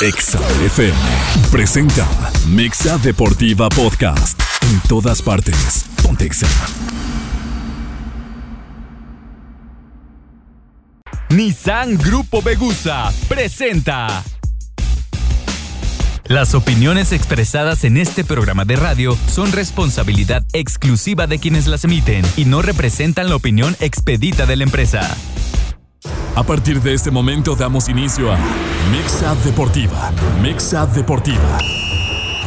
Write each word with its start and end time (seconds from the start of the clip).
Exa 0.00 0.38
FM 0.64 0.96
presenta 1.50 2.08
Mexa 2.46 2.98
Deportiva 2.98 3.68
Podcast. 3.68 4.40
En 4.70 4.80
todas 4.88 5.20
partes. 5.20 5.86
Pontexa. 6.04 6.46
Nissan 11.30 11.98
Grupo 11.98 12.42
Begusa 12.42 13.12
presenta. 13.26 14.22
Las 16.28 16.54
opiniones 16.54 17.10
expresadas 17.10 17.82
en 17.82 17.96
este 17.96 18.22
programa 18.22 18.64
de 18.64 18.76
radio 18.76 19.18
son 19.26 19.50
responsabilidad 19.50 20.44
exclusiva 20.52 21.26
de 21.26 21.40
quienes 21.40 21.66
las 21.66 21.82
emiten 21.82 22.24
y 22.36 22.44
no 22.44 22.62
representan 22.62 23.28
la 23.28 23.34
opinión 23.34 23.74
expedita 23.80 24.46
de 24.46 24.54
la 24.54 24.62
empresa. 24.62 25.16
A 26.38 26.44
partir 26.44 26.80
de 26.80 26.94
este 26.94 27.10
momento 27.10 27.56
damos 27.56 27.88
inicio 27.88 28.32
a 28.32 28.38
Mexa 28.92 29.34
Deportiva. 29.44 30.12
Mexa 30.40 30.86
Deportiva. 30.86 31.58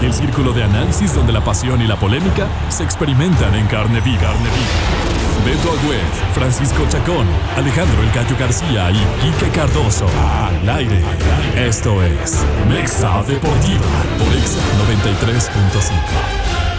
El 0.01 0.13
círculo 0.13 0.53
de 0.53 0.63
análisis 0.63 1.13
donde 1.13 1.33
la 1.33 1.43
pasión 1.43 1.81
y 1.81 1.87
la 1.87 1.99
polémica 1.99 2.47
se 2.69 2.85
experimentan 2.85 3.53
en 3.53 3.67
carne 3.67 3.99
viva. 3.99 4.33
Beto 5.43 5.71
Agüed, 5.77 5.99
Francisco 6.33 6.85
Chacón, 6.87 7.27
Alejandro 7.57 8.01
El 8.01 8.11
Gallo 8.11 8.37
García 8.39 8.91
y 8.91 9.03
Quique 9.21 9.51
Cardoso. 9.51 10.07
Al 10.07 10.69
aire. 10.69 11.03
Esto 11.57 12.01
es 12.01 12.45
Mexa 12.69 13.21
Deportiva 13.23 13.91
por 14.17 14.33
Exa 14.37 14.61
93.5. 14.87 16.70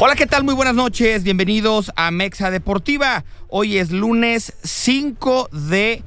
Hola, 0.00 0.14
¿qué 0.14 0.26
tal? 0.26 0.44
Muy 0.44 0.54
buenas 0.54 0.76
noches. 0.76 1.24
Bienvenidos 1.24 1.90
a 1.96 2.12
Mexa 2.12 2.52
Deportiva. 2.52 3.24
Hoy 3.48 3.78
es 3.78 3.90
lunes 3.90 4.52
5 4.62 5.48
de 5.50 6.04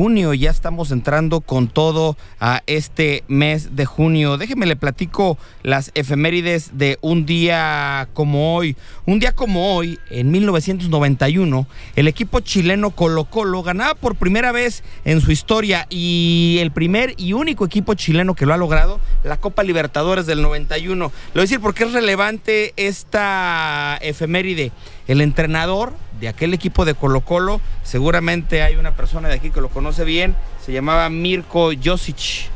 junio. 0.00 0.32
Ya 0.32 0.50
estamos 0.50 0.92
entrando 0.92 1.42
con 1.42 1.68
todo 1.68 2.16
a 2.40 2.62
este 2.66 3.22
mes 3.28 3.76
de 3.76 3.84
junio. 3.84 4.38
Déjeme 4.38 4.64
le 4.64 4.74
platico 4.74 5.36
las 5.62 5.90
efemérides 5.94 6.70
de 6.78 6.98
un 7.02 7.26
día 7.26 8.08
como 8.14 8.56
hoy. 8.56 8.76
Un 9.04 9.18
día 9.18 9.32
como 9.32 9.76
hoy, 9.76 9.98
en 10.08 10.30
1991, 10.30 11.66
el 11.96 12.08
equipo 12.08 12.40
chileno 12.40 12.92
Colo 12.92 13.24
Colo 13.24 13.62
ganaba 13.62 13.94
por 13.94 14.16
primera 14.16 14.52
vez 14.52 14.82
en 15.04 15.20
su 15.20 15.32
historia 15.32 15.86
y 15.90 16.56
el 16.62 16.70
primer 16.70 17.12
y 17.18 17.34
único 17.34 17.66
equipo 17.66 17.92
chileno 17.92 18.34
que 18.34 18.46
lo 18.46 18.54
ha 18.54 18.56
logrado, 18.56 19.00
la 19.22 19.36
Copa 19.36 19.64
Libertadores 19.64 20.24
del 20.24 20.40
91. 20.40 20.96
Lo 21.04 21.10
voy 21.10 21.40
a 21.40 21.42
decir 21.42 21.60
porque 21.60 21.84
es 21.84 21.92
relevante 21.92 22.72
esta 22.78 23.98
efeméride. 24.00 24.72
El 25.08 25.20
entrenador 25.20 25.92
de 26.20 26.28
aquel 26.28 26.54
equipo 26.54 26.84
de 26.84 26.94
Colo 26.94 27.22
Colo, 27.22 27.60
seguramente 27.82 28.62
hay 28.62 28.76
una 28.76 28.94
persona 28.94 29.28
de 29.28 29.34
aquí 29.34 29.50
que 29.50 29.60
lo 29.60 29.70
conoce 29.70 30.04
bien, 30.04 30.36
se 30.64 30.72
llamaba 30.72 31.08
Mirko 31.08 31.70
Josic. 31.82 32.50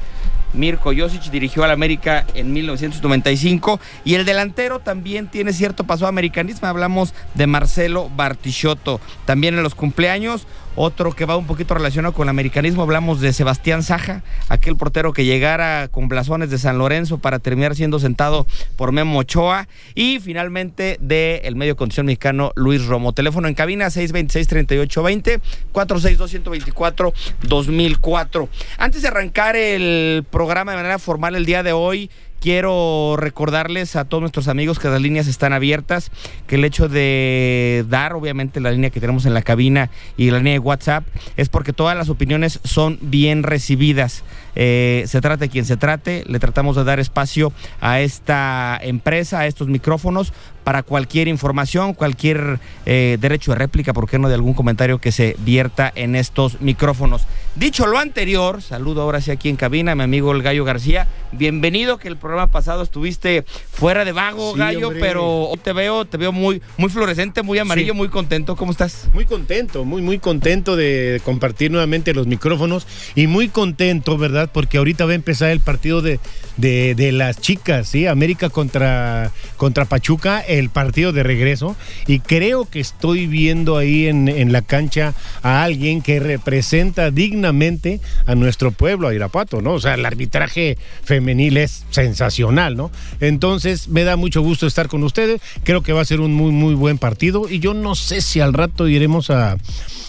Mirko 0.54 0.92
Josic 0.96 1.30
dirigió 1.30 1.64
al 1.64 1.70
América 1.70 2.26
en 2.34 2.52
1995 2.52 3.80
y 4.04 4.14
el 4.14 4.24
delantero 4.24 4.80
también 4.80 5.28
tiene 5.28 5.52
cierto 5.52 5.84
paso 5.84 6.06
americanismo. 6.06 6.68
Hablamos 6.68 7.14
de 7.34 7.46
Marcelo 7.46 8.10
Bartichotto. 8.14 9.00
También 9.24 9.54
en 9.54 9.62
los 9.62 9.74
cumpleaños, 9.74 10.46
otro 10.76 11.12
que 11.12 11.24
va 11.24 11.36
un 11.36 11.46
poquito 11.46 11.74
relacionado 11.74 12.14
con 12.14 12.24
el 12.24 12.30
americanismo, 12.30 12.82
hablamos 12.82 13.20
de 13.20 13.32
Sebastián 13.32 13.84
Saja, 13.84 14.22
aquel 14.48 14.76
portero 14.76 15.12
que 15.12 15.24
llegara 15.24 15.86
con 15.88 16.08
blasones 16.08 16.50
de 16.50 16.58
San 16.58 16.78
Lorenzo 16.78 17.18
para 17.18 17.38
terminar 17.38 17.76
siendo 17.76 18.00
sentado 18.00 18.44
por 18.76 18.90
Memo 18.90 19.18
Ochoa. 19.18 19.68
Y 19.94 20.18
finalmente 20.20 20.96
de 21.00 21.42
el 21.44 21.54
medio 21.56 21.76
condición 21.76 22.06
mexicano 22.06 22.52
Luis 22.56 22.86
Romo. 22.86 23.12
Teléfono 23.12 23.46
en 23.48 23.54
cabina 23.54 23.86
626-3820, 23.86 25.40
462-124-2004. 25.72 28.48
Antes 28.78 29.02
de 29.02 29.08
arrancar 29.08 29.56
el 29.56 30.24
programa 30.30 30.43
de 30.48 30.64
manera 30.64 30.98
formal 30.98 31.34
el 31.34 31.46
día 31.46 31.62
de 31.62 31.72
hoy, 31.72 32.10
quiero 32.40 33.16
recordarles 33.16 33.96
a 33.96 34.04
todos 34.04 34.20
nuestros 34.20 34.48
amigos 34.48 34.78
que 34.78 34.88
las 34.88 35.00
líneas 35.00 35.26
están 35.26 35.54
abiertas, 35.54 36.10
que 36.46 36.56
el 36.56 36.64
hecho 36.64 36.88
de 36.88 37.86
dar, 37.88 38.12
obviamente, 38.12 38.60
la 38.60 38.70
línea 38.70 38.90
que 38.90 39.00
tenemos 39.00 39.24
en 39.24 39.32
la 39.32 39.40
cabina 39.40 39.90
y 40.18 40.30
la 40.30 40.38
línea 40.38 40.52
de 40.52 40.58
WhatsApp 40.58 41.06
es 41.38 41.48
porque 41.48 41.72
todas 41.72 41.96
las 41.96 42.10
opiniones 42.10 42.60
son 42.62 42.98
bien 43.00 43.42
recibidas. 43.42 44.24
Eh, 44.56 45.04
se 45.06 45.22
trate 45.22 45.48
quien 45.48 45.64
se 45.64 45.78
trate, 45.78 46.24
le 46.26 46.38
tratamos 46.38 46.76
de 46.76 46.84
dar 46.84 47.00
espacio 47.00 47.52
a 47.80 48.00
esta 48.00 48.78
empresa, 48.82 49.40
a 49.40 49.46
estos 49.46 49.68
micrófonos, 49.68 50.34
para 50.64 50.82
cualquier 50.82 51.28
información, 51.28 51.94
cualquier 51.94 52.58
eh, 52.86 53.18
derecho 53.20 53.52
de 53.52 53.58
réplica, 53.58 53.92
¿por 53.92 54.08
qué 54.08 54.18
no 54.18 54.28
de 54.28 54.34
algún 54.34 54.54
comentario 54.54 54.98
que 54.98 55.12
se 55.12 55.36
vierta 55.40 55.92
en 55.94 56.16
estos 56.16 56.60
micrófonos? 56.60 57.26
Dicho 57.54 57.86
lo 57.86 57.98
anterior, 57.98 58.62
saludo 58.62 59.02
ahora 59.02 59.20
sí 59.20 59.30
aquí 59.30 59.48
en 59.48 59.56
cabina, 59.56 59.94
mi 59.94 60.02
amigo 60.02 60.32
el 60.32 60.42
Gallo 60.42 60.64
García. 60.64 61.06
Bienvenido, 61.32 61.98
que 61.98 62.08
el 62.08 62.16
programa 62.16 62.50
pasado 62.50 62.82
estuviste 62.82 63.44
fuera 63.70 64.04
de 64.04 64.12
vago, 64.12 64.54
Sí, 64.54 64.58
Gallo, 64.58 64.88
hombre. 64.88 65.00
pero 65.00 65.24
hoy 65.44 65.58
te 65.62 65.72
veo, 65.72 66.04
te 66.04 66.16
veo 66.16 66.32
muy, 66.32 66.60
muy 66.78 66.88
fluorescente, 66.88 67.42
muy 67.42 67.58
amarillo, 67.58 67.92
Sí. 67.92 67.96
muy 67.98 68.08
contento. 68.08 68.56
¿Cómo 68.56 68.72
estás? 68.72 69.08
Muy 69.12 69.26
contento, 69.26 69.84
muy, 69.84 70.00
muy 70.02 70.18
contento 70.18 70.74
de 70.76 71.20
compartir 71.24 71.70
nuevamente 71.70 72.14
los 72.14 72.26
micrófonos 72.26 72.86
y 73.14 73.26
muy 73.26 73.48
contento, 73.48 74.16
¿verdad? 74.18 74.50
Porque 74.52 74.78
ahorita 74.78 75.04
va 75.04 75.12
a 75.12 75.14
empezar 75.16 75.50
el 75.50 75.60
partido 75.60 76.00
de, 76.02 76.18
de, 76.56 76.94
de 76.94 77.12
las 77.12 77.40
chicas, 77.40 77.88
¿sí? 77.88 78.06
América 78.06 78.48
contra, 78.48 79.32
contra 79.56 79.84
Pachuca, 79.84 80.40
el 80.40 80.70
partido 80.70 81.12
de 81.12 81.22
regreso. 81.22 81.76
Y 82.06 82.20
creo 82.20 82.68
que 82.68 82.80
estoy 82.80 83.26
viendo 83.26 83.76
ahí 83.76 84.06
en, 84.06 84.28
en 84.28 84.52
la 84.52 84.62
cancha 84.62 85.14
a 85.42 85.62
alguien 85.64 86.02
que 86.02 86.20
representa 86.20 87.10
dignamente 87.10 88.00
a 88.26 88.34
nuestro 88.34 88.72
pueblo, 88.72 89.08
a 89.08 89.14
Irapuato, 89.14 89.60
¿no? 89.60 89.74
O 89.74 89.80
sea, 89.80 89.94
el 89.94 90.06
arbitraje 90.06 90.78
femenil 91.02 91.56
es 91.56 91.84
sensacional, 91.90 92.76
¿no? 92.76 92.90
Entonces, 93.20 93.88
me 93.88 94.04
da 94.04 94.16
mucho 94.16 94.42
gusto 94.42 94.66
estar 94.66 94.88
con 94.88 95.02
ustedes. 95.02 95.40
Creo 95.64 95.82
que 95.82 95.92
va 95.92 96.02
a 96.02 96.04
ser 96.04 96.20
un 96.20 96.34
muy, 96.34 96.52
muy 96.52 96.74
buen 96.74 96.98
partido. 96.98 97.48
Y 97.48 97.58
yo 97.58 97.74
no 97.74 97.94
sé 97.94 98.20
si 98.20 98.40
al 98.40 98.52
rato 98.52 98.88
iremos 98.88 99.30
a, 99.30 99.56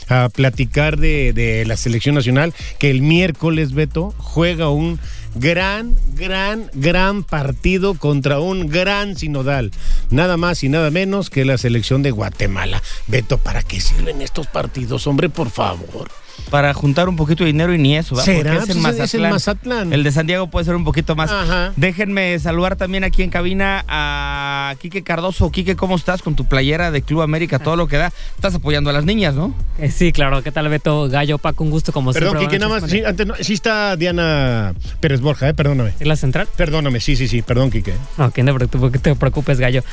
a 0.07 0.29
platicar 0.29 0.97
de, 0.97 1.33
de 1.33 1.65
la 1.65 1.77
selección 1.77 2.15
nacional, 2.15 2.53
que 2.79 2.91
el 2.91 3.01
miércoles, 3.01 3.73
Beto, 3.73 4.13
juega 4.17 4.69
un 4.69 4.99
gran, 5.35 5.95
gran, 6.15 6.69
gran 6.73 7.23
partido 7.23 7.93
contra 7.95 8.39
un 8.39 8.67
gran 8.67 9.15
sinodal. 9.15 9.71
Nada 10.09 10.37
más 10.37 10.63
y 10.63 10.69
nada 10.69 10.89
menos 10.91 11.29
que 11.29 11.45
la 11.45 11.57
selección 11.57 12.01
de 12.01 12.11
Guatemala. 12.11 12.81
Beto, 13.07 13.37
¿para 13.37 13.61
qué 13.63 13.79
sirven 13.79 14.21
estos 14.21 14.47
partidos, 14.47 15.07
hombre, 15.07 15.29
por 15.29 15.49
favor? 15.49 16.09
Para 16.55 16.73
juntar 16.73 17.09
un 17.09 17.17
poquito 17.17 17.43
de 17.43 17.47
dinero 17.47 17.73
y 17.73 17.77
ni 17.77 17.97
eso, 17.97 18.15
¿verdad? 18.15 18.25
¿Será? 18.25 18.53
Porque 18.53 18.71
es 18.71 18.77
en 18.77 18.81
Pues 18.81 18.93
es 18.95 18.99
Mazatlán. 19.01 19.25
en 19.25 19.31
Mazatlán. 19.33 19.93
El 19.93 20.03
de 20.03 20.11
San 20.13 20.25
Diego 20.25 20.47
puede 20.49 20.63
ser 20.63 20.75
un 20.77 20.85
poquito 20.85 21.13
más. 21.13 21.29
Ajá. 21.29 21.73
Déjenme 21.75 22.39
saludar 22.39 22.77
también 22.77 23.03
aquí 23.03 23.23
en 23.23 23.29
cabina 23.29 23.83
a 23.89 24.73
Quique 24.79 25.03
Cardoso. 25.03 25.51
Quique, 25.51 25.75
¿cómo 25.75 25.97
estás 25.97 26.21
con 26.21 26.35
tu 26.35 26.45
playera 26.45 26.91
de 26.91 27.01
Club 27.01 27.23
América? 27.23 27.59
Todo 27.59 27.75
lo 27.75 27.87
que 27.87 27.97
da. 27.97 28.13
Estás 28.35 28.55
apoyando 28.55 28.89
a 28.89 28.93
las 28.93 29.03
niñas, 29.03 29.35
¿no? 29.35 29.53
Eh, 29.79 29.91
Sí, 29.91 30.13
claro. 30.13 30.41
¿Qué 30.43 30.51
tal, 30.53 30.69
Beto? 30.69 31.09
Gallo, 31.09 31.39
Paco, 31.39 31.65
un 31.65 31.71
gusto 31.71 31.91
como 31.91 32.13
Perdón, 32.13 32.37
siempre. 32.37 32.47
Quique, 32.47 32.59
nada 32.59 32.79
más. 32.79 32.89
Sí, 32.89 33.03
antes 33.03 33.27
no- 33.27 33.35
sí 33.37 33.51
está 33.53 33.97
Diana 33.97 34.73
Pérez 35.01 35.19
Borja, 35.19 35.49
¿eh? 35.49 35.53
Perdóname. 35.53 35.91
¿Es 35.99 36.07
la 36.07 36.15
central? 36.15 36.47
Perdóname, 36.55 37.01
sí, 37.01 37.17
sí, 37.17 37.27
sí, 37.27 37.41
perdón, 37.41 37.69
Quique. 37.69 37.93
No, 38.17 38.31
que 38.31 38.43
no 38.43 38.57
te 38.57 39.15
preocupes, 39.15 39.59
Gallo. 39.59 39.83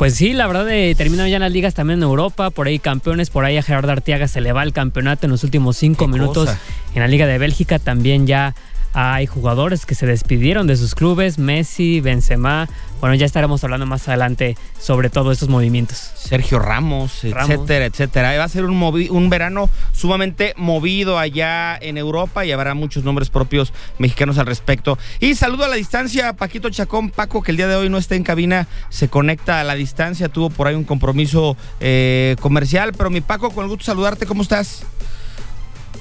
Pues 0.00 0.14
sí, 0.14 0.32
la 0.32 0.46
verdad, 0.46 0.66
eh, 0.70 0.94
terminan 0.94 1.28
ya 1.28 1.38
las 1.38 1.52
ligas 1.52 1.74
también 1.74 1.98
en 1.98 2.04
Europa. 2.04 2.48
Por 2.48 2.66
ahí 2.68 2.78
campeones, 2.78 3.28
por 3.28 3.44
ahí 3.44 3.58
a 3.58 3.62
Gerardo 3.62 3.92
Arteaga 3.92 4.28
se 4.28 4.40
le 4.40 4.50
va 4.50 4.62
el 4.62 4.72
campeonato 4.72 5.26
en 5.26 5.30
los 5.30 5.44
últimos 5.44 5.76
cinco 5.76 6.08
minutos. 6.08 6.46
cosa. 6.46 6.58
En 6.94 7.02
la 7.02 7.06
Liga 7.06 7.26
de 7.26 7.36
Bélgica 7.36 7.78
también 7.78 8.26
ya 8.26 8.54
hay 8.92 9.26
jugadores 9.26 9.86
que 9.86 9.94
se 9.94 10.06
despidieron 10.06 10.66
de 10.66 10.76
sus 10.76 10.94
clubes. 10.94 11.38
Messi, 11.38 12.00
Benzema. 12.00 12.68
Bueno, 13.00 13.14
ya 13.14 13.24
estaremos 13.24 13.64
hablando 13.64 13.86
más 13.86 14.06
adelante 14.08 14.58
sobre 14.78 15.08
todos 15.08 15.32
estos 15.32 15.48
movimientos. 15.48 16.10
Sergio 16.14 16.58
Ramos, 16.58 17.20
Ramos. 17.22 17.50
etcétera, 17.50 17.86
etcétera. 17.86 18.36
Va 18.36 18.44
a 18.44 18.48
ser 18.48 18.66
un, 18.66 18.78
movi- 18.78 19.08
un 19.08 19.30
verano 19.30 19.70
sumamente 19.92 20.52
movido 20.56 21.18
allá 21.18 21.78
en 21.80 21.96
Europa 21.96 22.44
y 22.44 22.52
habrá 22.52 22.74
muchos 22.74 23.02
nombres 23.02 23.30
propios 23.30 23.72
mexicanos 23.98 24.36
al 24.36 24.46
respecto. 24.46 24.98
Y 25.18 25.34
saludo 25.34 25.64
a 25.64 25.68
la 25.68 25.76
distancia 25.76 26.28
a 26.28 26.32
Paquito 26.34 26.68
Chacón, 26.68 27.10
Paco, 27.10 27.42
que 27.42 27.52
el 27.52 27.56
día 27.56 27.68
de 27.68 27.76
hoy 27.76 27.88
no 27.88 27.96
está 27.96 28.16
en 28.16 28.22
cabina, 28.22 28.68
se 28.90 29.08
conecta 29.08 29.60
a 29.60 29.64
la 29.64 29.76
distancia, 29.76 30.28
tuvo 30.28 30.50
por 30.50 30.66
ahí 30.66 30.74
un 30.74 30.84
compromiso 30.84 31.56
eh, 31.80 32.36
comercial, 32.40 32.92
pero 32.92 33.08
mi 33.08 33.22
Paco, 33.22 33.50
con 33.50 33.64
el 33.64 33.70
gusto 33.70 33.82
de 33.82 33.86
saludarte, 33.86 34.26
¿cómo 34.26 34.42
estás? 34.42 34.82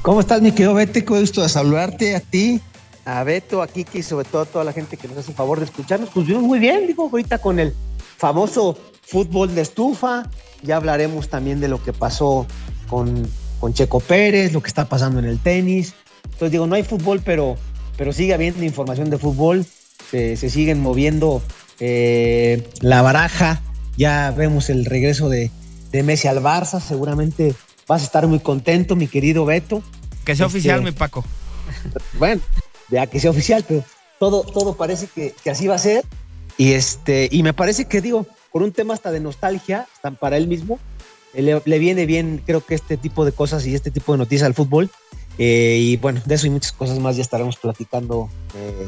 ¿Cómo 0.01 0.19
estás, 0.19 0.41
mi 0.41 0.51
querido 0.51 0.73
Vete? 0.73 1.03
Qué 1.05 1.19
gusto 1.19 1.41
de 1.41 1.49
saludarte 1.49 2.15
a 2.15 2.19
ti, 2.19 2.61
a 3.05 3.23
Beto, 3.23 3.61
a 3.61 3.67
Kiki 3.67 3.99
y 3.99 4.03
sobre 4.03 4.25
todo 4.25 4.41
a 4.43 4.45
toda 4.45 4.63
la 4.63 4.73
gente 4.73 4.97
que 4.97 5.07
nos 5.07 5.17
hace 5.17 5.31
el 5.31 5.37
favor 5.37 5.59
de 5.59 5.65
escucharnos. 5.65 6.09
Pues 6.13 6.25
vimos 6.27 6.43
muy 6.43 6.59
bien, 6.59 6.87
digo, 6.87 7.09
ahorita 7.11 7.39
con 7.39 7.59
el 7.59 7.73
famoso 8.17 8.77
fútbol 9.01 9.55
de 9.55 9.61
estufa. 9.61 10.29
Ya 10.63 10.75
hablaremos 10.77 11.29
también 11.29 11.59
de 11.59 11.67
lo 11.67 11.81
que 11.83 11.93
pasó 11.93 12.45
con, 12.89 13.27
con 13.59 13.73
Checo 13.73 13.99
Pérez, 13.99 14.53
lo 14.53 14.61
que 14.61 14.67
está 14.67 14.87
pasando 14.89 15.19
en 15.19 15.25
el 15.25 15.39
tenis. 15.39 15.93
Entonces 16.25 16.51
digo, 16.51 16.67
no 16.67 16.75
hay 16.75 16.83
fútbol, 16.83 17.21
pero, 17.23 17.55
pero 17.97 18.11
sigue 18.13 18.33
habiendo 18.33 18.63
información 18.63 19.09
de 19.09 19.17
fútbol. 19.17 19.65
Se, 20.11 20.35
se 20.37 20.49
siguen 20.49 20.81
moviendo 20.81 21.41
eh, 21.79 22.67
la 22.81 23.01
baraja 23.01 23.61
ya 23.95 24.31
vemos 24.31 24.69
el 24.69 24.85
regreso 24.85 25.27
de, 25.27 25.51
de 25.91 26.03
Messi 26.03 26.29
al 26.29 26.41
Barça, 26.41 26.79
seguramente 26.79 27.53
vas 27.85 28.01
a 28.01 28.05
estar 28.05 28.25
muy 28.27 28.39
contento, 28.39 28.95
mi 28.95 29.07
querido 29.07 29.43
Beto. 29.43 29.83
Que 30.23 30.37
sea 30.37 30.45
Este- 30.45 30.57
oficial, 30.57 30.81
mi 30.81 30.91
Paco. 30.93 31.25
Bueno, 32.17 32.41
ya 32.89 33.07
que 33.07 33.19
sea 33.19 33.31
oficial, 33.31 33.63
pero 33.67 33.83
todo, 34.19 34.43
todo 34.43 34.75
parece 34.75 35.07
que, 35.07 35.33
que 35.43 35.49
así 35.49 35.67
va 35.67 35.75
a 35.75 35.79
ser. 35.79 36.03
Y, 36.57 36.73
este, 36.73 37.29
y 37.31 37.43
me 37.43 37.53
parece 37.53 37.85
que, 37.85 38.01
digo, 38.01 38.25
por 38.51 38.63
un 38.63 38.71
tema 38.71 38.93
hasta 38.93 39.11
de 39.11 39.19
nostalgia, 39.19 39.87
hasta 39.93 40.11
para 40.11 40.37
él 40.37 40.47
mismo, 40.47 40.79
eh, 41.33 41.41
le, 41.41 41.61
le 41.63 41.79
viene 41.79 42.05
bien, 42.05 42.41
creo 42.45 42.65
que 42.65 42.75
este 42.75 42.97
tipo 42.97 43.23
de 43.25 43.31
cosas 43.31 43.65
y 43.65 43.75
este 43.75 43.91
tipo 43.91 44.11
de 44.11 44.17
noticias 44.17 44.45
al 44.45 44.53
fútbol. 44.53 44.89
Eh, 45.37 45.77
y 45.79 45.97
bueno, 45.97 46.21
de 46.25 46.35
eso 46.35 46.47
y 46.47 46.49
muchas 46.49 46.73
cosas 46.73 46.99
más 46.99 47.15
ya 47.15 47.21
estaremos 47.21 47.55
platicando 47.55 48.29
eh, 48.55 48.87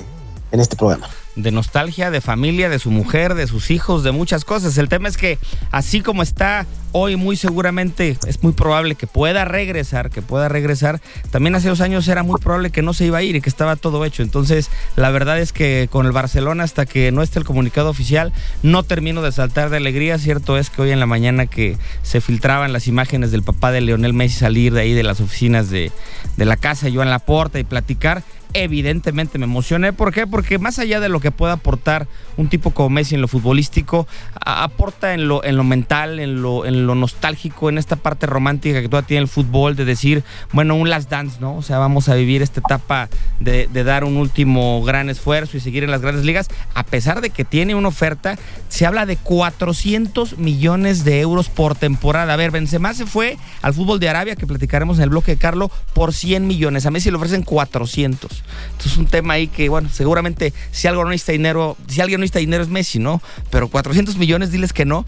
en 0.51 0.59
este 0.59 0.75
programa. 0.75 1.09
de 1.35 1.51
nostalgia, 1.51 2.11
de 2.11 2.19
familia, 2.19 2.67
de 2.67 2.77
su 2.77 2.91
mujer, 2.91 3.35
de 3.35 3.47
sus 3.47 3.71
hijos, 3.71 4.03
de 4.03 4.11
muchas 4.11 4.43
cosas. 4.43 4.77
El 4.77 4.89
tema 4.89 5.07
es 5.07 5.15
que 5.15 5.39
así 5.71 6.01
como 6.01 6.23
está 6.23 6.65
hoy, 6.91 7.15
muy 7.15 7.37
seguramente 7.37 8.17
es 8.27 8.43
muy 8.43 8.51
probable 8.51 8.95
que 8.95 9.07
pueda 9.07 9.45
regresar, 9.45 10.09
que 10.09 10.21
pueda 10.21 10.49
regresar. 10.49 10.99
También 11.31 11.55
hace 11.55 11.69
dos 11.69 11.79
años 11.79 12.05
era 12.09 12.23
muy 12.23 12.39
probable 12.41 12.69
que 12.69 12.81
no 12.81 12.93
se 12.93 13.05
iba 13.05 13.19
a 13.19 13.23
ir 13.23 13.37
y 13.37 13.41
que 13.41 13.49
estaba 13.49 13.77
todo 13.77 14.03
hecho. 14.03 14.23
Entonces, 14.23 14.69
la 14.97 15.09
verdad 15.09 15.39
es 15.39 15.53
que 15.53 15.87
con 15.89 16.05
el 16.05 16.11
Barcelona, 16.11 16.63
hasta 16.63 16.85
que 16.85 17.13
no 17.13 17.23
esté 17.23 17.39
el 17.39 17.45
comunicado 17.45 17.89
oficial, 17.89 18.33
no 18.61 18.83
termino 18.83 19.21
de 19.21 19.31
saltar 19.31 19.69
de 19.69 19.77
alegría. 19.77 20.17
Cierto 20.17 20.57
es 20.57 20.69
que 20.69 20.81
hoy 20.81 20.91
en 20.91 20.99
la 20.99 21.05
mañana 21.05 21.45
que 21.45 21.77
se 22.03 22.19
filtraban 22.19 22.73
las 22.73 22.87
imágenes 22.87 23.31
del 23.31 23.43
papá 23.43 23.71
de 23.71 23.79
Leonel 23.79 24.13
Messi 24.13 24.39
salir 24.39 24.73
de 24.73 24.81
ahí 24.81 24.93
de 24.93 25.03
las 25.03 25.21
oficinas 25.21 25.69
de, 25.69 25.93
de 26.35 26.45
la 26.45 26.57
casa, 26.57 26.89
yo 26.89 27.01
en 27.01 27.09
la 27.09 27.19
puerta 27.19 27.57
y 27.57 27.63
platicar, 27.63 28.23
evidentemente 28.53 29.37
me 29.37 29.45
emocioné. 29.45 29.93
¿Por 29.93 30.13
qué? 30.13 30.27
Porque 30.27 30.59
más 30.59 30.79
allá 30.79 30.99
de 30.99 31.09
lo 31.09 31.19
que 31.19 31.31
pueda 31.31 31.53
aportar 31.53 32.07
un 32.37 32.49
tipo 32.49 32.71
como 32.71 32.89
Messi 32.89 33.15
en 33.15 33.21
lo 33.21 33.27
futbolístico, 33.27 34.07
aporta 34.39 35.13
en 35.13 35.27
lo, 35.27 35.43
en 35.43 35.57
lo 35.57 35.63
mental, 35.63 36.19
en 36.19 36.41
lo, 36.41 36.65
en 36.65 36.87
lo 36.87 36.95
nostálgico, 36.95 37.69
en 37.69 37.77
esta 37.77 37.95
parte 37.95 38.25
romántica 38.25 38.81
que 38.81 38.89
todavía 38.89 39.07
tiene 39.07 39.21
el 39.21 39.27
fútbol, 39.27 39.75
de 39.75 39.85
decir, 39.85 40.23
bueno, 40.51 40.75
un 40.75 40.89
last 40.89 41.09
dance, 41.09 41.37
¿no? 41.39 41.55
O 41.55 41.61
sea, 41.61 41.77
vamos 41.77 42.09
a 42.09 42.15
vivir 42.15 42.41
esta 42.41 42.59
etapa 42.59 43.09
de, 43.39 43.67
de 43.71 43.83
dar 43.83 44.03
un 44.03 44.17
último 44.17 44.83
gran 44.83 45.09
esfuerzo 45.09 45.57
y 45.57 45.59
seguir 45.59 45.83
en 45.83 45.91
las 45.91 46.01
grandes 46.01 46.25
ligas, 46.25 46.47
a 46.73 46.83
pesar 46.83 47.21
de 47.21 47.29
que 47.29 47.45
tiene 47.45 47.75
una 47.75 47.87
oferta, 47.89 48.37
se 48.69 48.85
habla 48.85 49.05
de 49.05 49.17
400 49.17 50.37
millones 50.37 51.03
de 51.03 51.21
euros 51.21 51.49
por 51.49 51.75
temporada. 51.75 52.33
A 52.33 52.37
ver, 52.37 52.51
Benzema 52.51 52.93
se 52.93 53.05
fue 53.05 53.37
al 53.61 53.73
fútbol 53.73 53.99
de 53.99 54.09
Arabia, 54.09 54.35
que 54.35 54.47
platicaremos 54.47 54.97
en 54.97 55.03
el 55.03 55.09
bloque 55.09 55.31
de 55.31 55.37
Carlo, 55.37 55.71
por 55.93 56.13
100 56.13 56.47
millones. 56.47 56.85
A 56.85 56.91
Messi 56.91 57.09
le 57.09 57.17
ofrecen 57.17 57.43
400. 57.43 58.40
Entonces 58.71 58.93
es 58.93 58.97
un 58.97 59.05
tema 59.07 59.33
ahí 59.33 59.47
que, 59.47 59.69
bueno, 59.69 59.89
seguramente 59.91 60.53
si 60.71 60.87
algo 60.87 61.03
no 61.03 61.09
necesita 61.09 61.31
dinero, 61.33 61.77
si 61.87 62.01
alguien 62.01 62.19
no 62.19 62.23
necesita 62.23 62.39
dinero 62.39 62.63
es 62.63 62.69
Messi, 62.69 62.99
¿no? 62.99 63.21
Pero 63.49 63.67
400 63.69 64.17
millones, 64.17 64.51
diles 64.51 64.73
que 64.73 64.85
no. 64.85 65.05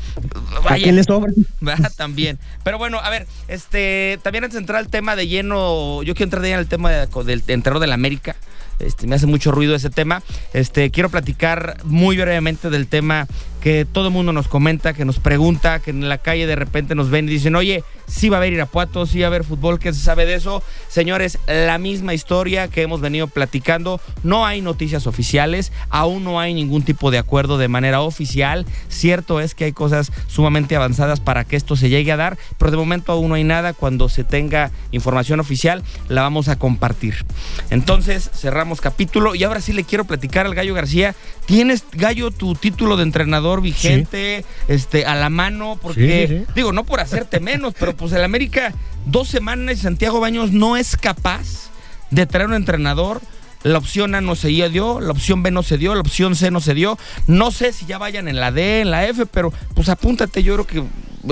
¿A 0.56 0.60
Vaya. 0.62 0.84
quién 0.84 0.96
le 0.96 1.04
sobra? 1.04 1.32
¿verdad? 1.60 1.92
También. 1.98 2.40
Pero 2.64 2.78
bueno, 2.78 3.00
a 3.00 3.10
ver, 3.10 3.28
este, 3.48 4.20
también 4.24 4.44
antes 4.44 4.56
de 4.56 4.60
entrar 4.60 4.80
al 4.80 4.88
tema 4.90 5.16
de 5.16 5.28
lleno, 5.28 6.04
yo 6.04 6.14
quiero 6.14 6.26
entrar 6.26 6.42
de 6.42 6.50
lleno 6.50 6.60
al 6.60 6.68
tema 6.68 6.92
de- 6.92 7.08
del 7.26 7.44
entrenador 7.48 7.80
de 7.80 7.88
la 7.88 7.96
América. 7.96 8.36
Este, 8.80 9.06
me 9.08 9.16
hace 9.16 9.28
mucho 9.28 9.52
ruido 9.52 9.76
ese 9.76 9.90
tema. 9.90 10.24
Este, 10.54 10.90
quiero 10.90 11.10
platicar 11.10 11.78
muy 11.84 12.18
brevemente 12.18 12.70
del 12.70 12.88
tema 12.88 13.28
que 13.64 13.86
todo 13.86 14.08
el 14.08 14.14
mundo 14.14 14.34
nos 14.34 14.50
comenta, 14.50 14.92
que 14.92 15.06
nos 15.06 15.20
pregunta, 15.20 15.80
que 15.80 15.92
en 15.92 16.10
la 16.10 16.18
calle 16.18 16.46
de 16.46 16.58
repente 16.58 16.96
nos 16.96 17.10
ven 17.10 17.30
y 17.30 17.32
dicen, 17.32 17.56
oye, 17.56 17.86
sí 18.08 18.28
va 18.28 18.36
a 18.36 18.40
haber 18.40 18.52
Irapuato, 18.52 19.06
sí 19.06 19.22
va 19.22 19.28
a 19.28 19.28
haber 19.28 19.46
fútbol, 19.46 19.80
¿qué 19.80 19.94
se 19.94 20.02
sabe 20.02 20.26
de 20.26 20.34
eso? 20.34 20.62
Señores, 20.90 21.40
la 21.48 21.78
misma 21.78 22.14
historia 22.14 22.68
que 22.68 22.82
hemos 22.82 23.00
venido 23.00 23.28
platicando, 23.28 24.02
no 24.22 24.46
hay 24.46 24.60
noticias 24.60 25.08
oficiales, 25.08 25.72
aún 25.90 26.26
no 26.26 26.42
hay 26.42 26.54
ningún 26.54 26.84
tipo 26.84 27.10
de 27.10 27.20
acuerdo 27.20 27.58
de 27.58 27.70
manera 27.70 28.02
oficial. 28.02 28.66
Cierto 28.90 29.40
es 29.40 29.56
que 29.56 29.64
hay 29.64 29.72
cosas 29.72 30.12
sumamente 30.28 30.76
avanzadas 30.76 31.22
para 31.22 31.46
que 31.46 31.56
esto 31.56 31.78
se 31.78 31.88
llegue 31.88 32.12
a 32.12 32.18
dar, 32.18 32.38
pero 32.58 32.70
de 32.70 32.76
momento 32.76 33.14
aún 33.14 33.30
no 33.30 33.36
hay 33.36 33.46
nada. 33.46 33.72
Cuando 33.72 34.10
se 34.10 34.26
tenga 34.26 34.72
información 34.92 35.40
oficial, 35.40 35.84
la 36.10 36.22
vamos 36.22 36.50
a 36.50 36.60
compartir. 36.60 37.26
Entonces, 37.70 38.30
cerramos 38.34 38.82
capítulo 38.82 39.36
y 39.36 39.46
ahora 39.46 39.62
sí 39.62 39.72
le 39.72 39.86
quiero 39.86 40.04
platicar 40.04 40.46
al 40.46 40.54
Gallo 40.54 40.74
García. 40.74 41.16
¿Tienes, 41.46 41.86
Gallo, 41.94 42.30
tu 42.32 42.56
título 42.56 42.98
de 42.98 43.04
entrenador 43.04 43.53
vigente 43.62 44.46
este, 44.68 45.06
a 45.06 45.16
la 45.16 45.30
mano? 45.30 45.80
Porque, 45.82 46.28
Sí, 46.28 46.36
sí, 46.36 46.44
sí. 46.46 46.52
digo, 46.56 46.72
no 46.72 46.84
por 46.84 47.00
hacerte 47.00 47.40
menos, 47.40 47.74
pero 47.80 47.96
pues 47.96 48.12
el 48.14 48.24
América, 48.24 48.74
dos 49.06 49.28
semanas 49.28 49.78
y 49.78 49.82
Santiago 49.82 50.20
Baños 50.20 50.52
no 50.52 50.78
es 50.78 50.96
capaz 50.98 51.70
de 52.12 52.26
traer 52.26 52.48
un 52.48 52.56
entrenador. 52.56 53.22
La 53.64 53.78
opción 53.78 54.14
A 54.14 54.20
no 54.20 54.36
se 54.36 54.50
dio, 54.50 55.00
la 55.00 55.12
opción 55.12 55.42
B 55.42 55.50
no 55.50 55.64
se 55.64 55.78
dio, 55.78 55.96
la 55.96 56.02
opción 56.02 56.36
C 56.36 56.52
no 56.52 56.60
se 56.60 56.74
dio. 56.74 56.98
No 57.28 57.50
sé 57.52 57.72
si 57.72 57.86
ya 57.86 57.98
vayan 57.98 58.28
en 58.28 58.36
la 58.36 58.52
D, 58.52 58.82
en 58.82 58.92
la 58.92 59.08
F, 59.08 59.26
pero 59.26 59.54
pues 59.74 59.88
apúntate, 59.88 60.44
yo 60.44 60.54
creo 60.56 60.68
que, 60.68 60.84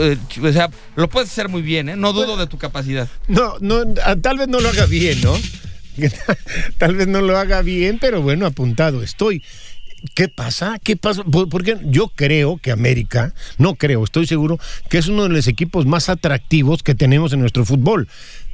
eh, 0.02 0.18
o 0.42 0.52
sea, 0.54 0.70
lo 0.96 1.10
puedes 1.10 1.30
hacer 1.30 1.50
muy 1.50 1.62
bien, 1.62 1.90
¿eh? 1.90 1.98
No 1.98 2.14
dudo 2.14 2.38
de 2.38 2.48
tu 2.48 2.58
capacidad. 2.58 3.10
No, 3.28 3.56
no, 3.60 3.84
ah, 4.06 4.16
tal 4.16 4.38
vez 4.38 4.48
no 4.48 4.62
lo 4.62 4.70
haga 4.70 4.86
bien, 4.86 5.20
¿no? 5.22 5.34
tal 6.78 6.96
vez 6.96 7.08
no 7.08 7.20
lo 7.22 7.38
haga 7.38 7.62
bien, 7.62 7.98
pero 8.00 8.22
bueno, 8.22 8.46
apuntado 8.46 9.04
estoy. 9.04 9.44
¿Qué 10.16 10.28
pasa? 10.28 10.80
¿Qué 10.84 10.96
pasa? 10.98 11.24
Por- 11.24 11.50
Porque 11.50 11.78
yo 11.86 12.08
creo 12.10 12.58
que 12.58 12.72
América, 12.72 13.34
no 13.58 13.76
creo, 13.76 14.04
estoy 14.04 14.26
seguro 14.28 14.60
que 14.90 14.98
es 14.98 15.08
uno 15.08 15.24
de 15.24 15.30
los 15.30 15.48
equipos 15.48 15.86
más 15.86 16.10
atractivos 16.10 16.82
que 16.84 16.96
tenemos 16.96 17.34
en 17.34 17.40
nuestro 17.42 17.66
fútbol. 17.66 18.08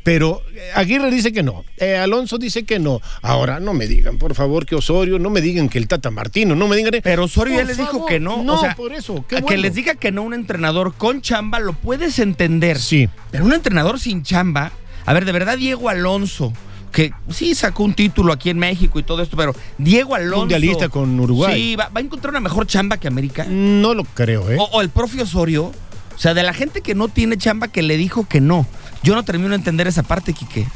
Pero 0.03 0.41
eh, 0.53 0.69
Aguirre 0.73 1.11
dice 1.11 1.33
que 1.33 1.44
no, 1.44 1.65
eh, 1.77 1.97
Alonso 1.97 2.38
dice 2.38 2.63
que 2.63 2.79
no. 2.79 3.01
Ahora 3.21 3.59
no 3.59 3.73
me 3.73 3.88
digan, 3.88 4.17
por 4.17 4.35
favor, 4.35 4.65
que 4.65 4.75
Osorio, 4.75 5.19
no 5.19 5.29
me 5.29 5.41
digan 5.41 5.67
que 5.67 5.77
el 5.79 5.88
Tata 5.89 6.11
Martino, 6.11 6.55
no 6.55 6.67
me 6.69 6.77
digan. 6.77 6.94
Pero 7.03 7.25
Osorio 7.25 7.57
ya 7.57 7.65
les 7.65 7.77
dijo 7.77 8.05
que 8.05 8.19
no. 8.19 8.41
No, 8.44 8.53
o 8.55 8.59
sea, 8.61 8.75
por 8.75 8.94
eso. 8.94 9.25
qué 9.27 9.35
a 9.35 9.39
que 9.39 9.44
bueno. 9.45 9.61
les 9.63 9.73
diga 9.75 9.95
que 9.95 10.11
no 10.13 10.21
un 10.23 10.33
entrenador 10.33 10.94
con 10.95 11.21
chamba 11.21 11.59
lo 11.59 11.73
puedes 11.73 12.19
entender. 12.19 12.79
Sí. 12.79 13.09
Pero 13.31 13.44
un 13.44 13.53
entrenador 13.53 13.99
sin 13.99 14.23
chamba, 14.23 14.71
a 15.05 15.13
ver, 15.13 15.25
de 15.25 15.31
verdad 15.33 15.57
Diego 15.57 15.89
Alonso, 15.89 16.53
que 16.97 17.13
sí 17.29 17.53
sacó 17.53 17.83
un 17.83 17.94
título 17.94 18.33
aquí 18.33 18.49
en 18.49 18.57
México 18.57 18.97
y 18.97 19.03
todo 19.03 19.21
esto, 19.21 19.38
pero 19.38 19.53
Diego 19.77 20.15
Alonso. 20.15 20.39
Mundialista 20.39 20.89
con 20.89 21.19
Uruguay. 21.19 21.53
Sí, 21.55 21.75
va, 21.75 21.89
va 21.89 21.99
a 21.99 22.03
encontrar 22.03 22.31
una 22.31 22.39
mejor 22.39 22.65
chamba 22.65 22.97
que 22.97 23.07
América. 23.07 23.45
No 23.47 23.94
lo 23.94 24.03
creo, 24.03 24.49
¿eh? 24.49 24.57
O, 24.59 24.63
o 24.63 24.81
el 24.81 24.89
propio 24.89 25.21
Osorio. 25.21 25.65
O 25.65 26.19
sea, 26.19 26.33
de 26.33 26.41
la 26.41 26.53
gente 26.53 26.81
que 26.81 26.95
no 26.95 27.07
tiene 27.07 27.38
chamba 27.38 27.67
que 27.67 27.83
le 27.83 27.97
dijo 27.97 28.27
que 28.27 28.41
no. 28.41 28.65
Yo 29.03 29.13
no 29.13 29.21
termino 29.21 29.49
de 29.49 29.55
entender 29.57 29.85
esa 29.85 30.01
parte, 30.01 30.33
Quique. 30.33 30.67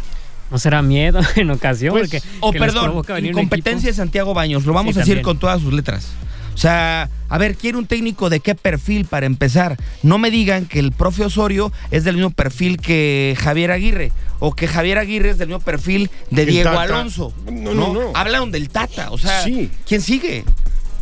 ¿No 0.51 0.59
será 0.59 0.83
miedo 0.83 1.21
en 1.37 1.49
ocasión? 1.49 1.93
Pues, 1.93 2.11
Porque- 2.11 2.23
O 2.41 2.51
perdón, 2.53 3.03
incompetencia 3.25 3.89
de? 3.89 3.95
Santiago 3.95 4.35
Baños. 4.35 4.63
Lo 4.65 4.73
vamos 4.73 4.93
Sí, 4.93 4.99
a 4.99 5.01
decir 5.01 5.13
también. 5.15 5.23
con 5.23 5.39
todas 5.39 5.59
sus 5.59 5.73
letras. 5.73 6.09
O 6.53 6.57
sea, 6.57 7.09
a 7.29 7.37
ver, 7.37 7.55
quiere 7.55 7.77
un 7.77 7.85
técnico 7.87 8.29
de 8.29 8.39
qué 8.39 8.55
perfil 8.55 9.05
para 9.05 9.25
empezar. 9.25 9.77
No 10.03 10.17
me 10.17 10.31
digan 10.31 10.65
que 10.65 10.79
el 10.79 10.91
profe 10.91 11.23
Osorio 11.25 11.71
es 11.91 12.03
del 12.03 12.15
mismo 12.15 12.31
perfil 12.31 12.77
que 12.77 13.35
Javier 13.39 13.71
Aguirre 13.71 14.11
o 14.39 14.53
que 14.53 14.67
Javier 14.67 14.97
Aguirre 14.97 15.29
es 15.31 15.37
del 15.37 15.47
mismo 15.47 15.61
perfil 15.63 16.09
de 16.29 16.43
El 16.43 16.49
Diego 16.49 16.69
Tata. 16.71 16.81
Alonso. 16.83 17.33
No, 17.51 17.73
no, 17.73 17.93
no. 17.93 18.11
Hablaron 18.13 18.51
del 18.51 18.69
Tata, 18.69 19.11
o 19.11 19.17
sea, 19.17 19.43
Sí. 19.43 19.71
¿quién 19.87 20.01
sigue? 20.01 20.43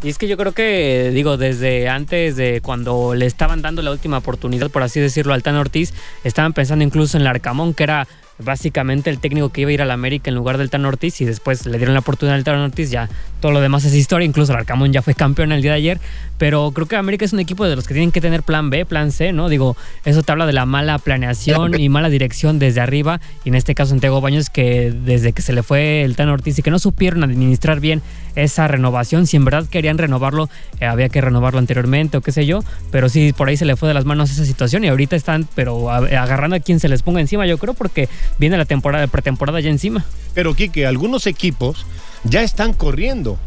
Y 0.01 0.07
es 0.07 0.17
que 0.17 0.29
yo 0.29 0.37
creo 0.37 0.53
que, 0.53 1.11
digo, 1.13 1.35
desde 1.35 1.89
antes 1.89 2.37
de 2.37 2.61
cuando 2.61 3.15
le 3.15 3.25
estaban 3.25 3.61
dando 3.61 3.81
la 3.81 3.91
última 3.91 4.19
oportunidad, 4.19 4.69
por 4.69 4.81
así 4.81 5.01
decirlo, 5.01 5.33
al 5.33 5.43
Tan 5.43 5.55
Ortiz, 5.55 5.93
estaban 6.23 6.53
pensando 6.53 6.85
incluso 6.85 7.17
en 7.17 7.25
Larcamón, 7.25 7.73
que 7.73 7.83
era 7.83 8.07
básicamente 8.41 9.09
el 9.09 9.19
técnico 9.19 9.49
que 9.49 9.59
iba 9.61 9.71
a 9.71 9.73
ir 9.73 9.81
al 9.81 9.91
América 9.91 10.29
en 10.29 10.35
lugar 10.35 10.57
del 10.57 10.69
Tan 10.69 10.85
Ortiz, 10.85 11.19
y 11.19 11.25
después 11.25 11.65
le 11.65 11.77
dieron 11.77 11.93
la 11.93 11.99
oportunidad 11.99 12.37
al 12.37 12.45
Tan 12.45 12.55
Ortiz, 12.59 12.89
ya 12.89 13.09
todo 13.39 13.51
lo 13.51 13.61
demás 13.61 13.85
es 13.85 13.93
historia, 13.93 14.25
incluso 14.25 14.53
Larcamón 14.53 14.91
ya 14.91 15.01
fue 15.01 15.15
campeón 15.15 15.51
el 15.51 15.61
día 15.61 15.71
de 15.71 15.77
ayer, 15.77 15.99
pero 16.37 16.71
creo 16.71 16.87
que 16.87 16.95
América 16.95 17.25
es 17.25 17.33
un 17.33 17.39
equipo 17.39 17.65
de 17.65 17.75
los 17.75 17.87
que 17.87 17.93
tienen 17.93 18.11
que 18.11 18.21
tener 18.21 18.43
plan 18.43 18.69
B, 18.69 18.85
plan 18.85 19.11
C, 19.11 19.33
¿no? 19.33 19.49
Digo, 19.49 19.75
eso 20.05 20.23
te 20.23 20.31
habla 20.31 20.45
de 20.45 20.53
la 20.53 20.65
mala 20.65 20.97
planeación 20.99 21.79
y 21.79 21.89
mala 21.89 22.09
dirección 22.09 22.59
desde 22.59 22.81
arriba, 22.81 23.19
y 23.43 23.49
en 23.49 23.55
este 23.55 23.75
caso 23.75 23.89
Santiago 23.89 24.21
Baños, 24.21 24.49
que 24.49 24.91
desde 24.91 25.33
que 25.33 25.41
se 25.41 25.53
le 25.53 25.63
fue 25.63 26.03
el 26.03 26.15
Tan 26.15 26.29
Ortiz 26.29 26.59
y 26.59 26.61
que 26.61 26.71
no 26.71 26.79
supieron 26.79 27.23
administrar 27.23 27.79
bien 27.79 28.01
esa 28.35 28.67
renovación, 28.67 29.27
si 29.27 29.37
en 29.37 29.45
verdad 29.45 29.65
querían 29.69 29.97
renovarlo, 29.97 30.49
eh, 30.79 30.85
había 30.85 31.09
que 31.09 31.19
renovarlo 31.21 31.59
anteriormente 31.59 32.17
o 32.17 32.21
qué 32.21 32.31
sé 32.31 32.45
yo, 32.45 32.63
pero 32.91 33.09
sí, 33.09 33.33
por 33.33 33.49
ahí 33.49 33.57
se 33.57 33.65
le 33.65 33.75
fue 33.75 33.87
de 33.87 33.93
las 33.93 34.05
manos 34.05 34.31
esa 34.31 34.45
situación 34.45 34.83
y 34.83 34.87
ahorita 34.87 35.15
están, 35.15 35.47
pero 35.55 35.91
agarrando 35.91 36.55
a 36.55 36.59
quien 36.59 36.79
se 36.79 36.89
les 36.89 37.03
ponga 37.03 37.21
encima, 37.21 37.45
yo 37.45 37.57
creo, 37.57 37.73
porque 37.73 38.07
viene 38.37 38.57
la 38.57 38.65
temporada, 38.65 39.07
pretemporada 39.07 39.59
ya 39.59 39.69
encima. 39.69 40.05
Pero 40.33 40.53
Quique, 40.53 40.85
algunos 40.85 41.27
equipos 41.27 41.85
ya 42.23 42.41
están 42.41 42.73
corriendo, 42.73 43.37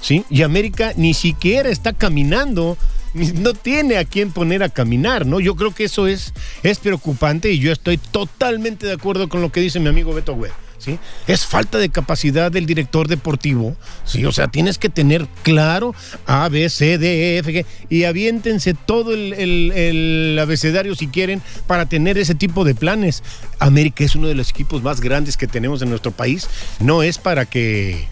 ¿sí? 0.00 0.24
Y 0.30 0.42
América 0.42 0.92
ni 0.96 1.14
siquiera 1.14 1.68
está 1.68 1.92
caminando, 1.92 2.76
no 3.14 3.52
tiene 3.54 3.98
a 3.98 4.04
quién 4.04 4.32
poner 4.32 4.62
a 4.62 4.68
caminar, 4.68 5.26
¿no? 5.26 5.38
Yo 5.40 5.54
creo 5.54 5.74
que 5.74 5.84
eso 5.84 6.06
es, 6.06 6.32
es 6.62 6.78
preocupante 6.78 7.50
y 7.52 7.58
yo 7.58 7.72
estoy 7.72 7.98
totalmente 7.98 8.86
de 8.86 8.92
acuerdo 8.94 9.28
con 9.28 9.42
lo 9.42 9.52
que 9.52 9.60
dice 9.60 9.80
mi 9.80 9.88
amigo 9.88 10.14
Beto 10.14 10.34
Webb. 10.34 10.52
¿Sí? 10.78 10.98
Es 11.28 11.46
falta 11.46 11.78
de 11.78 11.90
capacidad 11.90 12.50
del 12.50 12.66
director 12.66 13.06
deportivo, 13.06 13.76
¿sí? 14.04 14.24
O 14.24 14.32
sea, 14.32 14.48
tienes 14.48 14.78
que 14.78 14.88
tener 14.88 15.28
claro 15.44 15.94
A, 16.26 16.48
B, 16.48 16.68
C, 16.68 16.98
D, 16.98 17.36
E, 17.36 17.38
F, 17.38 17.52
G, 17.52 17.64
y 17.88 18.02
aviéntense 18.02 18.74
todo 18.74 19.14
el- 19.14 19.32
el 19.32 20.36
abecedario 20.42 20.96
si 20.96 21.06
quieren 21.06 21.40
para 21.68 21.86
tener 21.86 22.18
ese 22.18 22.34
tipo 22.34 22.64
de 22.64 22.74
planes. 22.74 23.22
América 23.60 24.02
es 24.02 24.16
uno 24.16 24.26
de 24.26 24.34
los 24.34 24.50
equipos 24.50 24.82
más 24.82 25.00
grandes 25.00 25.36
que 25.36 25.46
tenemos 25.46 25.82
en 25.82 25.90
nuestro 25.90 26.10
país. 26.10 26.48
No 26.80 27.04
es 27.04 27.16
para 27.18 27.44
que, 27.46 28.08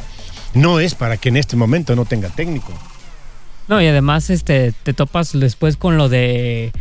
no 0.54 0.80
es 0.80 0.94
para 0.94 1.16
que 1.16 1.28
en 1.28 1.36
este 1.36 1.56
momento 1.56 1.94
no 1.96 2.04
tenga 2.04 2.28
técnico. 2.28 2.72
No, 3.68 3.80
y 3.80 3.86
además 3.86 4.30
este 4.30 4.72
te 4.82 4.92
topas 4.92 5.38
después 5.38 5.76
con 5.76 5.96
lo 5.96 6.08
de 6.08 6.72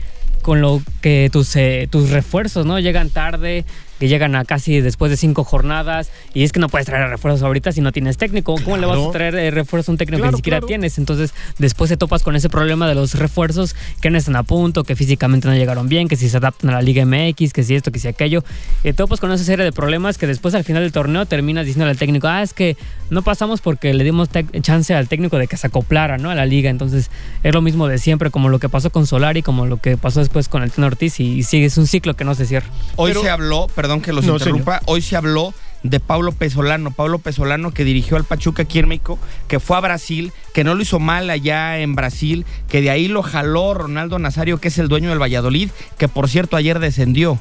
con 0.42 0.62
lo 0.62 0.82
que 1.02 1.30
tus, 1.32 1.56
eh, 1.56 1.88
tus 1.92 2.10
refuerzos, 2.10 2.66
¿no? 2.66 2.80
Llegan 2.80 3.10
tarde, 3.10 3.66
que 4.00 4.08
llegan 4.08 4.36
a 4.36 4.46
casi 4.46 4.82
después 4.82 5.12
de 5.12 5.18
cinco 5.18 5.44
jornadas 5.44 6.10
y 6.34 6.44
es 6.44 6.52
que 6.52 6.60
no 6.60 6.70
puedes 6.70 6.86
traer 6.86 7.10
refuerzos 7.10 7.44
ahorita 7.44 7.72
si 7.72 7.82
no 7.82 7.92
tienes 7.92 8.18
técnico. 8.18 8.56
¿Cómo 8.64 8.78
le 8.78 8.86
vas 8.86 8.98
a 8.98 9.12
traer 9.12 9.36
eh, 9.36 9.52
refuerzos 9.52 9.90
a 9.90 9.92
un 9.92 9.98
técnico 9.98 10.24
que 10.24 10.32
ni 10.32 10.38
siquiera 10.38 10.62
tienes? 10.62 10.98
Entonces 10.98 11.34
después 11.58 11.90
te 11.90 11.98
topas 11.98 12.24
con 12.24 12.36
ese 12.36 12.50
problema 12.50 12.88
de 12.88 12.96
los 12.96 13.16
refuerzos 13.16 13.76
que 14.02 14.10
no 14.10 14.18
están 14.18 14.36
a 14.36 14.44
punto, 14.44 14.84
que 14.84 14.96
físicamente 14.96 15.48
no 15.48 15.56
llegaron 15.56 15.90
bien, 15.90 16.08
que 16.08 16.16
si 16.16 16.30
se 16.30 16.38
adaptan 16.38 16.70
a 16.72 16.74
la 16.74 16.82
Liga 16.82 17.06
MX, 17.06 17.54
que 17.54 17.64
si 17.64 17.76
esto, 17.76 17.92
que 17.92 18.00
si 18.00 18.08
aquello. 18.08 18.44
Y 18.80 18.84
te 18.84 18.94
topas 18.94 19.20
con 19.20 19.32
esa 19.32 19.44
serie 19.44 19.66
de 19.66 19.72
problemas 19.72 20.18
que 20.18 20.28
después 20.28 20.56
al 20.56 20.64
final 20.64 20.84
del 20.84 20.92
torneo 20.92 21.26
terminas 21.26 21.66
diciendo 21.66 21.90
al 21.90 21.98
técnico, 21.98 22.28
ah, 22.28 22.42
es 22.42 22.54
que 22.54 22.78
no 23.10 23.22
pasamos 23.22 23.62
porque 23.62 23.94
le 23.94 24.04
dimos 24.04 24.30
chance 24.62 24.94
al 24.94 25.08
técnico 25.08 25.38
de 25.38 25.48
que 25.48 25.58
se 25.58 25.68
acoplara 25.68 26.18
¿no? 26.18 26.30
a 26.30 26.36
la 26.36 26.46
liga. 26.46 26.70
Entonces 26.70 27.10
es 27.44 27.54
lo 27.54 27.62
mismo 27.62 27.88
de 27.88 27.98
siempre, 27.98 28.30
como 28.32 28.50
lo 28.50 28.60
que 28.60 28.70
pasó 28.70 28.92
con 28.92 29.08
Solari, 29.08 29.42
como 29.42 29.66
lo 29.66 29.78
que 29.78 29.98
pasó 29.98 30.20
después 30.20 30.48
con 30.48 30.64
el 30.64 30.72
Teno 30.72 30.88
Ortiz 30.88 31.20
y, 31.20 31.44
sigue, 31.44 31.66
es 31.66 31.78
un 31.78 31.88
ciclo 31.88 32.16
que 32.16 32.24
no 32.24 32.36
se 32.36 32.46
cierra. 32.46 32.68
Hoy 32.96 33.14
se 33.14 33.30
habló, 33.30 33.68
perdón, 33.76 33.89
perdón 33.90 34.02
que 34.04 34.14
los 34.14 34.26
interrumpa, 34.26 34.82
hoy 34.86 35.02
se 35.02 35.16
habló 35.16 35.52
de 35.82 36.00
Pablo 36.00 36.32
Pesolano, 36.32 36.92
Pablo 36.92 37.18
Pesolano 37.18 37.72
que 37.72 37.84
dirigió 37.84 38.18
al 38.18 38.24
Pachuca 38.24 38.62
aquí 38.62 38.78
en 38.78 38.88
México, 38.88 39.18
que 39.48 39.60
fue 39.60 39.78
a 39.78 39.80
Brasil, 39.80 40.32
que 40.54 40.64
no 40.64 40.76
lo 40.76 40.84
hizo 40.84 41.00
mal 41.00 41.28
allá 41.32 41.80
en 41.80 41.96
Brasil, 41.96 42.46
que 42.68 42.82
de 42.82 42.92
ahí 42.92 43.08
lo 43.08 43.24
jaló 43.24 43.74
Ronaldo 43.74 44.20
Nazario, 44.20 44.60
que 44.60 44.68
es 44.68 44.78
el 44.78 44.90
dueño 44.90 45.10
del 45.10 45.20
Valladolid, 45.20 45.72
que 45.98 46.08
por 46.08 46.30
cierto 46.30 46.56
ayer 46.56 46.78
descendió. 46.78 47.40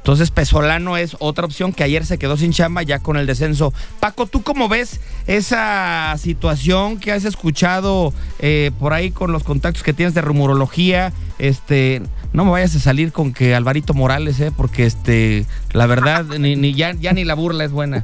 Entonces 0.00 0.30
Pesolano 0.30 0.96
es 0.96 1.14
otra 1.18 1.44
opción 1.44 1.74
que 1.74 1.84
ayer 1.84 2.06
se 2.06 2.18
quedó 2.18 2.38
sin 2.38 2.52
chamba 2.52 2.82
ya 2.82 3.00
con 3.00 3.18
el 3.18 3.26
descenso. 3.26 3.74
Paco, 4.00 4.26
¿tú 4.26 4.42
cómo 4.42 4.66
ves 4.66 4.98
esa 5.26 6.16
situación 6.18 6.98
que 6.98 7.12
has 7.12 7.26
escuchado 7.26 8.14
eh, 8.38 8.70
por 8.80 8.94
ahí 8.94 9.10
con 9.10 9.30
los 9.30 9.44
contactos 9.44 9.82
que 9.82 9.92
tienes 9.92 10.14
de 10.14 10.22
rumorología? 10.22 11.12
Este, 11.38 12.00
no 12.32 12.46
me 12.46 12.50
vayas 12.50 12.74
a 12.76 12.80
salir 12.80 13.12
con 13.12 13.34
que 13.34 13.54
Alvarito 13.54 13.92
Morales, 13.92 14.40
eh, 14.40 14.50
porque 14.56 14.86
este, 14.86 15.44
la 15.72 15.86
verdad, 15.86 16.24
ni, 16.24 16.74
ya, 16.74 16.94
ya 16.94 17.12
ni 17.12 17.24
la 17.24 17.34
burla 17.34 17.64
es 17.64 17.70
buena. 17.70 18.02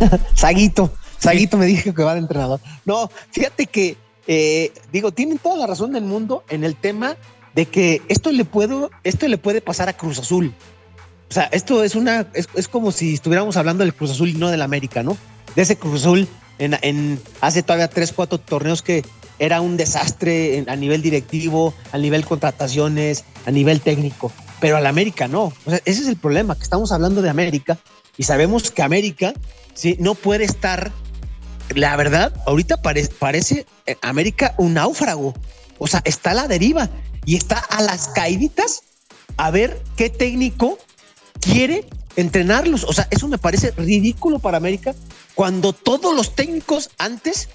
Saguito, 0.34 0.92
Saguito 1.16 1.56
me 1.56 1.66
dijo 1.66 1.94
que 1.94 2.02
va 2.02 2.14
de 2.14 2.20
entrenador. 2.20 2.58
No, 2.84 3.08
fíjate 3.30 3.66
que 3.66 3.96
eh, 4.26 4.72
digo, 4.92 5.12
tienen 5.12 5.38
toda 5.38 5.56
la 5.56 5.66
razón 5.66 5.92
del 5.92 6.04
mundo 6.04 6.44
en 6.48 6.64
el 6.64 6.74
tema 6.74 7.16
de 7.54 7.66
que 7.66 8.02
esto 8.08 8.32
le 8.32 8.44
puedo, 8.44 8.90
esto 9.04 9.28
le 9.28 9.38
puede 9.38 9.60
pasar 9.60 9.88
a 9.88 9.92
Cruz 9.92 10.18
Azul. 10.18 10.54
O 11.30 11.32
sea, 11.32 11.44
esto 11.52 11.84
es 11.84 11.94
una, 11.94 12.26
es, 12.34 12.66
como 12.66 12.90
si 12.90 13.14
estuviéramos 13.14 13.56
hablando 13.56 13.84
del 13.84 13.94
Cruz 13.94 14.10
Azul 14.10 14.30
y 14.30 14.34
no 14.34 14.50
del 14.50 14.62
América, 14.62 15.04
¿no? 15.04 15.16
De 15.54 15.62
ese 15.62 15.76
Cruz 15.76 16.00
Azul 16.00 16.28
en, 16.58 17.20
hace 17.40 17.62
todavía 17.62 17.88
tres, 17.88 18.12
cuatro 18.12 18.38
torneos 18.38 18.82
que 18.82 19.04
era 19.38 19.60
un 19.60 19.76
desastre 19.76 20.64
a 20.66 20.74
nivel 20.74 21.02
directivo, 21.02 21.72
a 21.92 21.98
nivel 21.98 22.24
contrataciones, 22.26 23.24
a 23.46 23.52
nivel 23.52 23.80
técnico. 23.80 24.32
Pero 24.60 24.76
al 24.76 24.86
América 24.86 25.28
no. 25.28 25.44
O 25.44 25.70
sea, 25.70 25.80
ese 25.84 26.02
es 26.02 26.08
el 26.08 26.16
problema, 26.16 26.56
que 26.56 26.64
estamos 26.64 26.90
hablando 26.90 27.22
de 27.22 27.30
América 27.30 27.78
y 28.16 28.24
sabemos 28.24 28.72
que 28.72 28.82
América 28.82 29.32
sí, 29.72 29.96
no 30.00 30.16
puede 30.16 30.44
estar, 30.44 30.90
la 31.76 31.96
verdad, 31.96 32.34
ahorita 32.44 32.82
parece 32.82 33.66
eh, 33.86 33.96
América 34.02 34.56
un 34.58 34.74
náufrago. 34.74 35.32
O 35.78 35.86
sea, 35.86 36.02
está 36.04 36.32
a 36.32 36.34
la 36.34 36.48
deriva 36.48 36.90
y 37.24 37.36
está 37.36 37.56
a 37.58 37.82
las 37.82 38.08
caíditas 38.08 38.82
a 39.36 39.50
ver 39.52 39.80
qué 39.96 40.10
técnico 40.10 40.76
quiere 41.40 41.86
entrenarlos. 42.16 42.84
O 42.84 42.92
sea, 42.92 43.08
eso 43.10 43.28
me 43.28 43.38
parece 43.38 43.72
ridículo 43.72 44.38
para 44.38 44.56
América 44.56 44.94
cuando 45.34 45.72
todos 45.72 46.14
los 46.14 46.34
técnicos 46.34 46.90
antes 46.98 47.48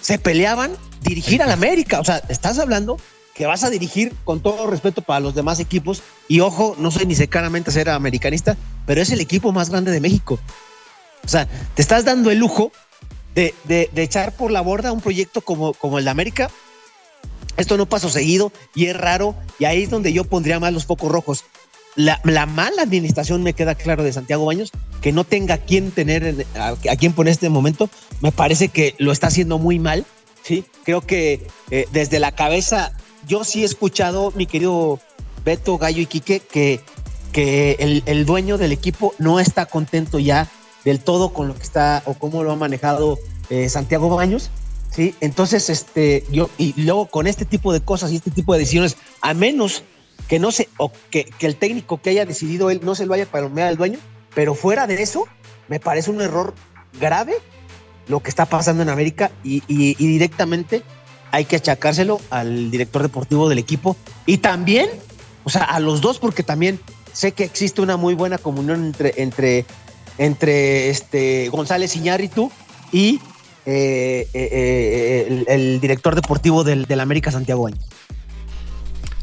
se 0.00 0.18
peleaban 0.18 0.72
dirigir 1.02 1.42
al 1.42 1.50
América. 1.50 2.00
O 2.00 2.04
sea, 2.04 2.22
estás 2.28 2.58
hablando 2.58 2.98
que 3.34 3.46
vas 3.46 3.62
a 3.62 3.70
dirigir 3.70 4.14
con 4.24 4.40
todo 4.40 4.66
respeto 4.66 5.02
para 5.02 5.20
los 5.20 5.34
demás 5.34 5.60
equipos. 5.60 6.02
Y 6.26 6.40
ojo, 6.40 6.74
no 6.78 6.90
soy 6.90 7.06
ni 7.06 7.14
secaramente 7.14 7.70
ser 7.70 7.88
americanista, 7.88 8.56
pero 8.86 9.00
es 9.00 9.10
el 9.10 9.20
equipo 9.20 9.52
más 9.52 9.70
grande 9.70 9.92
de 9.92 10.00
México. 10.00 10.38
O 11.24 11.28
sea, 11.28 11.46
te 11.74 11.82
estás 11.82 12.04
dando 12.04 12.30
el 12.30 12.38
lujo 12.38 12.72
de, 13.34 13.54
echar 13.94 14.32
por 14.32 14.50
la 14.50 14.60
borda 14.60 14.92
un 14.92 15.00
proyecto 15.00 15.40
como, 15.40 15.72
como 15.74 15.98
el 15.98 16.04
de 16.04 16.10
América. 16.10 16.50
Esto 17.56 17.76
no 17.76 17.86
pasó 17.86 18.08
seguido 18.08 18.52
y 18.74 18.86
es 18.86 18.96
raro. 18.96 19.34
Y 19.58 19.66
ahí 19.66 19.82
es 19.82 19.90
donde 19.90 20.12
yo 20.12 20.24
pondría 20.24 20.58
más 20.60 20.72
los 20.72 20.86
focos 20.86 21.10
rojos 21.10 21.44
la, 21.98 22.46
mala 22.46 22.82
administración 22.82 23.42
me 23.42 23.54
queda 23.54 23.74
claro 23.74 24.04
de 24.04 24.12
Santiago 24.12 24.46
Baños, 24.46 24.70
que 25.00 25.12
no 25.12 25.24
tenga 25.24 25.54
a 25.54 25.58
quién 25.58 25.90
tener, 25.90 26.46
a, 26.54 26.76
quién 26.96 27.12
poner 27.12 27.32
este 27.32 27.48
momento, 27.48 27.90
me 28.20 28.30
parece 28.30 28.68
que 28.68 28.94
lo 28.98 29.10
está 29.10 29.26
haciendo 29.26 29.58
muy 29.58 29.78
mal. 29.78 30.06
Sí, 30.42 30.64
creo 30.84 31.00
que 31.00 31.46
eh, 31.70 31.86
desde 31.92 32.20
la 32.20 32.32
cabeza, 32.32 32.92
yo 33.26 33.42
sí 33.42 33.62
he 33.62 33.66
escuchado, 33.66 34.32
mi 34.36 34.46
querido 34.46 35.00
Beto, 35.44 35.76
Gallo 35.76 36.00
y 36.00 36.06
Quique, 36.06 36.40
que, 36.40 36.80
que 37.32 37.76
el, 37.80 38.04
el 38.06 38.24
dueño 38.24 38.58
del 38.58 38.72
equipo 38.72 39.12
no 39.18 39.40
está 39.40 39.66
contento 39.66 40.20
ya 40.20 40.48
del 40.84 41.00
todo 41.00 41.32
con 41.32 41.48
lo 41.48 41.54
que 41.54 41.64
está 41.64 42.02
o 42.06 42.14
cómo 42.14 42.44
lo 42.44 42.52
ha 42.52 42.56
manejado 42.56 43.18
eh, 43.50 43.68
Santiago 43.68 44.08
Baños. 44.08 44.50
Sí, 44.94 45.14
entonces, 45.20 45.68
este, 45.68 46.24
yo, 46.30 46.48
y 46.58 46.80
luego 46.80 47.06
con 47.06 47.26
este 47.26 47.44
tipo 47.44 47.72
de 47.72 47.80
cosas 47.80 48.12
y 48.12 48.16
este 48.16 48.30
tipo 48.30 48.52
de 48.52 48.60
decisiones, 48.60 48.96
a 49.20 49.34
menos 49.34 49.82
que 50.26 50.38
no 50.38 50.50
se, 50.50 50.68
o 50.76 50.92
que, 51.10 51.30
el 51.40 51.56
técnico 51.56 52.00
que 52.00 52.10
haya 52.10 52.26
decidido 52.26 52.70
él 52.70 52.80
no 52.82 52.94
se 52.94 53.06
lo 53.06 53.14
haya 53.14 53.26
palomeado 53.26 53.70
al 53.70 53.76
dueño, 53.76 53.98
pero 54.34 54.54
fuera 54.54 54.86
de 54.86 55.02
eso, 55.02 55.26
me 55.68 55.80
parece 55.80 56.10
un 56.10 56.20
error 56.20 56.54
grave 57.00 57.34
lo 58.08 58.20
que 58.20 58.30
está 58.30 58.46
pasando 58.46 58.82
en 58.82 58.88
América 58.88 59.30
y, 59.44 59.60
directamente 59.94 60.82
hay 61.30 61.44
que 61.44 61.56
achacárselo 61.56 62.20
al 62.30 62.70
director 62.70 63.02
deportivo 63.02 63.50
del 63.50 63.58
equipo 63.58 63.96
y 64.24 64.38
también, 64.38 64.88
o 65.44 65.50
sea, 65.50 65.64
a 65.64 65.78
los 65.78 66.00
dos, 66.00 66.18
porque 66.18 66.42
también 66.42 66.80
sé 67.12 67.32
que 67.32 67.44
existe 67.44 67.82
una 67.82 67.98
muy 67.98 68.14
buena 68.14 68.38
comunión 68.38 68.86
entre, 68.86 69.14
entre, 69.18 69.66
entre 70.16 70.88
este 70.88 71.50
González 71.50 71.94
Iñárritu 71.96 72.50
y 72.92 73.20
eh, 73.66 74.26
eh, 74.32 74.48
eh, 74.50 75.44
el, 75.46 75.78
director 75.80 76.14
deportivo 76.14 76.64
del, 76.64 76.86
del 76.86 77.00
América, 77.00 77.30
Santiago. 77.30 77.68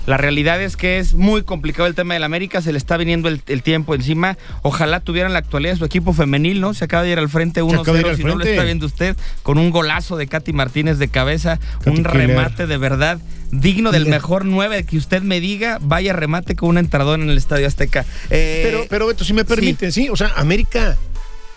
La 0.06 0.18
realidad 0.18 0.62
es 0.62 0.78
que 0.78 1.00
es 1.00 1.14
muy 1.14 1.44
complicado 1.44 1.88
el 1.88 1.96
tema 1.96 2.14
del 2.14 2.24
América, 2.24 2.62
se 2.62 2.72
le 2.72 2.78
está 2.78 2.96
viniendo 2.98 3.28
el, 3.28 3.64
tiempo 3.64 3.96
encima. 3.96 4.38
Ojalá 4.62 5.00
tuvieran 5.00 5.34
la 5.34 5.40
actualidad 5.40 5.76
su 5.78 5.86
equipo 5.86 6.14
femenil, 6.14 6.62
¿no? 6.62 6.74
Se 6.74 6.86
acaba 6.86 7.04
de 7.04 7.12
ir 7.12 7.20
al 7.20 7.30
frente 7.30 7.64
1-0, 7.64 8.16
si 8.16 8.24
no 8.24 8.36
lo 8.36 8.44
está 8.44 8.64
viendo 8.64 8.86
usted, 8.86 9.16
con 9.42 9.58
un 9.58 9.72
golazo 9.72 10.18
de 10.18 10.28
Katy 10.28 10.54
Martínez 10.54 11.00
de 11.00 11.08
cabeza, 11.08 11.60
un 11.86 12.04
remate 12.04 12.68
de 12.68 12.78
verdad 12.78 13.20
digno 13.52 13.92
del 13.92 14.06
mejor 14.08 14.46
9 14.46 14.86
que 14.86 14.98
usted 14.98 15.22
me 15.22 15.40
diga, 15.40 15.80
vaya 15.82 16.14
remate 16.14 16.56
con 16.56 16.70
un 16.70 16.78
entrador 16.78 17.20
en 17.20 17.30
el 17.30 17.38
Estadio 17.38 17.68
Azteca. 17.68 18.06
Eh, 18.30 18.62
pero, 18.64 18.86
pero 18.90 19.08
Beto, 19.08 19.24
si 19.24 19.34
me 19.34 19.46
permiten, 19.46 19.92
sí, 19.92 20.10
o 20.10 20.16
sea, 20.16 20.34
América, 20.36 20.98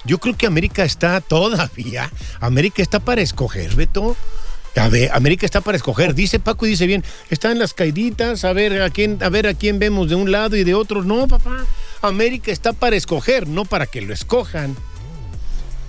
yo 0.04 0.18
creo 0.18 0.36
que 0.36 0.46
América 0.46 0.84
está 0.84 1.20
todavía, 1.20 2.10
América 2.40 2.82
está 2.82 3.00
para 3.00 3.20
escoger, 3.20 3.74
Beto. 3.74 4.16
A 4.76 4.88
ver, 4.88 5.10
América 5.12 5.44
está 5.46 5.60
para 5.60 5.76
escoger. 5.76 6.14
Dice 6.14 6.38
Paco 6.38 6.66
y 6.66 6.70
dice 6.70 6.86
bien, 6.86 7.04
está 7.30 7.50
en 7.50 7.58
las 7.58 7.74
caiditas, 7.74 8.44
a 8.44 8.52
ver 8.52 8.80
a 8.82 8.90
quién, 8.90 9.18
a 9.22 9.28
ver 9.28 9.46
a 9.46 9.54
quién 9.54 9.78
vemos 9.78 10.08
de 10.08 10.14
un 10.14 10.30
lado 10.30 10.56
y 10.56 10.64
de 10.64 10.74
otro. 10.74 11.02
No, 11.02 11.26
papá. 11.26 11.64
América 12.02 12.52
está 12.52 12.72
para 12.72 12.96
escoger, 12.96 13.48
no 13.48 13.64
para 13.64 13.86
que 13.86 14.00
lo 14.00 14.14
escojan. 14.14 14.76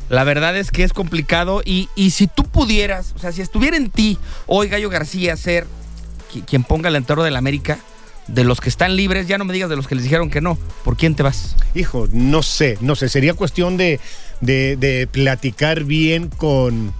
La 0.10 0.24
verdad 0.24 0.58
es 0.58 0.72
que 0.72 0.84
es 0.84 0.92
complicado 0.92 1.62
y, 1.64 1.88
y 1.96 2.12
si 2.12 2.26
tú 2.26 2.44
pudieras, 2.44 3.14
o 3.16 3.20
sea, 3.20 3.32
si 3.32 3.42
estuviera 3.42 3.78
en 3.78 3.92
ti 3.92 4.18
hoy 4.48 4.68
Gallo 4.68 4.90
García 4.90 5.38
ser 5.38 5.68
quien 6.48 6.64
ponga 6.64 6.90
el 6.90 6.96
entero 6.96 7.24
del 7.24 7.36
América, 7.36 7.78
de 8.28 8.44
los 8.44 8.60
que 8.62 8.70
están 8.70 8.96
libres, 8.96 9.28
ya 9.28 9.38
no 9.38 9.46
me 9.46 9.54
digas 9.54 9.70
de 9.70 9.76
los 9.76 9.88
que 9.88 9.96
les 9.96 10.04
dijeron 10.04 10.30
que 10.30 10.42
no, 10.42 10.58
¿por 10.84 10.98
quién 10.98 11.16
te 11.16 11.24
vas? 11.24 11.56
Hijo, 11.76 12.08
no 12.12 12.44
sé, 12.44 12.78
no 12.82 12.96
sé, 12.96 13.10
sería 13.10 13.34
cuestión 13.34 13.78
de, 13.78 14.00
de, 14.42 14.76
de 14.78 15.08
platicar 15.08 15.84
bien 15.84 16.30
con 16.30 16.94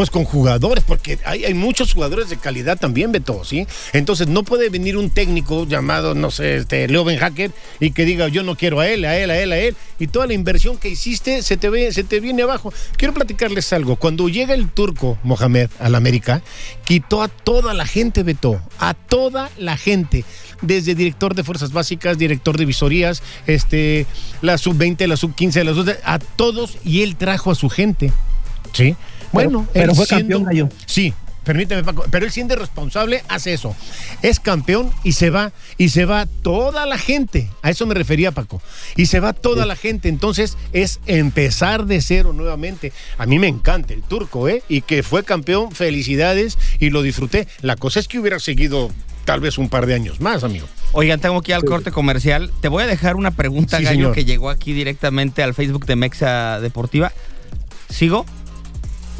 pues 0.00 0.08
con 0.08 0.24
jugadores, 0.24 0.82
porque 0.82 1.18
hay, 1.26 1.44
hay 1.44 1.52
muchos 1.52 1.92
jugadores 1.92 2.30
de 2.30 2.38
calidad 2.38 2.78
también, 2.78 3.12
Beto, 3.12 3.44
¿sí? 3.44 3.66
Entonces 3.92 4.28
no 4.28 4.44
puede 4.44 4.70
venir 4.70 4.96
un 4.96 5.10
técnico 5.10 5.66
llamado, 5.66 6.14
no 6.14 6.30
sé, 6.30 6.56
este 6.56 6.88
Leo 6.88 7.04
Ben 7.04 7.18
Hacker 7.18 7.50
y 7.80 7.90
que 7.90 8.06
diga 8.06 8.28
yo 8.28 8.42
no 8.42 8.56
quiero 8.56 8.80
a 8.80 8.88
él, 8.88 9.04
a 9.04 9.18
él, 9.18 9.28
a 9.28 9.38
él, 9.38 9.52
a 9.52 9.58
él, 9.58 9.76
y 9.98 10.06
toda 10.06 10.26
la 10.26 10.32
inversión 10.32 10.78
que 10.78 10.88
hiciste 10.88 11.42
se 11.42 11.58
te, 11.58 11.68
ve, 11.68 11.92
se 11.92 12.02
te 12.02 12.18
viene 12.18 12.40
abajo. 12.40 12.72
Quiero 12.96 13.12
platicarles 13.12 13.74
algo. 13.74 13.96
Cuando 13.96 14.30
llega 14.30 14.54
el 14.54 14.70
turco 14.70 15.18
Mohamed 15.22 15.68
al 15.78 15.94
América, 15.94 16.40
quitó 16.86 17.22
a 17.22 17.28
toda 17.28 17.74
la 17.74 17.84
gente, 17.84 18.22
Beto, 18.22 18.58
a 18.78 18.94
toda 18.94 19.50
la 19.58 19.76
gente 19.76 20.24
desde 20.62 20.94
director 20.94 21.34
de 21.34 21.44
fuerzas 21.44 21.74
básicas, 21.74 22.16
director 22.16 22.56
de 22.56 22.64
visorías, 22.64 23.22
este, 23.46 24.06
la 24.40 24.56
sub-20, 24.56 25.06
la 25.06 25.18
sub-15, 25.18 25.62
la 25.62 25.74
sub 25.74 25.94
a 26.04 26.18
todos 26.18 26.78
y 26.86 27.02
él 27.02 27.16
trajo 27.16 27.50
a 27.50 27.54
su 27.54 27.68
gente. 27.68 28.10
¿Sí? 28.72 28.96
Bueno, 29.32 29.66
pero, 29.72 29.94
fue 29.94 30.06
campeón 30.06 30.44
gallo. 30.44 30.68
Sí, 30.86 31.12
permíteme 31.44 31.82
Paco, 31.82 32.04
pero 32.10 32.26
él 32.26 32.32
siendo 32.32 32.56
responsable 32.56 33.22
hace 33.28 33.52
eso. 33.52 33.74
Es 34.22 34.40
campeón 34.40 34.90
y 35.04 35.12
se 35.12 35.30
va, 35.30 35.52
y 35.78 35.88
se 35.90 36.04
va 36.04 36.26
toda 36.26 36.86
la 36.86 36.98
gente. 36.98 37.50
A 37.62 37.70
eso 37.70 37.86
me 37.86 37.94
refería 37.94 38.32
Paco. 38.32 38.60
Y 38.96 39.06
se 39.06 39.20
va 39.20 39.32
toda 39.32 39.66
la 39.66 39.76
gente. 39.76 40.08
Entonces 40.08 40.56
es 40.72 41.00
empezar 41.06 41.86
de 41.86 42.00
cero 42.02 42.32
nuevamente. 42.32 42.92
A 43.18 43.26
mí 43.26 43.38
me 43.38 43.48
encanta 43.48 43.94
el 43.94 44.02
turco, 44.02 44.48
¿eh? 44.48 44.62
Y 44.68 44.82
que 44.82 45.02
fue 45.02 45.24
campeón, 45.24 45.72
felicidades 45.72 46.58
y 46.78 46.90
lo 46.90 47.02
disfruté. 47.02 47.48
La 47.62 47.76
cosa 47.76 48.00
es 48.00 48.08
que 48.08 48.18
hubiera 48.18 48.38
seguido 48.38 48.90
tal 49.24 49.40
vez 49.40 49.58
un 49.58 49.68
par 49.68 49.86
de 49.86 49.94
años 49.94 50.20
más, 50.20 50.42
amigo. 50.44 50.66
Oigan, 50.92 51.20
tengo 51.20 51.40
que 51.40 51.52
ir 51.52 51.54
al 51.54 51.64
corte 51.64 51.92
comercial. 51.92 52.50
Te 52.60 52.68
voy 52.68 52.82
a 52.82 52.86
dejar 52.86 53.14
una 53.14 53.30
pregunta, 53.30 53.78
Sí, 53.78 53.84
Gallo, 53.84 53.94
señor. 53.96 54.14
que 54.14 54.24
llegó 54.24 54.50
aquí 54.50 54.72
directamente 54.72 55.42
al 55.42 55.54
Facebook 55.54 55.86
de 55.86 55.94
Mexa 55.94 56.58
Deportiva. 56.58 57.12
¿Sigo? 57.88 58.26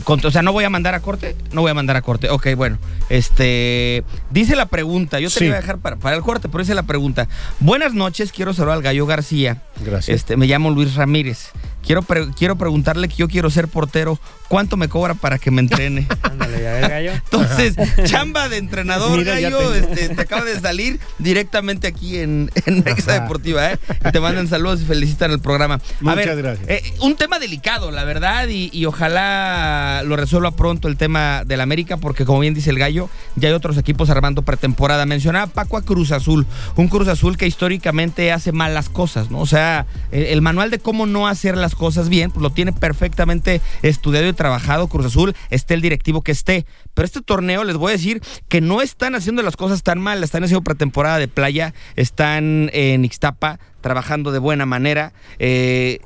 Con- 0.04 0.25
o 0.25 0.30
sea, 0.30 0.42
no 0.42 0.52
voy 0.52 0.64
a 0.64 0.71
mandar 0.71 0.95
a 0.95 1.00
corte. 1.00 1.37
No 1.52 1.61
voy 1.62 1.71
a 1.71 1.75
mandar 1.75 1.97
a 1.97 2.02
corte. 2.02 2.30
Ok, 2.30 2.49
bueno. 2.57 2.78
Este. 3.09 4.02
Dice 4.30 4.57
la 4.57 4.66
pregunta. 4.66 5.21
Yo 5.21 5.28
te 5.28 5.35
Sí. 5.35 5.40
la 5.40 5.47
iba 5.47 5.57
a 5.57 5.61
dejar 5.61 5.78
para, 5.78 5.97
para 5.97 6.16
el 6.16 6.23
corte, 6.23 6.49
pero 6.49 6.62
dice 6.62 6.75
la 6.75 6.83
pregunta. 6.85 7.28
Buenas 7.61 7.95
noches, 7.95 8.33
quiero 8.33 8.54
saludar 8.54 8.76
al 8.78 8.83
Gallo 8.83 9.07
García. 9.07 9.62
Gracias. 9.85 10.14
Este, 10.16 10.37
me 10.37 10.47
llamo 10.47 10.71
Luis 10.71 10.95
Ramírez. 10.95 11.50
Quiero, 11.84 12.02
pre- 12.02 12.28
quiero 12.37 12.56
preguntarle 12.56 13.08
que 13.08 13.16
yo 13.16 13.28
quiero 13.28 13.50
ser 13.50 13.68
portero. 13.68 14.18
¿Cuánto 14.49 14.76
me 14.76 14.88
cobra 14.88 15.14
para 15.14 15.38
que 15.38 15.52
me 15.52 15.60
entrene? 15.60 16.08
Ándale, 16.22 16.60
ya 16.60 16.72
ves, 16.72 16.88
gallo. 16.88 17.12
Entonces, 17.12 17.76
chamba 18.04 18.49
de 18.49 18.56
entrenador, 18.58 19.16
Mira, 19.16 19.38
gallo, 19.40 19.70
te- 19.70 19.78
este, 19.78 20.08
te 20.14 20.20
acaba 20.22 20.44
de 20.44 20.58
salir 20.58 20.99
directamente 21.20 21.87
aquí 21.87 22.18
en, 22.18 22.50
en 22.66 22.82
Mexa. 22.84 23.12
Deportiva, 23.20 23.70
¿eh? 23.72 23.78
Y 24.06 24.10
te 24.10 24.18
mandan 24.20 24.49
saludos 24.49 24.80
y 24.82 24.84
felicitan 24.87 25.30
el 25.30 25.38
programa. 25.40 25.75
A 25.76 25.80
Muchas 26.00 26.16
ver, 26.26 26.37
gracias. 26.37 26.68
eh, 26.68 26.82
un 27.00 27.14
tema 27.14 27.38
delicado, 27.38 27.92
la 27.92 28.02
verdad, 28.04 28.49
y, 28.49 28.70
y 28.72 28.87
ojalá 28.87 30.02
lo 30.04 30.16
resuelva 30.16 30.50
pronto 30.50 30.88
el 30.88 30.96
tema 30.96 31.44
del 31.44 31.60
América, 31.60 31.96
porque 31.99 32.25
como 32.25 32.40
bien 32.40 32.54
dice 32.54 32.70
el 32.70 32.78
gallo, 32.78 33.08
ya 33.37 33.49
hay 33.49 33.54
otros 33.54 33.78
equipos 33.78 34.10
armando 34.10 34.42
pretemporada. 34.42 35.06
Mencionaba 35.06 35.46
Paco 35.46 35.76
a 35.76 35.82
Cruz 35.82 36.10
Azul, 36.12 36.46
un 36.76 36.88
Cruz 36.88 37.06
Azul 37.08 37.37
que 37.37 37.46
históricamente 37.46 38.32
hace 38.32 38.50
mal 38.52 38.75
las 38.75 38.88
cosas, 38.88 39.30
¿no? 39.30 39.38
O 39.38 39.46
sea, 39.46 39.87
el, 40.10 40.25
el 40.25 40.42
manual 40.42 40.70
de 40.70 40.80
cómo 40.80 41.06
no 41.06 41.28
hacer 41.28 41.56
las 41.56 41.69
cosas 41.74 42.08
bien, 42.08 42.30
pues 42.30 42.42
lo 42.42 42.50
tiene 42.50 42.72
perfectamente 42.72 43.60
estudiado 43.82 44.28
y 44.28 44.32
trabajado 44.32 44.88
Cruz 44.88 45.06
Azul, 45.06 45.34
esté 45.50 45.74
el 45.74 45.80
directivo 45.80 46.22
que 46.22 46.32
esté. 46.32 46.66
Pero 46.94 47.06
este 47.06 47.22
torneo 47.22 47.64
les 47.64 47.76
voy 47.76 47.90
a 47.90 47.92
decir 47.92 48.22
que 48.48 48.60
no 48.60 48.82
están 48.82 49.14
haciendo 49.14 49.42
las 49.42 49.56
cosas 49.56 49.82
tan 49.82 50.00
mal, 50.00 50.22
están 50.22 50.44
haciendo 50.44 50.62
pretemporada 50.62 51.18
de 51.18 51.28
playa, 51.28 51.74
están 51.96 52.70
en 52.72 53.04
Ixtapa 53.04 53.58
trabajando 53.80 54.32
de 54.32 54.38
buena 54.38 54.66
manera. 54.66 55.12
Eh, 55.38 56.00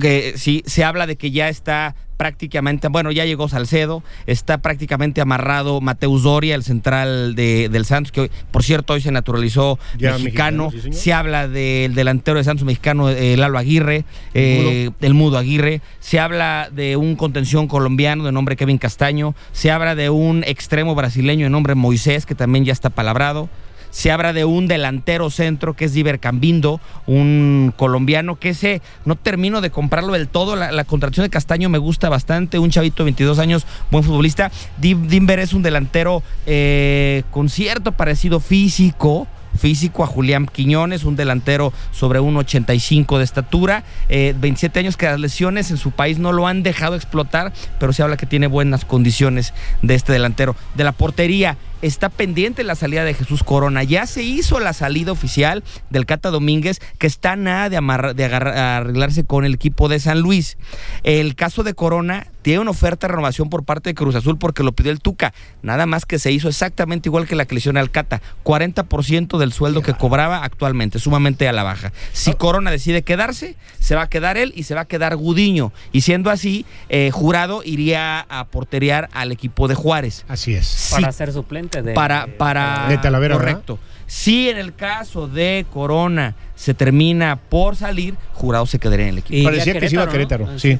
que 0.00 0.34
sí, 0.36 0.62
se 0.66 0.84
habla 0.84 1.06
de 1.06 1.16
que 1.16 1.30
ya 1.30 1.48
está 1.48 1.94
prácticamente, 2.16 2.88
bueno, 2.88 3.10
ya 3.10 3.24
llegó 3.24 3.48
Salcedo, 3.48 4.02
está 4.26 4.58
prácticamente 4.58 5.20
amarrado 5.20 5.80
Mateus 5.80 6.22
Doria, 6.22 6.54
el 6.54 6.62
central 6.62 7.34
de, 7.34 7.68
del 7.68 7.84
Santos, 7.84 8.12
que 8.12 8.22
hoy, 8.22 8.30
por 8.50 8.62
cierto 8.62 8.94
hoy 8.94 9.00
se 9.00 9.12
naturalizó 9.12 9.78
Ya 9.98 10.12
mexicano. 10.12 10.66
mexicano, 10.66 10.70
sí, 10.70 10.80
señor. 10.80 10.98
se 10.98 11.12
habla 11.12 11.48
del 11.48 11.94
delantero 11.94 12.38
de 12.38 12.44
Santos 12.44 12.64
mexicano, 12.64 13.10
eh, 13.10 13.36
Lalo 13.36 13.58
Aguirre, 13.58 14.04
eh, 14.34 14.90
el 15.00 15.14
mudo 15.14 15.38
Aguirre. 15.38 15.80
Se 16.00 16.18
habla 16.18 16.68
de 16.72 16.96
un 16.96 17.16
contención 17.16 17.68
colombiano 17.68 18.24
de 18.24 18.32
nombre 18.32 18.56
Kevin 18.56 18.78
Castaño. 18.78 19.34
Se 19.52 19.70
habla 19.70 19.94
de 19.94 20.10
un 20.10 20.44
extremo 20.46 20.94
brasileño 20.94 21.46
de 21.46 21.50
nombre 21.50 21.74
Moisés, 21.74 22.26
que 22.26 22.34
también 22.34 22.64
ya 22.64 22.72
está 22.72 22.90
palabrado. 22.90 23.48
Se 23.96 24.12
habla 24.12 24.34
de 24.34 24.44
un 24.44 24.68
delantero 24.68 25.30
centro 25.30 25.72
que 25.72 25.86
es 25.86 25.94
Diver 25.94 26.20
Cambindo, 26.20 26.82
un 27.06 27.72
colombiano 27.76 28.36
que 28.38 28.50
ese 28.50 28.82
no 29.06 29.16
termino 29.16 29.62
de 29.62 29.70
comprarlo 29.70 30.12
del 30.12 30.28
todo. 30.28 30.54
La, 30.54 30.70
la 30.70 30.84
contratación 30.84 31.24
de 31.24 31.30
Castaño 31.30 31.70
me 31.70 31.78
gusta 31.78 32.10
bastante. 32.10 32.58
Un 32.58 32.68
chavito 32.68 33.02
de 33.02 33.04
22 33.04 33.38
años, 33.38 33.66
buen 33.90 34.04
futbolista. 34.04 34.52
Dim- 34.78 35.06
Dimber 35.08 35.38
es 35.38 35.54
un 35.54 35.62
delantero 35.62 36.22
eh, 36.44 37.22
con 37.30 37.48
cierto 37.48 37.92
parecido 37.92 38.38
físico 38.38 39.26
físico 39.58 40.04
a 40.04 40.06
Julián 40.06 40.44
Quiñones, 40.44 41.04
un 41.04 41.16
delantero 41.16 41.72
sobre 41.90 42.20
1,85 42.20 43.16
de 43.16 43.24
estatura, 43.24 43.84
eh, 44.10 44.34
27 44.38 44.80
años 44.80 44.98
que 44.98 45.06
las 45.06 45.18
lesiones 45.18 45.70
en 45.70 45.78
su 45.78 45.92
país 45.92 46.18
no 46.18 46.32
lo 46.32 46.46
han 46.46 46.62
dejado 46.62 46.94
explotar, 46.94 47.54
pero 47.80 47.94
se 47.94 48.02
habla 48.02 48.18
que 48.18 48.26
tiene 48.26 48.48
buenas 48.48 48.84
condiciones 48.84 49.54
de 49.80 49.94
este 49.94 50.12
delantero. 50.12 50.56
De 50.74 50.84
la 50.84 50.92
portería, 50.92 51.56
está 51.82 52.08
pendiente 52.08 52.64
la 52.64 52.74
salida 52.74 53.04
de 53.04 53.14
Jesús 53.14 53.42
Corona. 53.42 53.82
Ya 53.84 54.06
se 54.06 54.22
hizo 54.22 54.60
la 54.60 54.72
salida 54.72 55.12
oficial 55.12 55.62
del 55.90 56.06
Cata 56.06 56.30
Domínguez, 56.30 56.80
que 56.98 57.06
está 57.06 57.32
a 57.32 57.36
nada 57.36 57.68
de, 57.68 57.76
amarra- 57.76 58.14
de 58.14 58.24
agarrar- 58.24 58.56
arreglarse 58.56 59.24
con 59.24 59.44
el 59.44 59.54
equipo 59.54 59.88
de 59.88 60.00
San 60.00 60.20
Luis. 60.20 60.56
El 61.02 61.34
caso 61.34 61.62
de 61.62 61.74
Corona 61.74 62.26
tiene 62.42 62.60
una 62.60 62.70
oferta 62.70 63.06
de 63.08 63.12
renovación 63.12 63.50
por 63.50 63.64
parte 63.64 63.90
de 63.90 63.94
Cruz 63.94 64.14
Azul 64.14 64.38
porque 64.38 64.62
lo 64.62 64.70
pidió 64.72 64.92
el 64.92 65.00
Tuca. 65.00 65.34
Nada 65.62 65.84
más 65.86 66.06
que 66.06 66.18
se 66.20 66.30
hizo 66.30 66.48
exactamente 66.48 67.08
igual 67.08 67.26
que 67.26 67.34
la 67.34 67.44
que 67.44 67.54
le 67.54 67.58
hicieron 67.58 67.76
al 67.76 67.90
Cata. 67.90 68.22
40% 68.44 69.36
del 69.38 69.52
sueldo 69.52 69.82
que 69.82 69.94
cobraba 69.94 70.44
actualmente, 70.44 70.98
sumamente 70.98 71.48
a 71.48 71.52
la 71.52 71.62
baja. 71.64 71.92
Si 72.12 72.32
Corona 72.34 72.70
decide 72.70 73.02
quedarse, 73.02 73.56
se 73.80 73.96
va 73.96 74.02
a 74.02 74.08
quedar 74.08 74.36
él 74.36 74.52
y 74.56 74.62
se 74.62 74.74
va 74.74 74.82
a 74.82 74.84
quedar 74.86 75.16
Gudiño. 75.16 75.72
Y 75.92 76.02
siendo 76.02 76.30
así, 76.30 76.64
eh, 76.88 77.10
Jurado 77.12 77.62
iría 77.64 78.20
a 78.28 78.44
porterear 78.46 79.08
al 79.12 79.32
equipo 79.32 79.66
de 79.68 79.74
Juárez. 79.74 80.24
Así 80.28 80.54
es. 80.54 80.66
Si 80.66 80.94
Para 80.94 81.10
ser 81.12 81.32
suplente 81.32 81.65
de. 81.70 81.92
para, 81.94 82.26
para 82.38 82.86
De 82.88 82.98
Talavera, 82.98 83.36
¿verdad? 83.36 83.52
correcto. 83.52 83.78
Si 84.06 84.48
en 84.48 84.56
el 84.58 84.74
caso 84.74 85.26
de 85.26 85.66
Corona 85.72 86.34
se 86.54 86.74
termina 86.74 87.36
por 87.36 87.74
salir, 87.76 88.14
Jurado 88.34 88.64
se 88.66 88.78
quedaría 88.78 89.06
en 89.06 89.12
el 89.14 89.18
equipo. 89.18 89.36
Y 89.36 89.44
Parecía 89.44 89.74
ya 89.74 89.80
que 89.80 89.88
se 89.88 89.94
iba 89.96 90.04
a. 90.04 90.08
Querétaro, 90.08 90.46
Ah, 90.48 90.58
sí. 90.58 90.78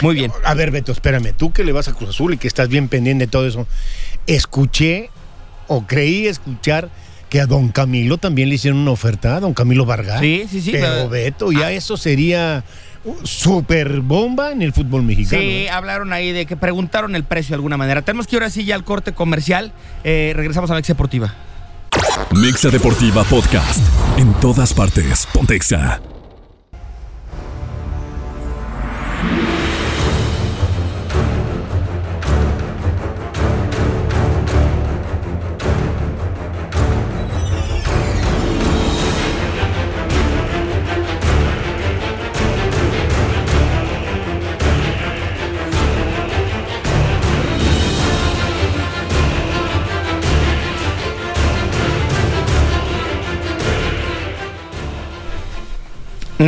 Muy 0.00 0.14
bien. 0.14 0.30
A 0.44 0.54
ver, 0.54 0.70
Beto, 0.70 0.92
espérame. 0.92 1.32
Tú 1.36 1.50
que 1.52 1.64
le 1.64 1.72
vas 1.72 1.88
a 1.88 1.92
Cruz 1.92 2.10
Azul 2.10 2.32
y 2.34 2.38
que 2.38 2.46
estás 2.46 2.68
bien 2.68 2.88
pendiente 2.88 3.26
de 3.26 3.30
todo 3.30 3.46
eso, 3.48 3.66
escuché 4.28 5.10
o 5.66 5.86
creí 5.86 6.26
escuchar 6.26 6.88
que 7.28 7.40
a 7.40 7.46
don 7.46 7.68
Camilo 7.70 8.16
también 8.16 8.48
le 8.48 8.54
hicieron 8.54 8.78
una 8.80 8.92
oferta, 8.92 9.36
a 9.36 9.40
don 9.40 9.52
Camilo 9.54 9.84
Vargas. 9.84 10.20
Sí, 10.20 10.46
sí, 10.48 10.60
sí. 10.62 10.70
Pero 10.72 10.86
pero- 10.86 11.08
Beto, 11.08 11.52
ya 11.52 11.72
eso 11.72 11.96
sería 11.96 12.64
super 13.24 14.00
bomba 14.00 14.52
en 14.52 14.62
el 14.62 14.72
fútbol 14.72 15.02
mexicano. 15.02 15.42
Sí, 15.42 15.48
¿eh? 15.48 15.70
hablaron 15.70 16.12
ahí 16.12 16.32
de 16.32 16.46
que 16.46 16.56
preguntaron 16.56 17.14
el 17.16 17.24
precio 17.24 17.50
de 17.50 17.56
alguna 17.56 17.76
manera. 17.76 18.02
Tenemos 18.02 18.26
que 18.26 18.36
ir 18.36 18.42
ahora 18.42 18.50
sí 18.50 18.64
ya 18.64 18.74
al 18.74 18.84
corte 18.84 19.12
comercial. 19.12 19.72
Eh, 20.04 20.32
regresamos 20.34 20.70
a 20.70 20.74
Mex 20.74 20.88
Deportiva. 20.88 21.34
Mexa 22.32 22.68
Deportiva 22.70 23.24
Podcast. 23.24 23.80
En 24.18 24.32
todas 24.34 24.74
partes. 24.74 25.26
Pontexa. 25.32 26.00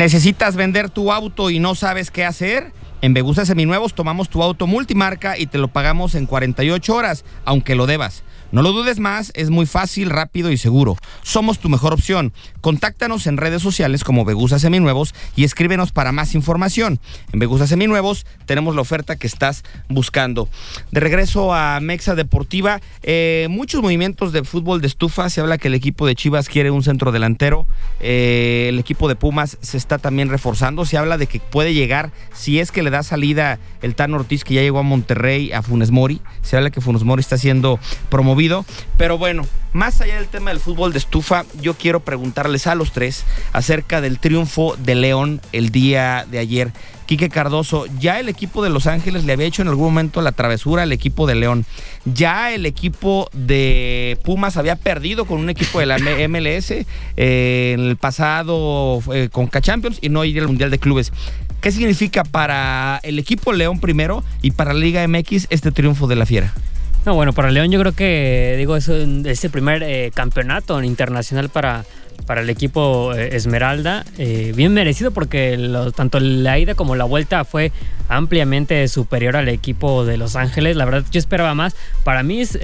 ¿Necesitas 0.01 0.57
vender 0.57 0.89
tu 0.89 1.13
auto 1.13 1.51
y 1.51 1.59
no 1.59 1.75
sabes 1.75 2.11
qué 2.11 2.25
hacer? 2.25 2.73
En 3.03 3.13
Begusa 3.13 3.45
Seminuevos 3.45 3.93
tomamos 3.93 4.31
tu 4.31 4.43
auto 4.43 4.67
multimarca 4.67 5.37
y 5.37 5.47
te 5.47 5.59
lo 5.59 5.69
pagamos 5.69 6.15
en 6.15 6.25
48 6.25 6.95
horas, 6.95 7.27
aunque 7.45 7.75
lo 7.75 7.85
debas. 7.85 8.23
No 8.53 8.63
lo 8.63 8.73
dudes 8.73 8.99
más, 8.99 9.31
es 9.37 9.49
muy 9.49 9.65
fácil, 9.65 10.11
rápido 10.11 10.51
y 10.51 10.57
seguro. 10.57 10.97
Somos 11.23 11.61
tu 11.61 11.69
mejor 11.69 11.93
opción. 11.93 12.33
Contáctanos 12.61 13.29
en 13.29 13.37
redes 13.37 13.63
sociales 13.63 14.03
como 14.03 14.25
Begusa 14.25 14.59
Seminuevos 14.59 15.15
y 15.37 15.45
escríbenos 15.45 15.93
para 15.93 16.11
más 16.11 16.35
información. 16.35 16.99
En 17.33 17.39
Begusa 17.39 17.69
Seminuevos 17.69 18.27
tenemos 18.47 18.75
la 18.75 18.81
oferta 18.81 19.15
que 19.15 19.29
estás 19.29 19.63
buscando. 19.89 20.49
De 20.91 20.99
regreso 20.99 21.55
a 21.55 21.79
Mexa 21.79 22.17
Deportiva, 22.17 22.81
eh, 23.05 23.47
muchos 23.49 23.83
movimientos 23.83 24.33
de 24.33 24.43
fútbol 24.43 24.81
de 24.81 24.89
estufa. 24.89 25.31
Se 25.31 25.41
habla 25.41 25.57
que 25.57 25.69
el 25.69 25.75
equipo 25.75 26.05
de 26.09 26.17
Chivas 26.17 26.49
quiere 26.49 26.73
un 26.73 26.83
centro 26.83 27.13
delantero. 27.13 27.69
Eh, 28.01 28.67
el 28.69 28.81
equipo 28.81 29.07
de 29.09 29.15
Pumas 29.15 29.59
se 29.61 29.77
está 29.77 29.99
también 29.99 30.29
reforzando. 30.29 30.85
Se 30.85 30.99
habla 30.99 31.19
de 31.19 31.29
que 31.29 31.39
puede 31.39 31.73
llegar, 31.73 32.11
si 32.35 32.59
es 32.59 32.73
que 32.73 32.83
le 32.83 32.91
da 32.91 33.05
salida 33.05 33.61
el 33.81 33.95
Tan 33.95 34.13
Ortiz, 34.13 34.43
que 34.43 34.55
ya 34.55 34.63
llegó 34.63 34.81
a 34.81 34.83
Monterrey, 34.83 35.53
a 35.53 35.63
Funes 35.63 35.93
Mori. 35.93 36.21
Se 36.43 36.57
habla 36.57 36.71
que 36.71 36.81
Funes 36.81 37.05
Mori 37.05 37.21
está 37.21 37.39
siendo 37.39 37.79
promovido. 38.09 38.40
Pero 38.97 39.19
bueno, 39.19 39.47
más 39.73 40.01
allá 40.01 40.17
del 40.17 40.29
tema 40.29 40.51
del 40.51 40.61
fútbol 40.61 40.93
de 40.93 40.99
estufa, 40.99 41.45
yo 41.61 41.75
quiero 41.75 42.01
preguntarles 42.01 42.67
a 42.67 42.75
los 42.75 42.93
tres 42.93 43.25
acerca 43.53 44.01
del 44.01 44.19
triunfo 44.19 44.77
de 44.79 44.95
León 44.95 45.41
el 45.53 45.71
día 45.71 46.27
de 46.31 46.39
ayer. 46.39 46.73
Quique 47.05 47.29
Cardoso, 47.29 47.87
ya 47.99 48.21
el 48.21 48.29
equipo 48.29 48.63
de 48.63 48.71
Los 48.71 48.87
Ángeles 48.87 49.25
le 49.25 49.33
había 49.33 49.47
hecho 49.47 49.63
en 49.63 49.69
algún 49.69 49.87
momento 49.87 50.23
la 50.23 50.33
travesura 50.33 50.85
al 50.85 50.93
equipo 50.93 51.27
de 51.27 51.35
León. 51.35 51.67
Ya 52.05 52.53
el 52.53 52.67
equipo 52.67 53.29
de 53.33 54.17
Pumas 54.23 54.57
había 54.57 54.77
perdido 54.77 55.25
con 55.25 55.41
un 55.41 55.51
equipo 55.51 55.81
de 55.81 55.87
la 55.87 55.99
MLS 55.99 56.71
eh, 57.17 57.75
en 57.75 57.81
el 57.81 57.97
pasado 57.97 59.03
eh, 59.13 59.29
con 59.31 59.51
Champions 59.51 59.99
y 60.01 60.09
no 60.09 60.25
ir 60.25 60.41
al 60.41 60.47
Mundial 60.47 60.71
de 60.71 60.79
Clubes. 60.79 61.13
¿Qué 61.61 61.73
significa 61.73 62.23
para 62.25 63.01
el 63.03 63.19
equipo 63.19 63.53
León 63.53 63.81
primero 63.81 64.25
y 64.41 64.53
para 64.53 64.73
la 64.73 64.79
Liga 64.79 65.07
MX 65.07 65.49
este 65.51 65.73
triunfo 65.73 66.07
de 66.07 66.17
la 66.17 66.27
Fiera? 66.27 66.55
No, 67.07 67.15
bueno, 67.15 67.33
para 67.33 67.51
León 67.51 67.71
yo 67.71 67.81
creo 67.81 67.93
que, 67.93 68.55
digo, 68.59 68.77
es, 68.77 68.89
es 68.89 69.45
el 69.45 69.51
primer 69.51 69.83
eh, 69.83 70.11
campeonato 70.15 70.83
internacional 70.83 71.49
para, 71.49 71.85
para 72.27 72.43
el 72.43 72.51
equipo 72.51 73.15
eh, 73.15 73.37
Esmeralda. 73.37 74.05
Eh, 74.19 74.53
bien 74.55 74.75
merecido 74.75 75.11
porque 75.11 75.59
tanto 75.97 76.21
la 76.21 76.59
ida 76.59 76.75
como 76.75 76.97
la 76.97 77.05
vuelta 77.05 77.45
fue 77.45 77.73
ampliamente 78.09 78.87
superior 78.89 79.37
al 79.37 79.49
equipo 79.49 80.05
de 80.05 80.19
Los 80.19 80.37
Ángeles. 80.37 80.77
La 80.77 80.85
verdad, 80.85 81.05
yo 81.11 81.19
esperaba 81.19 81.55
más. 81.55 81.75
Para 82.05 82.23
mí 82.23 82.43
es 82.43 82.59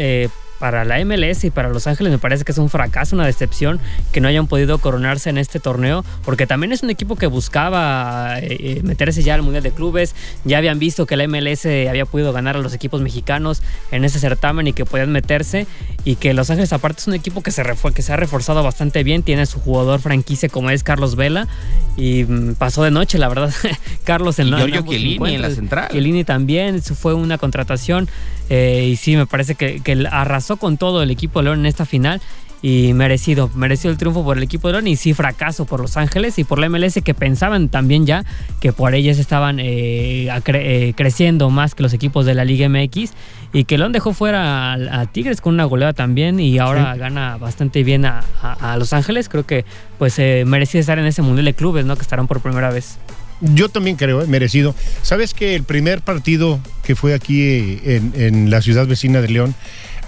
para 0.59 0.85
la 0.85 1.05
MLS 1.05 1.45
y 1.45 1.51
para 1.51 1.69
Los 1.69 1.87
Ángeles 1.87 2.13
me 2.13 2.19
parece 2.19 2.45
que 2.45 2.53
es 2.53 2.59
un 2.59 2.71
fracaso, 2.71 3.15
una 3.15 3.27
decepción 3.27 3.81
que 4.13 4.21
no 4.21 4.29
hayan 4.29 4.47
podido 4.47 4.79
coronarse 4.79 5.31
en 5.31 5.39
este 5.39 5.61
torneo, 5.61 6.05
porque 6.25 6.47
también 6.47 6.73
es 6.73 6.83
un 6.83 6.91
equipo 6.91 7.17
que 7.17 7.27
buscaba 7.27 8.39
eh, 8.39 8.57
eh, 8.61 8.81
meterse 8.83 9.23
ya 9.23 9.35
al 9.35 9.43
Mundial 9.43 9.63
de 9.63 9.73
Clubes, 9.73 10.15
ya 10.45 10.59
habían 10.59 10.79
visto 10.79 11.07
que 11.07 11.17
la 11.17 11.27
MLS 11.29 11.67
había 11.67 12.07
podido 12.07 12.33
ganar 12.33 12.57
a 12.57 12.61
los 12.61 12.75
equipos 12.75 13.01
mexicanos 13.01 13.63
en 13.91 14.05
ese 14.05 14.19
certamen 14.19 14.67
y 14.67 14.73
que 14.73 14.85
podían 14.85 15.13
meterse, 15.13 15.67
y 16.05 16.17
que 16.17 16.35
Los 16.35 16.51
Ángeles 16.51 16.73
aparte 16.73 17.01
es 17.01 17.07
un 17.09 17.15
equipo 17.15 17.43
que 17.43 17.51
se, 17.51 17.63
que 17.95 18.03
se 18.03 18.13
ha 18.13 18.17
reforzado 18.17 18.63
bastante 18.63 19.05
bien, 19.05 19.23
tiene 19.23 19.47
su 19.47 19.61
jugador 19.61 20.01
franquicia 20.01 20.49
como 20.49 20.71
es 20.71 20.83
Carlos 20.83 21.17
Vela, 21.17 21.49
y 21.97 22.25
mm, 22.25 22.55
pasó 22.55 22.83
de 22.83 22.91
noche, 22.91 23.19
la 23.19 23.29
verdad, 23.29 23.53
Carlos 24.05 24.39
en, 24.39 24.49
y 24.49 24.51
Giorgio 24.51 24.83
Chiellini 24.83 25.35
en 25.35 25.43
la 25.43 25.51
central. 25.51 25.89
Chiellini 25.91 26.25
también, 26.25 26.83
fue 26.83 27.15
una 27.15 27.39
contratación, 27.39 28.09
eh, 28.49 28.89
y 28.93 28.97
sí, 28.97 29.17
me 29.17 29.27
parece 29.27 29.55
que, 29.55 29.81
que 29.81 30.07
arrasó 30.11 30.57
con 30.57 30.77
todo 30.77 31.03
el 31.03 31.11
equipo 31.11 31.41
de 31.41 31.45
León 31.45 31.61
en 31.61 31.67
esta 31.67 31.85
final 31.85 32.21
y 32.63 32.95
merecido, 32.95 33.51
merecido 33.55 33.93
el 33.93 33.99
triunfo 33.99 34.25
por 34.25 34.39
el 34.39 34.43
equipo 34.43 34.69
de 34.69 34.73
León 34.73 34.87
y 34.87 34.97
sí 34.97 35.15
fracaso 35.15 35.67
por 35.67 35.81
Los 35.81 35.97
Ángeles 35.97 36.39
y 36.39 36.45
por 36.45 36.59
la 36.59 36.69
MLS 36.69 37.01
que 37.05 37.15
pensaban 37.15 37.69
también 37.69 38.07
ya 38.07 38.25
que 38.61 38.73
por 38.73 38.95
ellas 38.95 39.19
estaban 39.19 39.61
eh, 39.61 40.29
eh, 40.47 40.93
creciendo 40.97 41.51
más 41.51 41.75
que 41.75 41.83
los 41.83 41.93
equipos 41.93 42.25
de 42.25 42.35
la 42.35 42.45
Liga 42.45 42.69
MX 42.69 43.13
y 43.53 43.65
que 43.65 43.79
León 43.79 43.93
dejó 43.93 44.13
fuera 44.13 44.73
a, 44.73 45.07
Tigres 45.07 45.41
con 45.41 45.55
una 45.55 45.65
goleada 45.65 45.93
también 45.93 46.41
y 46.41 46.59
ahora 46.59 46.97
gana 46.97 47.37
bastante 47.37 47.85
bien 47.85 48.05
a, 48.05 48.77
Los 48.79 48.93
Ángeles, 48.93 49.29
creo 49.29 49.47
que 49.47 49.65
pues 49.99 50.19
merecía 50.45 50.81
estar 50.81 50.99
en 50.99 51.07
ese 51.07 51.23
Mundial 51.23 51.45
de 51.45 51.55
Clubes, 51.55 51.87
¿no? 51.87 51.95
Que 51.97 52.03
estarán 52.03 52.27
por 52.27 52.41
primera 52.41 52.71
vez. 52.71 52.99
Yo 53.41 53.69
también 53.69 53.97
creo, 53.97 54.27
merecido. 54.27 54.75
¿Sabes 55.03 55.35
que 55.35 55.55
el 55.55 55.65
primer 55.65 56.01
partido 56.01 56.61
que 56.83 56.97
fue 56.97 57.15
aquí 57.15 57.81
en, 57.85 58.13
en 58.17 58.51
la 58.51 58.63
ciudad 58.63 58.87
vecina 58.87 59.21
de 59.21 59.29
León, 59.29 59.55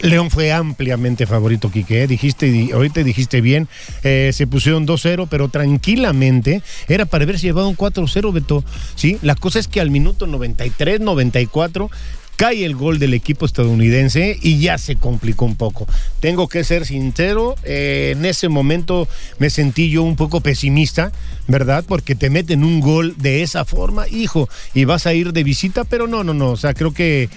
León 0.00 0.30
fue 0.30 0.52
ampliamente 0.52 1.26
favorito, 1.26 1.70
Quique. 1.70 2.02
¿eh? 2.02 2.06
Dijiste, 2.06 2.70
ahorita 2.72 3.02
dijiste 3.02 3.40
bien, 3.40 3.68
eh, 4.04 4.30
se 4.32 4.46
pusieron 4.46 4.86
2-0, 4.86 5.26
pero 5.28 5.48
tranquilamente 5.48 6.62
era 6.86 7.04
para 7.04 7.24
haberse 7.24 7.46
llevado 7.46 7.68
un 7.68 7.76
4-0, 7.76 8.32
Beto. 8.32 8.64
¿sí? 8.94 9.18
La 9.22 9.34
cosa 9.34 9.58
es 9.58 9.68
que 9.68 9.80
al 9.80 9.90
minuto 9.90 10.26
93, 10.26 11.00
94, 11.00 11.90
cae 12.38 12.64
el 12.64 12.76
gol 12.76 13.00
del 13.00 13.14
equipo 13.14 13.46
estadounidense 13.46 14.38
y 14.40 14.60
ya 14.60 14.78
se 14.78 14.94
complicó 14.94 15.44
un 15.44 15.56
poco. 15.56 15.88
Tengo 16.20 16.48
que 16.48 16.62
ser 16.62 16.86
sincero, 16.86 17.56
eh, 17.64 18.14
en 18.16 18.24
ese 18.24 18.48
momento 18.48 19.08
me 19.40 19.50
sentí 19.50 19.90
yo 19.90 20.04
un 20.04 20.14
poco 20.14 20.40
pesimista, 20.40 21.10
¿verdad? 21.48 21.84
Porque 21.86 22.14
te 22.14 22.30
meten 22.30 22.62
un 22.62 22.78
gol 22.78 23.16
de 23.18 23.42
esa 23.42 23.64
forma, 23.64 24.06
hijo, 24.06 24.48
y 24.72 24.84
vas 24.84 25.06
a 25.06 25.14
ir 25.14 25.32
de 25.32 25.42
visita, 25.42 25.82
pero 25.82 26.06
no, 26.06 26.22
no, 26.22 26.32
no, 26.32 26.52
o 26.52 26.56
sea, 26.56 26.74
creo 26.74 26.94
que 26.94 27.28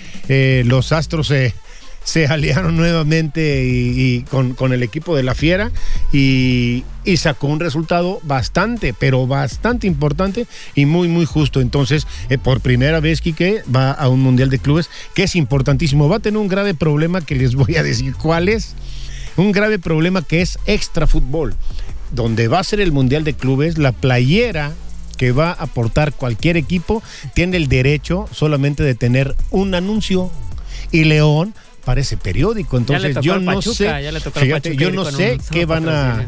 los 0.65 0.91
Astros 0.91 1.27
se 1.27 1.55
se 2.03 2.25
aliaron 2.25 2.75
nuevamente 2.77 3.63
y, 3.65 4.23
con, 4.23 4.73
el 4.73 4.83
equipo 4.83 5.15
de 5.15 5.23
la 5.23 5.35
Fiera 5.35 5.71
y, 6.11 6.83
sacó 7.17 7.47
un 7.47 7.59
resultado 7.59 8.19
bastante, 8.23 8.93
pero 8.93 9.27
bastante 9.27 9.85
importante 9.85 10.47
y 10.75 10.85
muy, 10.85 11.07
muy 11.07 11.25
justo. 11.25 11.61
Entonces, 11.61 12.07
eh, 12.29 12.37
por 12.37 12.61
primera 12.61 12.99
vez, 12.99 13.21
Quique 13.21 13.63
va 13.73 13.91
a 13.91 14.07
un 14.07 14.21
Mundial 14.21 14.49
de 14.49 14.59
Clubes 14.59 14.89
que 15.13 15.23
es 15.23 15.35
importantísimo. 15.35 16.09
Va 16.09 16.17
a 16.17 16.19
tener 16.19 16.39
un 16.39 16.47
grave 16.47 16.73
problema 16.73 17.21
que 17.21 17.35
les 17.35 17.55
voy 17.55 17.75
a 17.75 17.83
decir 17.83 18.15
cuál 18.15 18.49
es. 18.49 18.75
Un 19.37 19.51
grave 19.51 19.79
problema 19.79 20.21
que 20.21 20.41
es 20.41 20.57
extra 20.65 21.07
fútbol. 21.07 21.55
Donde 22.11 22.47
va 22.47 22.59
a 22.59 22.63
ser 22.63 22.81
el 22.81 22.91
Mundial 22.91 23.23
de 23.23 23.33
Clubes, 23.33 23.77
la 23.77 23.91
playera 23.91 24.73
que 25.17 25.31
va 25.31 25.51
a 25.51 25.63
aportar 25.63 26.13
cualquier 26.13 26.57
equipo 26.57 27.03
tiene 27.35 27.57
el 27.57 27.67
derecho 27.67 28.27
solamente 28.31 28.83
de 28.83 28.95
tener 28.95 29.35
un 29.51 29.75
anuncio. 29.75 30.31
Y 30.91 31.03
León 31.03 31.53
parece 31.83 32.17
periódico. 32.17 32.77
Entonces 32.77 33.17
yo 33.21 33.39
no 33.39 33.61
sé, 33.61 34.11
fíjate, 34.33 34.75
yo 34.75 34.91
no 34.91 35.05
sé 35.05 35.39
qué 35.51 35.65
van 35.65 35.89
a, 35.89 36.27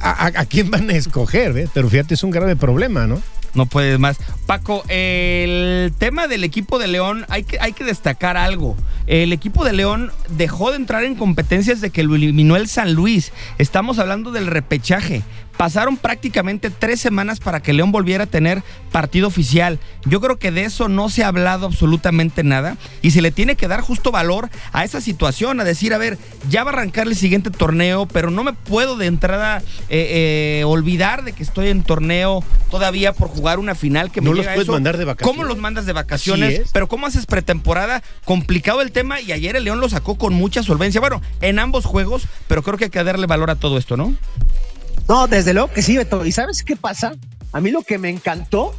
a, 0.00 0.44
quién 0.46 0.70
van 0.70 0.90
a 0.90 0.94
escoger, 0.94 1.68
pero 1.74 1.88
fíjate, 1.88 2.14
es 2.14 2.22
un 2.22 2.30
grave 2.30 2.56
problema, 2.56 3.06
¿no? 3.06 3.22
No 3.54 3.66
puedes 3.66 3.98
más. 3.98 4.18
Paco, 4.46 4.84
el 4.88 5.92
tema 5.98 6.28
del 6.28 6.44
equipo 6.44 6.78
de 6.78 6.86
León, 6.86 7.26
hay 7.28 7.42
que, 7.42 7.58
hay 7.60 7.72
que 7.72 7.84
destacar 7.84 8.36
algo. 8.36 8.76
El 9.06 9.32
equipo 9.32 9.64
de 9.64 9.72
León 9.72 10.12
dejó 10.28 10.70
de 10.70 10.76
entrar 10.76 11.02
en 11.04 11.16
competencias 11.16 11.80
de 11.80 11.90
que 11.90 12.04
lo 12.04 12.14
eliminó 12.14 12.56
el 12.56 12.68
San 12.68 12.94
Luis. 12.94 13.32
Estamos 13.58 13.98
hablando 13.98 14.30
del 14.30 14.46
repechaje. 14.46 15.22
Pasaron 15.60 15.98
prácticamente 15.98 16.70
tres 16.70 17.02
semanas 17.02 17.38
para 17.38 17.60
que 17.60 17.74
León 17.74 17.92
volviera 17.92 18.24
a 18.24 18.26
tener 18.26 18.62
partido 18.90 19.28
oficial. 19.28 19.78
Yo 20.06 20.22
creo 20.22 20.38
que 20.38 20.50
de 20.50 20.64
eso 20.64 20.88
no 20.88 21.10
se 21.10 21.22
ha 21.22 21.28
hablado 21.28 21.66
absolutamente 21.66 22.42
nada 22.42 22.78
y 23.02 23.10
se 23.10 23.20
le 23.20 23.30
tiene 23.30 23.56
que 23.56 23.68
dar 23.68 23.82
justo 23.82 24.10
valor 24.10 24.48
a 24.72 24.84
esa 24.84 25.02
situación, 25.02 25.60
a 25.60 25.64
decir, 25.64 25.92
a 25.92 25.98
ver, 25.98 26.16
ya 26.48 26.64
va 26.64 26.70
a 26.70 26.72
arrancar 26.72 27.08
el 27.08 27.14
siguiente 27.14 27.50
torneo, 27.50 28.06
pero 28.06 28.30
no 28.30 28.42
me 28.42 28.54
puedo 28.54 28.96
de 28.96 29.04
entrada 29.04 29.58
eh, 29.90 30.60
eh, 30.60 30.64
olvidar 30.64 31.24
de 31.24 31.34
que 31.34 31.42
estoy 31.42 31.68
en 31.68 31.82
torneo 31.82 32.42
todavía 32.70 33.12
por 33.12 33.28
jugar 33.28 33.58
una 33.58 33.74
final 33.74 34.10
que 34.10 34.22
me 34.22 34.30
no 34.30 34.36
los 34.36 34.46
puedes 34.46 34.66
mandar 34.66 34.96
de 34.96 35.04
vacaciones. 35.04 35.36
¿Cómo 35.36 35.46
los 35.46 35.58
mandas 35.58 35.84
de 35.84 35.92
vacaciones? 35.92 36.70
Pero 36.72 36.88
¿cómo 36.88 37.06
haces 37.06 37.26
pretemporada? 37.26 38.02
Complicado 38.24 38.80
el 38.80 38.92
tema 38.92 39.20
y 39.20 39.32
ayer 39.32 39.56
el 39.56 39.64
León 39.64 39.78
lo 39.78 39.90
sacó 39.90 40.16
con 40.16 40.32
mucha 40.32 40.62
solvencia. 40.62 41.02
Bueno, 41.02 41.20
en 41.42 41.58
ambos 41.58 41.84
juegos, 41.84 42.22
pero 42.48 42.62
creo 42.62 42.78
que 42.78 42.84
hay 42.84 42.90
que 42.90 43.04
darle 43.04 43.26
valor 43.26 43.50
a 43.50 43.56
todo 43.56 43.76
esto, 43.76 43.98
¿no? 43.98 44.16
No, 45.10 45.26
desde 45.26 45.54
luego 45.54 45.72
que 45.72 45.82
sí, 45.82 45.96
Beto. 45.96 46.24
¿Y 46.24 46.30
sabes 46.30 46.62
qué 46.62 46.76
pasa? 46.76 47.16
A 47.50 47.60
mí 47.60 47.72
lo 47.72 47.82
que 47.82 47.98
me 47.98 48.10
encantó 48.10 48.72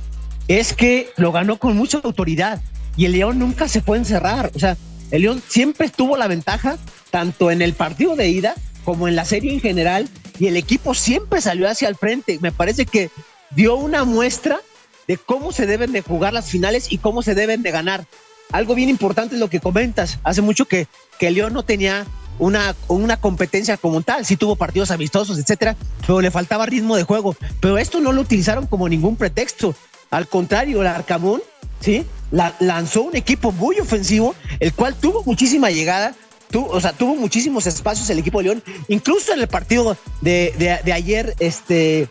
es 0.48 0.72
que 0.72 1.10
lo 1.17 1.34
ganó 1.34 1.60
con 1.60 1.76
mucha 1.76 1.98
autoridad 2.02 2.62
y 2.96 3.04
el 3.04 3.12
León 3.12 3.38
nunca 3.38 3.67
se 3.67 3.82
fue 3.82 3.98
a 3.98 4.00
encerrar. 4.00 4.50
O 4.56 4.58
sea, 4.58 4.78
el 5.12 5.24
León 5.24 5.44
siempre 5.46 5.89
tuvo 5.89 6.15
la 6.15 6.30
ventaja, 6.30 6.78
tanto 7.10 7.52
en 7.52 7.62
el 7.62 7.74
partido 7.74 8.15
de 8.15 8.30
ida 8.30 8.56
como 8.86 9.10
en 9.10 9.17
la 9.17 9.26
serie 9.26 9.52
en 9.52 9.60
general, 9.60 10.08
y 10.39 10.48
el 10.48 10.56
equipo 10.56 10.94
siempre 10.94 11.41
salió 11.41 11.70
hacia 11.70 11.89
el 11.89 11.98
frente. 11.98 12.39
Me 12.41 12.54
parece 12.54 12.86
que 12.86 13.10
dio 13.54 13.76
una 13.76 14.06
muestra 14.06 14.62
de 15.10 15.17
cómo 15.17 15.52
se 15.52 15.65
deben 15.65 15.91
de 15.91 16.02
jugar 16.02 16.32
las 16.32 16.50
finales 16.50 16.94
y 16.94 17.00
cómo 17.00 17.24
se 17.24 17.36
deben 17.36 17.62
de 17.62 17.72
ganar. 17.72 18.06
Algo 18.54 18.74
bien 18.74 18.88
importante 18.88 19.36
es 19.36 19.41
lo 19.41 19.50
que 19.50 19.60
comentas. 19.60 20.20
Hace 20.24 20.41
mucho 20.41 20.63
que, 20.63 20.88
que 21.20 21.28
el 21.28 21.34
León 21.34 21.52
no 21.52 21.63
tenía 21.63 22.08
una, 22.41 22.75
una 22.88 23.17
competencia 23.17 23.77
como 23.77 24.01
tal, 24.01 24.25
sí 24.25 24.36
tuvo 24.36 24.56
partidos 24.56 24.89
amistosos, 24.89 25.38
etcétera, 25.38 25.75
pero 26.01 26.21
le 26.21 26.32
faltaba 26.32 26.65
ritmo 26.65 26.97
de 26.97 27.04
juego. 27.04 27.36
Pero 27.60 27.77
esto 27.77 28.01
no 28.01 28.12
lo 28.12 28.21
utilizaron 28.21 28.65
como 28.65 28.89
ningún 28.89 29.15
pretexto. 29.15 29.75
Al 30.10 30.27
contrario, 30.27 30.82
el 30.82 30.88
Arcamón, 30.88 31.41
¿sí? 31.80 32.04
La, 32.32 32.56
lanzó 32.60 33.04
un 33.04 33.15
equipo 33.15 33.51
muy 33.51 33.80
ofensivo, 33.80 34.34
el 34.60 34.73
cual 34.73 34.95
tuvo 34.95 35.23
muchísima 35.23 35.69
llegada, 35.69 36.15
o 36.54 36.82
sea, 36.82 36.93
tuvo 36.93 37.15
muchísimos 37.15 37.67
espacios 37.67 38.10
el 38.10 38.17
equipo 38.17 38.39
de 38.39 38.45
León. 38.45 38.63
Incluso 38.88 39.34
en 39.34 39.39
el 39.39 39.47
partido 39.47 39.95
de, 40.21 40.82
de, 40.84 40.93
ayer, 40.93 41.36
este, 41.38 42.10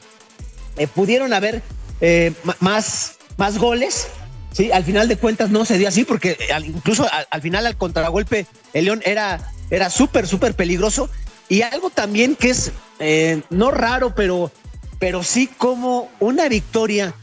eh, 0.76 0.86
pudieron 0.94 1.32
haber 1.32 1.60
eh, 2.00 2.32
más, 2.60 3.16
más 3.36 3.58
goles. 3.58 4.06
Sí, 4.52 4.70
al 4.70 4.84
final 4.84 5.08
de 5.08 5.16
cuentas 5.16 5.50
no 5.50 5.64
se 5.64 5.76
dio 5.76 5.88
así 5.88 6.04
porque 6.04 6.36
incluso 6.64 7.06
al, 7.30 7.40
final 7.40 7.66
al 7.66 7.76
contragolpe 7.76 8.46
el 8.74 8.86
León 8.86 9.00
era 9.04 9.52
era 9.70 9.90
súper, 9.90 10.26
súper 10.26 10.54
peligroso. 10.54 11.08
Y 11.48 11.62
algo 11.62 11.90
también 11.90 12.36
que 12.36 12.50
es 12.50 12.72
eh, 12.98 13.42
no 13.50 13.70
raro, 13.70 14.14
pero, 14.14 14.52
pero 14.98 15.22
sí 15.22 15.46
como 15.46 16.08
una 16.20 16.48
victoria 16.48 17.14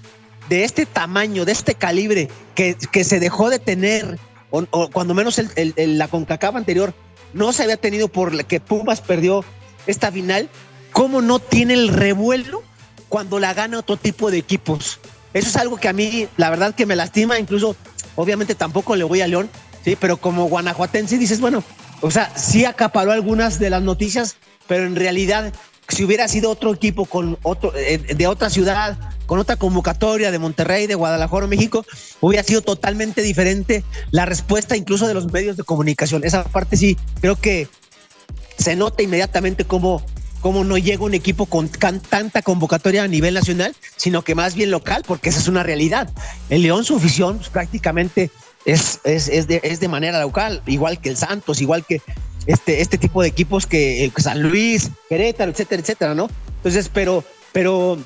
de 0.49 0.63
este 0.63 0.85
tamaño, 0.85 1.45
de 1.45 1.51
este 1.51 1.75
calibre, 1.75 2.29
que, 2.55 2.75
que 2.91 3.03
se 3.03 3.19
dejó 3.19 3.49
de 3.49 3.59
tener, 3.59 4.17
o, 4.49 4.89
cuando 4.91 5.13
menos 5.13 5.41
la 5.75 6.07
CONCACAF 6.07 6.55
anterior 6.55 6.93
no 7.33 7.53
se 7.53 7.63
había 7.63 7.77
tenido 7.77 8.07
por 8.07 8.33
la 8.33 8.43
que 8.43 8.59
Pumas 8.59 9.01
perdió 9.01 9.43
esta 9.85 10.11
final, 10.11 10.49
¿cómo 10.91 11.21
no 11.21 11.39
tiene 11.39 11.73
el 11.73 11.89
revuelo 11.89 12.63
cuando 13.09 13.39
la 13.39 13.53
gana 13.53 13.79
otro 13.79 13.97
tipo 13.97 14.31
de 14.31 14.37
equipos? 14.37 14.99
Eso 15.33 15.49
es 15.49 15.55
algo 15.57 15.77
que 15.77 15.87
a 15.87 15.93
mí, 15.93 16.27
la 16.37 16.49
verdad, 16.49 16.73
que 16.73 16.85
me 16.85 16.95
lastima, 16.95 17.39
incluso, 17.39 17.75
obviamente 18.15 18.55
tampoco 18.55 18.95
le 18.95 19.03
voy 19.03 19.21
a 19.21 19.27
León, 19.27 19.49
sí, 19.83 19.95
pero 19.99 20.17
como 20.17 20.45
guanajuatense 20.45 21.17
dices, 21.17 21.39
bueno, 21.39 21.63
o 22.01 22.11
sea, 22.11 22.31
sí 22.35 22.65
acaparó 22.65 23.11
algunas 23.11 23.59
de 23.59 23.69
las 23.69 23.81
noticias, 23.81 24.35
pero 24.67 24.85
en 24.85 24.95
realidad, 24.95 25.53
si 25.87 26.03
hubiera 26.03 26.27
sido 26.27 26.51
otro 26.51 26.73
equipo 26.73 27.05
con 27.05 27.37
otro, 27.43 27.73
eh, 27.75 27.97
de 27.97 28.27
otra 28.27 28.49
ciudad, 28.49 28.97
con 29.25 29.39
otra 29.39 29.55
convocatoria 29.55 30.31
de 30.31 30.39
Monterrey, 30.39 30.87
de 30.87 30.95
Guadalajara, 30.95 31.47
México, 31.47 31.85
hubiera 32.21 32.43
sido 32.43 32.61
totalmente 32.61 33.21
diferente 33.21 33.83
la 34.11 34.25
respuesta 34.25 34.75
incluso 34.77 35.07
de 35.07 35.13
los 35.13 35.31
medios 35.31 35.57
de 35.57 35.63
comunicación. 35.63 36.23
Esa 36.23 36.43
parte 36.43 36.77
sí, 36.77 36.97
creo 37.21 37.35
que 37.35 37.67
se 38.57 38.75
nota 38.75 39.03
inmediatamente 39.03 39.65
cómo, 39.65 40.03
cómo 40.41 40.63
no 40.63 40.77
llega 40.77 41.03
un 41.03 41.13
equipo 41.13 41.45
con 41.45 41.69
tanta 41.69 42.41
convocatoria 42.41 43.03
a 43.03 43.07
nivel 43.07 43.33
nacional, 43.33 43.75
sino 43.95 44.23
que 44.23 44.35
más 44.35 44.55
bien 44.55 44.71
local, 44.71 45.03
porque 45.05 45.29
esa 45.29 45.39
es 45.39 45.47
una 45.47 45.63
realidad. 45.63 46.09
El 46.49 46.63
León, 46.63 46.83
su 46.83 46.97
afición, 46.97 47.37
pues, 47.37 47.49
prácticamente 47.49 48.31
es, 48.65 48.99
es, 49.03 49.27
es, 49.27 49.47
de, 49.47 49.61
es 49.63 49.79
de 49.79 49.87
manera 49.87 50.19
local, 50.21 50.61
igual 50.65 50.99
que 50.99 51.09
el 51.09 51.17
Santos, 51.17 51.61
igual 51.61 51.85
que 51.85 52.01
este, 52.45 52.81
este 52.81 52.97
tipo 52.97 53.21
de 53.21 53.27
equipos 53.27 53.65
que 53.65 54.11
San 54.17 54.41
Luis, 54.41 54.91
Querétaro, 55.09 55.51
etcétera, 55.51 55.81
etcétera, 55.81 56.15
¿no? 56.15 56.29
Entonces, 56.57 56.89
pero, 56.93 57.23
pero 57.51 57.97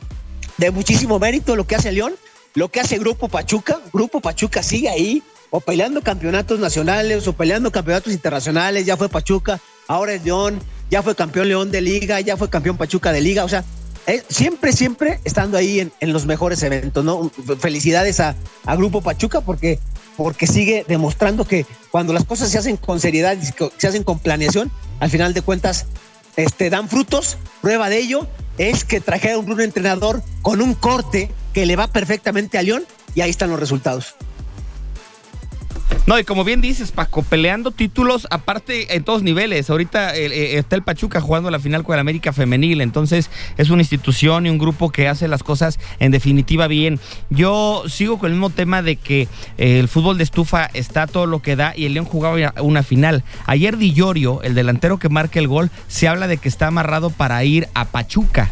de 0.57 0.71
muchísimo 0.71 1.19
mérito 1.19 1.55
lo 1.55 1.65
que 1.65 1.75
hace 1.75 1.91
León, 1.91 2.13
lo 2.53 2.69
que 2.69 2.79
hace 2.79 2.97
Grupo 2.97 3.29
Pachuca, 3.29 3.79
Grupo 3.93 4.21
Pachuca 4.21 4.61
sigue 4.61 4.89
ahí, 4.89 5.23
o 5.49 5.59
peleando 5.59 6.01
campeonatos 6.01 6.59
nacionales, 6.59 7.27
o 7.27 7.33
peleando 7.33 7.71
campeonatos 7.71 8.13
internacionales, 8.13 8.85
ya 8.85 8.97
fue 8.97 9.09
Pachuca, 9.09 9.59
ahora 9.87 10.13
es 10.13 10.23
León, 10.23 10.59
ya 10.89 11.03
fue 11.03 11.15
campeón 11.15 11.49
León 11.49 11.71
de 11.71 11.81
liga, 11.81 12.19
ya 12.21 12.37
fue 12.37 12.49
campeón 12.49 12.77
Pachuca 12.77 13.11
de 13.11 13.21
liga, 13.21 13.43
o 13.43 13.49
sea, 13.49 13.63
eh, 14.07 14.23
siempre, 14.29 14.73
siempre 14.73 15.19
estando 15.23 15.57
ahí 15.57 15.79
en, 15.79 15.91
en, 15.99 16.11
los 16.11 16.25
mejores 16.25 16.63
eventos, 16.63 17.05
¿no? 17.05 17.29
Felicidades 17.59 18.19
a, 18.19 18.35
a, 18.65 18.75
Grupo 18.75 19.01
Pachuca 19.01 19.41
porque, 19.41 19.79
porque 20.23 20.47
sigue 20.47 20.85
demostrando 20.87 21.45
que 21.45 21.65
cuando 21.89 22.13
las 22.13 22.25
cosas 22.25 22.49
se 22.49 22.57
hacen 22.57 22.77
con 22.77 22.99
seriedad 22.99 23.37
y 23.41 23.45
se 23.77 23.87
hacen 23.87 24.03
con 24.03 24.19
planeación, 24.19 24.71
al 24.99 25.09
final 25.09 25.33
de 25.33 25.41
cuentas 25.41 25.87
este, 26.35 26.69
dan 26.69 26.89
frutos. 26.89 27.37
Prueba 27.61 27.89
de 27.89 27.97
ello 27.97 28.27
es 28.57 28.83
que 28.83 29.01
trajeron 29.01 29.49
un 29.51 29.61
entrenador 29.61 30.23
con 30.41 30.61
un 30.61 30.73
corte 30.73 31.31
que 31.53 31.65
le 31.65 31.75
va 31.75 31.87
perfectamente 31.87 32.57
a 32.57 32.63
León 32.63 32.85
y 33.15 33.21
ahí 33.21 33.29
están 33.29 33.49
los 33.49 33.59
resultados. 33.59 34.15
No, 36.11 36.19
y 36.19 36.25
como 36.25 36.43
bien 36.43 36.59
dices, 36.59 36.91
Paco, 36.91 37.23
peleando 37.23 37.71
títulos 37.71 38.27
aparte 38.31 38.97
en 38.97 39.05
todos 39.05 39.23
niveles. 39.23 39.69
Ahorita 39.69 40.13
eh, 40.13 40.57
está 40.57 40.75
el 40.75 40.83
Pachuca 40.83 41.21
jugando 41.21 41.49
la 41.49 41.57
final 41.57 41.85
con 41.85 41.93
el 41.93 42.01
América 42.01 42.33
Femenil, 42.33 42.81
entonces 42.81 43.29
es 43.57 43.69
una 43.69 43.81
institución 43.81 44.45
y 44.45 44.49
un 44.49 44.57
grupo 44.57 44.89
que 44.89 45.07
hace 45.07 45.29
las 45.29 45.41
cosas 45.41 45.79
en 45.99 46.11
definitiva 46.11 46.67
bien. 46.67 46.99
Yo 47.29 47.83
sigo 47.87 48.19
con 48.19 48.27
el 48.27 48.33
mismo 48.33 48.49
tema 48.49 48.81
de 48.81 48.97
que 48.97 49.29
eh, 49.57 49.79
el 49.79 49.87
fútbol 49.87 50.17
de 50.17 50.25
estufa 50.25 50.65
está 50.73 51.07
todo 51.07 51.27
lo 51.27 51.41
que 51.41 51.55
da 51.55 51.71
y 51.77 51.85
el 51.85 51.93
León 51.93 52.05
jugaba 52.05 52.55
una 52.61 52.83
final. 52.83 53.23
Ayer 53.45 53.77
Di 53.77 53.93
Llorio, 53.93 54.41
el 54.43 54.53
delantero 54.53 54.99
que 54.99 55.07
marca 55.07 55.39
el 55.39 55.47
gol, 55.47 55.71
se 55.87 56.09
habla 56.09 56.27
de 56.27 56.39
que 56.39 56.49
está 56.49 56.67
amarrado 56.67 57.09
para 57.09 57.41
ir 57.45 57.69
a 57.73 57.85
Pachuca 57.85 58.51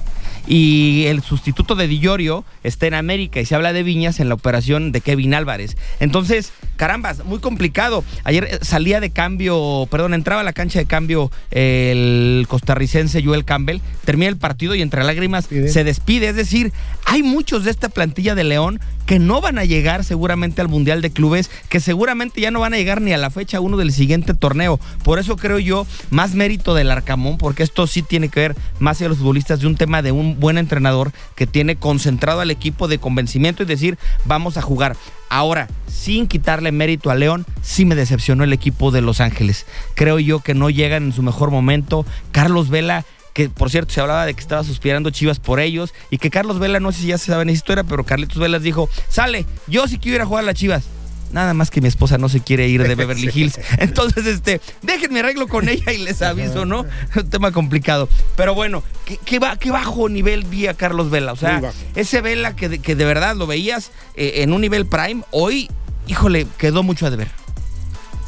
y 0.50 1.06
el 1.06 1.22
sustituto 1.22 1.76
de 1.76 1.88
Dillorio 1.88 2.44
está 2.64 2.88
en 2.88 2.96
América 2.96 3.40
y 3.40 3.46
se 3.46 3.54
habla 3.54 3.72
de 3.72 3.84
Viñas 3.84 4.20
en 4.20 4.30
la 4.30 4.34
operación 4.34 4.92
de 4.92 5.00
Kevin 5.00 5.36
Álvarez. 5.36 5.78
Entonces, 6.00 6.52
carambas, 6.76 7.24
muy 7.24 7.38
complicado. 7.38 8.04
Ayer 8.24 8.46
eh, 8.46 8.60
salía 8.64 9.00
de 9.00 9.12
cambio, 9.12 9.88
perdón, 9.92 10.16
entraba 10.16 10.42
a 10.42 10.44
la 10.44 10.54
cancha 10.54 10.80
de 10.80 10.86
cambio 10.86 11.32
el 11.52 12.48
costarricense 12.50 13.24
Joel 13.24 13.46
Campbell, 13.46 13.82
termina 14.06 14.30
el 14.30 14.38
partido 14.38 14.74
y 14.74 14.82
entre 14.82 15.04
lágrimas 15.04 15.46
se 15.46 15.84
despide. 15.84 16.30
Es 16.30 16.36
decir, 16.36 16.74
hay 17.06 17.22
muchos 17.22 17.64
de 17.64 17.72
esta 17.72 17.90
plantilla 17.90 18.34
de 18.34 18.44
León 18.44 18.80
que 19.06 19.20
no 19.20 19.42
van 19.42 19.60
a 19.60 19.66
llegar 19.66 20.04
seguramente 20.04 20.62
al 20.62 20.68
Mundial 20.68 21.02
de 21.02 21.12
Clubes, 21.12 21.50
que 21.70 21.80
seguramente 21.80 22.42
ya 22.42 22.52
no 22.52 22.60
van 22.60 22.74
a 22.74 22.78
llegar 22.78 23.02
ni 23.02 23.14
a 23.14 23.18
la 23.18 23.30
fecha 23.30 23.60
uno 23.60 23.78
del 23.78 23.92
siguiente 23.92 24.34
torneo. 24.34 24.80
Por 25.04 25.20
eso 25.20 25.36
creo 25.36 25.60
yo 25.60 25.86
más 26.10 26.34
mérito 26.34 26.74
del 26.74 26.92
Arcamón, 26.92 27.38
porque 27.38 27.64
esto 27.64 27.86
sí 27.88 28.02
tiene 28.02 28.30
que 28.30 28.40
ver 28.40 28.56
más 28.80 29.02
a 29.02 29.08
los 29.08 29.20
futbolistas 29.20 29.60
de 29.62 29.68
un 29.68 29.76
tema 29.76 30.02
de 30.02 30.12
un 30.12 30.39
buen 30.40 30.58
entrenador 30.58 31.12
que 31.36 31.48
tiene 31.48 31.76
concentrado 31.76 32.42
al 32.42 32.52
equipo 32.52 32.88
de 32.88 33.00
convencimiento 33.00 33.64
y 33.64 33.66
decir, 33.66 33.98
vamos 34.26 34.58
a 34.58 34.62
jugar. 34.62 34.96
Ahora, 35.30 35.68
sin 35.88 36.28
quitarle 36.28 36.72
mérito 36.72 37.12
a 37.12 37.16
León, 37.16 37.46
sí 37.62 37.86
me 37.86 37.96
decepcionó 37.96 38.44
el 38.44 38.54
equipo 38.54 38.92
de 38.92 39.02
Los 39.02 39.22
Ángeles. 39.22 39.66
Creo 39.96 40.20
yo 40.20 40.40
que 40.40 40.54
no 40.54 40.70
llegan 40.70 41.04
en 41.04 41.14
su 41.14 41.22
mejor 41.22 41.52
momento. 41.52 42.06
Carlos 42.32 42.70
Vela 42.70 43.06
que 43.34 43.48
por 43.48 43.70
cierto 43.70 43.94
se 43.94 44.02
hablaba 44.02 44.26
de 44.26 44.34
que 44.34 44.42
estaba 44.42 44.64
suspirando 44.64 45.12
Chivas 45.12 45.40
por 45.40 45.60
ellos 45.60 45.94
y 46.10 46.18
que 46.18 46.30
Carlos 46.30 46.60
Vela, 46.60 46.80
no 46.80 46.92
sé 46.92 47.02
si 47.02 47.08
ya 47.08 47.18
se 47.18 47.28
sabe 47.28 47.44
en 47.44 47.50
esa 47.50 47.58
historia, 47.58 47.84
pero 47.84 48.04
Carlitos 48.04 48.38
Velas 48.38 48.64
dijo, 48.64 48.90
sale, 49.08 49.46
yo 49.68 49.88
sí 49.88 49.98
quiero 49.98 50.16
ir 50.16 50.22
a 50.24 50.26
jugar 50.26 50.44
a 50.44 50.48
las 50.48 50.56
Chivas. 50.56 50.86
Nada 51.32 51.54
más 51.54 51.70
que 51.70 51.82
mi 51.82 51.88
esposa 51.88 52.18
no 52.18 52.30
se 52.30 52.42
quiere 52.42 52.68
ir 52.68 52.84
de 52.84 52.96
Beverly 52.96 53.30
Hills. 53.34 53.60
Entonces, 53.78 54.26
este, 54.26 54.62
déjenme 54.82 55.20
arreglo 55.20 55.48
con 55.48 55.70
ella 55.70 55.92
y 55.92 56.00
les 56.00 56.22
aviso, 56.22 56.66
¿no? 56.66 56.86
Un 57.16 57.30
tema 57.30 57.52
complicado. 57.52 58.10
Pero 58.36 58.56
bueno, 58.56 58.84
¿qué, 59.06 59.40
qué 59.60 59.72
bajo 59.72 60.10
nivel 60.10 60.46
vi 60.46 60.68
a 60.68 60.74
Carlos 60.74 61.10
Vela? 61.10 61.34
O 61.34 61.38
sea, 61.38 61.62
ese 61.96 62.22
Vela 62.22 62.56
que 62.56 62.70
de, 62.70 62.80
que 62.80 62.96
de 62.96 63.06
verdad 63.06 63.36
lo 63.36 63.48
veías 63.48 63.92
eh, 64.16 64.44
en 64.44 64.54
un 64.54 64.62
nivel 64.62 64.86
prime, 64.86 65.24
hoy, 65.32 65.70
híjole, 66.08 66.48
quedó 66.58 66.84
mucho 66.84 67.06
a 67.06 67.10
deber. 67.10 67.30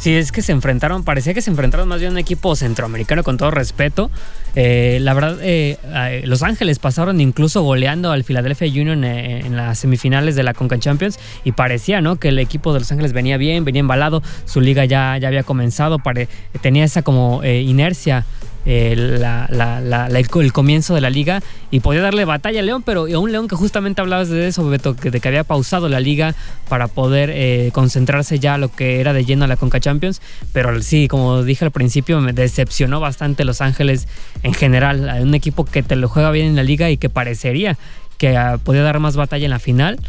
Sí, 0.01 0.15
es 0.15 0.31
que 0.31 0.41
se 0.41 0.51
enfrentaron, 0.51 1.03
parecía 1.03 1.35
que 1.35 1.43
se 1.43 1.51
enfrentaron 1.51 1.87
más 1.87 1.99
bien 1.99 2.13
un 2.13 2.17
equipo 2.17 2.55
centroamericano 2.55 3.23
con 3.23 3.37
todo 3.37 3.51
respeto. 3.51 4.09
Eh, 4.55 4.97
la 4.99 5.13
verdad, 5.13 5.37
eh, 5.43 5.77
Los 6.25 6.41
Ángeles 6.41 6.79
pasaron 6.79 7.21
incluso 7.21 7.61
goleando 7.61 8.11
al 8.11 8.23
Philadelphia 8.23 8.67
Union 8.67 9.03
eh, 9.03 9.41
en 9.45 9.55
las 9.55 9.77
semifinales 9.77 10.35
de 10.35 10.41
la 10.41 10.55
Conca 10.55 10.79
Champions 10.79 11.19
y 11.43 11.51
parecía 11.51 12.01
¿no? 12.01 12.15
que 12.15 12.29
el 12.29 12.39
equipo 12.39 12.73
de 12.73 12.79
Los 12.79 12.91
Ángeles 12.91 13.13
venía 13.13 13.37
bien, 13.37 13.63
venía 13.63 13.81
embalado, 13.81 14.23
su 14.45 14.59
liga 14.59 14.85
ya, 14.85 15.19
ya 15.19 15.27
había 15.27 15.43
comenzado, 15.43 15.99
tenía 16.61 16.83
esa 16.83 17.03
como 17.03 17.43
inercia 17.43 18.25
el, 18.65 19.23
el, 19.23 20.53
comienzo 20.53 20.95
de 20.95 21.01
la 21.01 21.09
liga 21.09 21.41
y 21.71 21.79
podía 21.79 22.01
darle 22.01 22.25
batalla 22.25 22.59
a 22.59 22.63
León, 22.63 22.83
pero 22.83 23.05
a 23.05 23.19
un 23.19 23.31
León 23.31 23.47
que 23.47 23.55
justamente 23.55 24.01
hablabas 24.01 24.29
de 24.29 24.47
eso, 24.47 24.69
de 24.69 24.79
que 25.19 25.27
había 25.27 25.43
pausado 25.43 25.89
la 25.89 25.99
liga 25.99 26.35
para 26.69 26.87
poder 26.87 27.31
eh, 27.33 27.71
concentrarse 27.73 28.39
ya 28.39 28.55
a 28.55 28.57
lo 28.57 28.71
que 28.71 28.99
era 28.99 29.13
de 29.13 29.25
lleno 29.25 29.45
a 29.45 29.47
la 29.47 29.57
Conca 29.57 29.79
Champions, 29.79 30.21
pero 30.53 30.81
sí, 30.81 31.07
como 31.07 31.43
dije 31.43 31.65
al 31.65 31.71
principio, 31.71 32.19
me 32.21 32.33
decepcionó 32.33 32.99
bastante 32.99 33.45
Los 33.45 33.61
Ángeles 33.61 34.07
en 34.43 34.53
general, 34.53 35.21
un 35.21 35.33
equipo 35.33 35.65
que 35.65 35.83
te 35.83 35.95
lo 35.95 36.07
juega 36.07 36.31
bien 36.31 36.47
en 36.47 36.55
la 36.55 36.63
liga 36.63 36.89
y 36.89 36.97
que 36.97 37.09
parecería 37.09 37.77
que 38.17 38.37
ah, 38.37 38.59
podía 38.63 38.83
dar 38.83 38.99
más 38.99 39.15
batalla 39.15 39.45
en 39.45 39.51
la 39.51 39.59
final, 39.59 39.99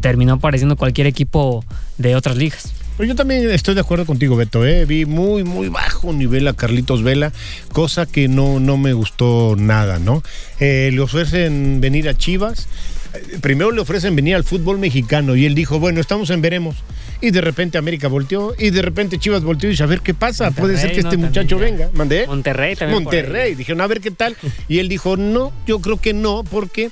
terminó 0.00 0.38
pareciendo 0.38 0.76
cualquier 0.76 1.08
equipo 1.08 1.64
de 1.98 2.14
otras 2.14 2.36
ligas 2.36 2.72
yo 3.04 3.14
también 3.14 3.50
estoy 3.50 3.74
de 3.74 3.80
acuerdo 3.80 4.06
contigo, 4.06 4.36
Beto. 4.36 4.66
¿eh? 4.66 4.84
Vi 4.84 5.06
muy, 5.06 5.44
muy 5.44 5.68
bajo 5.68 6.12
nivel 6.12 6.46
a 6.48 6.52
Carlitos 6.52 7.02
Vela, 7.02 7.32
cosa 7.72 8.06
que 8.06 8.28
no, 8.28 8.60
no 8.60 8.76
me 8.76 8.92
gustó 8.92 9.54
nada, 9.56 9.98
¿no? 9.98 10.22
Eh, 10.58 10.90
le 10.92 11.00
ofrecen 11.00 11.80
venir 11.80 12.08
a 12.08 12.16
Chivas. 12.16 12.68
Eh, 13.14 13.38
primero 13.40 13.70
le 13.70 13.80
ofrecen 13.80 14.14
venir 14.16 14.34
al 14.34 14.44
fútbol 14.44 14.78
mexicano 14.78 15.36
y 15.36 15.46
él 15.46 15.54
dijo, 15.54 15.78
bueno, 15.78 16.00
estamos 16.00 16.30
en 16.30 16.42
veremos. 16.42 16.76
Y 17.22 17.30
de 17.30 17.40
repente 17.40 17.78
América 17.78 18.08
volteó 18.08 18.54
y 18.58 18.70
de 18.70 18.82
repente 18.82 19.18
Chivas 19.18 19.42
volteó 19.42 19.68
y 19.68 19.72
dice, 19.72 19.82
a 19.82 19.86
ver 19.86 20.00
qué 20.00 20.14
pasa, 20.14 20.50
puede 20.50 20.78
ser 20.78 20.92
que 20.92 21.00
este 21.00 21.16
muchacho 21.16 21.58
venga. 21.58 21.90
¿Mandé? 21.92 22.26
Monterrey 22.26 22.76
también. 22.76 23.02
Monterrey. 23.02 23.54
Dijeron, 23.54 23.80
a 23.82 23.86
ver 23.86 24.00
qué 24.00 24.10
tal. 24.10 24.36
Y 24.68 24.78
él 24.78 24.88
dijo, 24.88 25.16
no, 25.16 25.52
yo 25.66 25.80
creo 25.80 26.00
que 26.00 26.14
no, 26.14 26.44
porque 26.44 26.90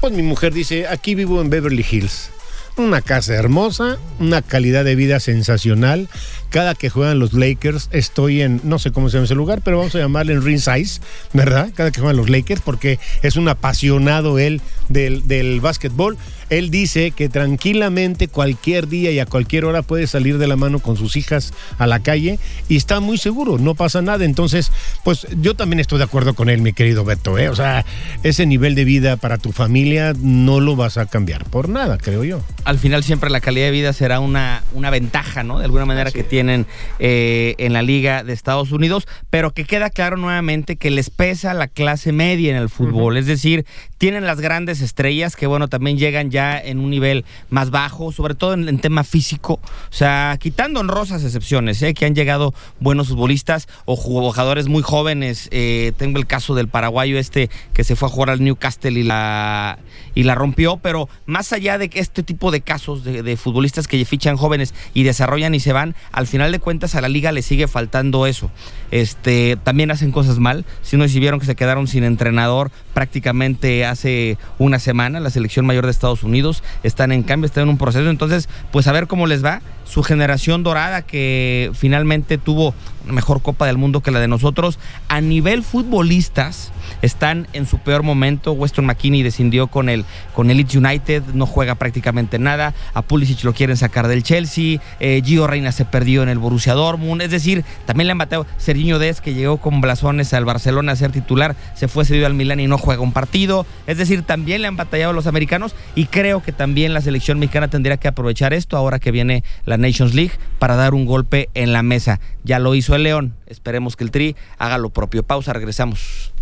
pues 0.00 0.12
mi 0.12 0.22
mujer 0.22 0.52
dice, 0.52 0.86
aquí 0.86 1.14
vivo 1.14 1.40
en 1.40 1.50
Beverly 1.50 1.84
Hills 1.90 2.30
una 2.76 3.02
casa 3.02 3.34
hermosa, 3.34 3.98
una 4.18 4.42
calidad 4.42 4.84
de 4.84 4.94
vida 4.94 5.20
sensacional. 5.20 6.08
Cada 6.50 6.74
que 6.74 6.90
juegan 6.90 7.18
los 7.18 7.32
Lakers 7.32 7.88
estoy 7.92 8.42
en, 8.42 8.60
no 8.64 8.78
sé 8.78 8.92
cómo 8.92 9.08
se 9.08 9.16
llama 9.16 9.24
ese 9.26 9.34
lugar, 9.34 9.62
pero 9.64 9.78
vamos 9.78 9.94
a 9.94 9.98
llamarle 9.98 10.32
en 10.32 10.42
ringside, 10.42 11.00
¿verdad? 11.32 11.70
Cada 11.74 11.90
que 11.90 12.00
juegan 12.00 12.16
los 12.16 12.30
Lakers 12.30 12.60
porque 12.60 12.98
es 13.22 13.36
un 13.36 13.48
apasionado 13.48 14.38
él 14.38 14.60
del, 14.88 15.26
del 15.26 15.60
básquetbol. 15.60 16.16
Él 16.48 16.70
dice 16.70 17.10
que 17.10 17.28
tranquilamente 17.28 18.28
cualquier 18.28 18.86
día 18.86 19.10
y 19.10 19.18
a 19.18 19.26
cualquier 19.26 19.64
hora 19.64 19.82
puede 19.82 20.06
salir 20.06 20.38
de 20.38 20.46
la 20.46 20.54
mano 20.54 20.78
con 20.78 20.96
sus 20.96 21.16
hijas 21.16 21.52
a 21.78 21.88
la 21.88 22.00
calle 22.00 22.38
y 22.68 22.76
está 22.76 23.00
muy 23.00 23.18
seguro, 23.18 23.58
no 23.58 23.74
pasa 23.74 24.00
nada. 24.00 24.24
Entonces, 24.24 24.70
pues 25.02 25.26
yo 25.40 25.56
también 25.56 25.80
estoy 25.80 25.98
de 25.98 26.04
acuerdo 26.04 26.34
con 26.34 26.48
él, 26.48 26.60
mi 26.60 26.72
querido 26.72 27.04
Beto. 27.04 27.36
¿eh? 27.38 27.48
O 27.48 27.56
sea, 27.56 27.84
ese 28.22 28.46
nivel 28.46 28.76
de 28.76 28.84
vida 28.84 29.16
para 29.16 29.38
tu 29.38 29.50
familia 29.50 30.12
no 30.16 30.60
lo 30.60 30.76
vas 30.76 30.98
a 30.98 31.06
cambiar 31.06 31.44
por 31.44 31.68
nada, 31.68 31.98
creo 31.98 32.22
yo. 32.22 32.40
Al 32.64 32.78
final 32.78 33.02
siempre 33.02 33.28
la 33.28 33.40
calidad 33.40 33.66
de 33.66 33.72
vida 33.72 33.92
será 33.92 34.20
una, 34.20 34.62
una 34.72 34.90
ventaja, 34.90 35.42
¿no? 35.42 35.58
De 35.58 35.64
alguna 35.64 35.84
manera 35.84 36.12
que 36.12 36.22
tienen 36.36 36.66
eh, 36.98 37.54
en 37.56 37.72
la 37.72 37.80
Liga 37.80 38.22
de 38.22 38.34
Estados 38.34 38.70
Unidos, 38.70 39.08
pero 39.30 39.52
que 39.52 39.64
queda 39.64 39.88
claro 39.88 40.18
nuevamente 40.18 40.76
que 40.76 40.90
les 40.90 41.08
pesa 41.08 41.54
la 41.54 41.66
clase 41.66 42.12
media 42.12 42.50
en 42.50 42.60
el 42.60 42.68
fútbol. 42.68 43.16
Es 43.16 43.24
decir, 43.24 43.64
tienen 43.98 44.26
las 44.26 44.40
grandes 44.40 44.80
estrellas 44.80 45.36
que, 45.36 45.46
bueno, 45.46 45.68
también 45.68 45.98
llegan 45.98 46.30
ya 46.30 46.58
en 46.58 46.78
un 46.78 46.90
nivel 46.90 47.24
más 47.50 47.70
bajo, 47.70 48.12
sobre 48.12 48.34
todo 48.34 48.54
en, 48.54 48.78
tema 48.78 49.04
físico. 49.04 49.54
O 49.54 49.92
sea, 49.92 50.36
quitando 50.38 50.80
honrosas 50.80 51.24
excepciones, 51.24 51.80
¿eh? 51.82 51.94
que 51.94 52.04
han 52.04 52.14
llegado 52.14 52.52
buenos 52.78 53.08
futbolistas 53.08 53.68
o 53.86 53.96
jugadores 53.96 54.68
muy 54.68 54.82
jóvenes. 54.82 55.48
Eh, 55.50 55.92
tengo 55.96 56.18
el 56.18 56.26
caso 56.26 56.54
del 56.54 56.68
paraguayo 56.68 57.18
este 57.18 57.48
que 57.72 57.84
se 57.84 57.96
fue 57.96 58.08
a 58.08 58.10
jugar 58.10 58.30
al 58.30 58.44
Newcastle 58.44 58.98
y 58.98 59.02
la, 59.02 59.78
y 60.14 60.24
la 60.24 60.34
rompió, 60.34 60.76
pero 60.76 61.08
más 61.24 61.52
allá 61.52 61.78
de 61.78 61.90
este 61.94 62.22
tipo 62.22 62.50
de 62.50 62.60
casos 62.60 63.04
de, 63.04 63.36
futbolistas 63.36 63.88
que 63.88 64.04
fichan 64.04 64.36
jóvenes 64.36 64.74
y 64.94 65.02
desarrollan 65.02 65.54
y 65.54 65.60
se 65.60 65.72
van, 65.72 65.94
al 66.12 66.26
final 66.26 66.52
de 66.52 66.58
cuentas 66.58 66.94
a 66.94 67.00
la 67.00 67.08
liga 67.08 67.32
le 67.32 67.42
sigue 67.42 67.68
faltando 67.68 68.26
eso. 68.26 68.50
Este, 68.90 69.56
también 69.62 69.90
hacen 69.90 70.12
cosas 70.12 70.38
mal. 70.38 70.64
Si 70.82 70.96
no, 70.96 71.08
si 71.08 71.20
vieron 71.20 71.40
que 71.40 71.46
se 71.46 71.54
quedaron 71.54 71.86
sin 71.86 72.04
entrenador 72.04 72.70
prácticamente 72.94 73.85
hace 73.86 74.38
una 74.58 74.78
semana, 74.78 75.20
la 75.20 75.30
selección 75.30 75.66
mayor 75.66 75.84
de 75.84 75.90
Estados 75.90 76.22
Unidos 76.22 76.62
están 76.82 77.12
en 77.12 77.22
cambio, 77.22 77.46
están 77.46 77.64
en 77.64 77.70
un 77.70 77.78
proceso. 77.78 78.08
Entonces, 78.10 78.48
pues 78.72 78.86
a 78.86 78.92
ver 78.92 79.06
cómo 79.06 79.26
les 79.26 79.44
va. 79.44 79.62
Su 79.84 80.02
generación 80.02 80.62
dorada 80.62 81.02
que 81.02 81.70
finalmente 81.74 82.38
tuvo 82.38 82.74
mejor 83.06 83.40
Copa 83.40 83.66
del 83.66 83.78
Mundo 83.78 84.00
que 84.00 84.10
la 84.10 84.20
de 84.20 84.28
nosotros. 84.28 84.78
A 85.08 85.20
nivel 85.20 85.62
futbolistas, 85.62 86.72
están 87.02 87.48
en 87.52 87.66
su 87.66 87.78
peor 87.78 88.02
momento. 88.02 88.52
Weston 88.52 88.86
McKinney 88.86 89.22
descendió 89.22 89.66
con 89.68 89.88
el, 89.88 90.04
con 90.34 90.50
el 90.50 90.60
United, 90.60 91.22
no 91.34 91.46
juega 91.46 91.74
prácticamente 91.74 92.38
nada. 92.38 92.74
A 92.94 93.02
Pulisic 93.02 93.44
lo 93.44 93.52
quieren 93.52 93.76
sacar 93.76 94.08
del 94.08 94.22
Chelsea. 94.22 94.80
Eh, 95.00 95.22
Gio 95.24 95.46
Reina 95.46 95.72
se 95.72 95.84
perdió 95.84 96.22
en 96.22 96.28
el 96.28 96.38
Borussia 96.38 96.74
Dortmund. 96.74 97.22
Es 97.22 97.30
decir, 97.30 97.64
también 97.84 98.06
le 98.06 98.12
han 98.12 98.18
bateado 98.18 98.46
Serginho 98.56 98.98
Des, 98.98 99.20
que 99.20 99.34
llegó 99.34 99.58
con 99.58 99.80
blasones 99.80 100.32
al 100.32 100.44
Barcelona 100.44 100.92
a 100.92 100.96
ser 100.96 101.12
titular, 101.12 101.56
se 101.74 101.88
fue 101.88 102.04
cedido 102.04 102.26
al 102.26 102.34
Milán 102.34 102.60
y 102.60 102.66
no 102.66 102.78
juega 102.78 103.02
un 103.02 103.12
partido. 103.12 103.66
Es 103.86 103.98
decir, 103.98 104.22
también 104.22 104.62
le 104.62 104.68
han 104.68 104.76
batallado 104.76 105.12
los 105.12 105.26
americanos 105.26 105.74
y 105.94 106.06
creo 106.06 106.42
que 106.42 106.52
también 106.52 106.94
la 106.94 107.00
selección 107.00 107.38
mexicana 107.38 107.68
tendría 107.68 107.96
que 107.96 108.08
aprovechar 108.08 108.52
esto 108.52 108.76
ahora 108.76 108.98
que 108.98 109.10
viene 109.10 109.44
la 109.64 109.76
Nations 109.76 110.14
League 110.14 110.32
para 110.58 110.76
dar 110.76 110.94
un 110.94 111.06
golpe 111.06 111.48
en 111.54 111.72
la 111.72 111.82
mesa. 111.82 112.20
Ya 112.44 112.58
lo 112.58 112.74
hizo 112.74 112.94
el 112.94 113.02
León. 113.02 113.34
Esperemos 113.46 113.96
que 113.96 114.04
el 114.04 114.10
Tri 114.10 114.36
haga 114.58 114.78
lo 114.78 114.90
propio. 114.90 115.22
Pausa, 115.22 115.52
regresamos. 115.52 116.35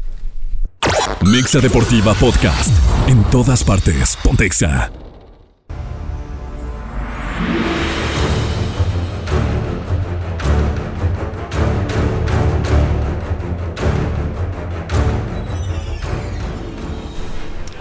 Mixa 1.23 1.61
Deportiva 1.61 2.15
Podcast. 2.15 2.71
En 3.09 3.23
todas 3.25 3.65
partes. 3.65 4.17
Pontexa. 4.23 5.04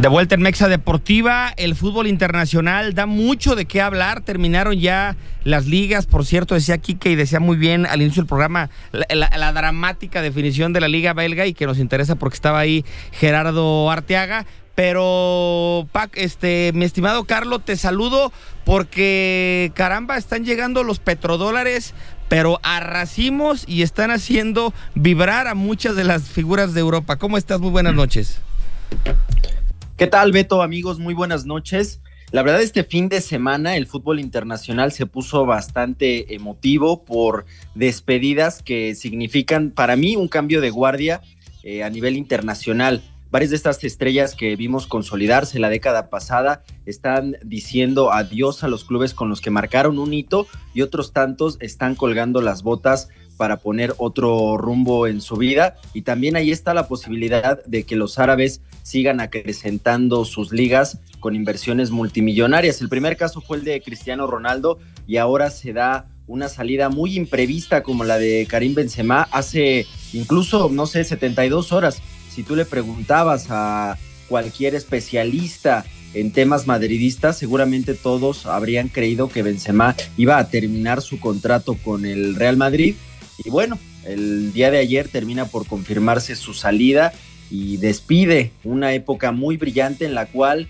De 0.03 0.09
vuelta 0.09 0.35
en 0.35 0.41
Mexa 0.41 0.67
Deportiva, 0.67 1.53
el 1.55 1.77
fútbol 1.77 2.07
internacional 2.07 2.93
da 2.93 3.05
mucho 3.05 3.55
de 3.55 3.63
qué 3.63 3.79
hablar. 3.79 4.19
Terminaron 4.19 4.77
ya 4.77 5.15
las 5.45 5.65
ligas, 5.65 6.07
por 6.07 6.25
cierto, 6.25 6.55
decía 6.55 6.77
Kike 6.77 7.11
y 7.11 7.15
decía 7.15 7.39
muy 7.39 7.55
bien 7.55 7.85
al 7.85 8.01
inicio 8.01 8.21
del 8.21 8.27
programa 8.27 8.69
la, 8.91 9.53
dramática 9.53 10.21
definición 10.21 10.73
de 10.73 10.81
la 10.81 10.89
liga 10.89 11.13
belga 11.13 11.45
y 11.45 11.53
que 11.53 11.65
nos 11.65 11.77
interesa 11.77 12.15
porque 12.15 12.35
estaba 12.35 12.59
ahí 12.59 12.83
Gerardo 13.13 13.89
Arteaga. 13.89 14.45
Pero, 14.75 15.87
Pac, 15.93 16.11
este, 16.15 16.71
mi 16.73 16.83
estimado 16.83 17.23
Carlos, 17.23 17.63
te 17.63 17.77
saludo 17.77 18.33
porque 18.65 19.71
caramba, 19.73 20.17
están 20.17 20.43
llegando 20.43 20.83
los 20.83 20.99
petrodólares, 20.99 21.93
pero 22.27 22.59
a 22.61 22.81
y 23.67 23.81
están 23.83 24.11
haciendo 24.11 24.73
vibrar 24.95 25.47
a 25.47 25.55
muchas 25.55 25.95
de 25.95 26.03
las 26.03 26.23
figuras 26.23 26.73
de 26.73 26.81
Europa. 26.81 27.15
¿Cómo 27.15 27.37
estás? 27.37 27.61
Muy 27.61 27.71
buenas 27.71 27.93
noches. 27.93 28.41
¿Qué 30.03 30.07
tal, 30.07 30.33
Beto? 30.33 30.61
Amigos, 30.61 30.99
muy 30.99 31.13
buenas 31.13 31.45
noches. 31.45 32.01
La 32.31 32.43
verdad, 32.43 32.61
este 32.61 32.83
fin 32.83 33.07
de 33.07 33.21
semana 33.21 33.77
el 33.77 33.87
fútbol 33.87 34.19
internacional 34.19 34.91
se 34.91 35.05
puso 35.05 35.45
bastante 35.45 36.35
emotivo 36.35 37.05
por 37.05 37.45
despedidas 37.73 38.61
que 38.61 38.95
significan 38.95 39.71
para 39.71 39.95
mí 39.95 40.17
un 40.17 40.27
cambio 40.27 40.59
de 40.59 40.71
guardia 40.71 41.21
eh, 41.63 41.83
a 41.83 41.89
nivel 41.89 42.17
internacional. 42.17 43.01
Varias 43.31 43.51
de 43.51 43.55
estas 43.55 43.81
estrellas 43.85 44.35
que 44.35 44.57
vimos 44.57 44.87
consolidarse 44.87 45.57
la 45.57 45.69
década 45.69 46.09
pasada 46.09 46.63
están 46.85 47.37
diciendo 47.41 48.11
adiós 48.11 48.65
a 48.65 48.67
los 48.67 48.83
clubes 48.83 49.13
con 49.13 49.29
los 49.29 49.39
que 49.39 49.51
marcaron 49.51 49.99
un 49.99 50.13
hito 50.13 50.47
y 50.73 50.81
otros 50.81 51.13
tantos 51.13 51.55
están 51.61 51.95
colgando 51.95 52.41
las 52.41 52.61
botas 52.61 53.07
para 53.37 53.57
poner 53.57 53.93
otro 53.97 54.57
rumbo 54.57 55.07
en 55.07 55.21
su 55.21 55.35
vida. 55.35 55.75
Y 55.93 56.03
también 56.03 56.35
ahí 56.35 56.51
está 56.51 56.73
la 56.73 56.87
posibilidad 56.87 57.63
de 57.65 57.83
que 57.83 57.95
los 57.95 58.19
árabes 58.19 58.61
sigan 58.83 59.19
acrecentando 59.19 60.25
sus 60.25 60.51
ligas 60.51 60.99
con 61.19 61.35
inversiones 61.35 61.91
multimillonarias. 61.91 62.81
El 62.81 62.89
primer 62.89 63.17
caso 63.17 63.41
fue 63.41 63.57
el 63.57 63.63
de 63.63 63.81
Cristiano 63.81 64.27
Ronaldo 64.27 64.79
y 65.07 65.17
ahora 65.17 65.49
se 65.49 65.73
da 65.73 66.07
una 66.27 66.47
salida 66.47 66.89
muy 66.89 67.17
imprevista 67.17 67.83
como 67.83 68.03
la 68.03 68.17
de 68.17 68.47
Karim 68.49 68.73
Benzema 68.75 69.27
hace 69.31 69.85
incluso, 70.13 70.69
no 70.69 70.85
sé, 70.85 71.03
72 71.03 71.71
horas. 71.71 72.01
Si 72.29 72.43
tú 72.43 72.55
le 72.55 72.65
preguntabas 72.65 73.47
a 73.49 73.97
cualquier 74.27 74.75
especialista 74.75 75.85
en 76.13 76.31
temas 76.31 76.67
madridistas, 76.67 77.37
seguramente 77.37 77.93
todos 77.93 78.45
habrían 78.45 78.87
creído 78.87 79.29
que 79.29 79.43
Benzema 79.43 79.95
iba 80.17 80.37
a 80.37 80.49
terminar 80.49 81.01
su 81.01 81.19
contrato 81.19 81.75
con 81.83 82.05
el 82.05 82.35
Real 82.35 82.57
Madrid 82.57 82.95
y 83.43 83.49
bueno, 83.49 83.79
el 84.05 84.53
día 84.53 84.71
de 84.71 84.79
ayer 84.79 85.07
termina 85.07 85.45
por 85.45 85.65
confirmarse 85.67 86.35
su 86.35 86.53
salida 86.53 87.13
y 87.49 87.77
despide 87.77 88.51
una 88.63 88.93
época 88.93 89.31
muy 89.31 89.57
brillante 89.57 90.05
en 90.05 90.15
la 90.15 90.25
cual 90.25 90.67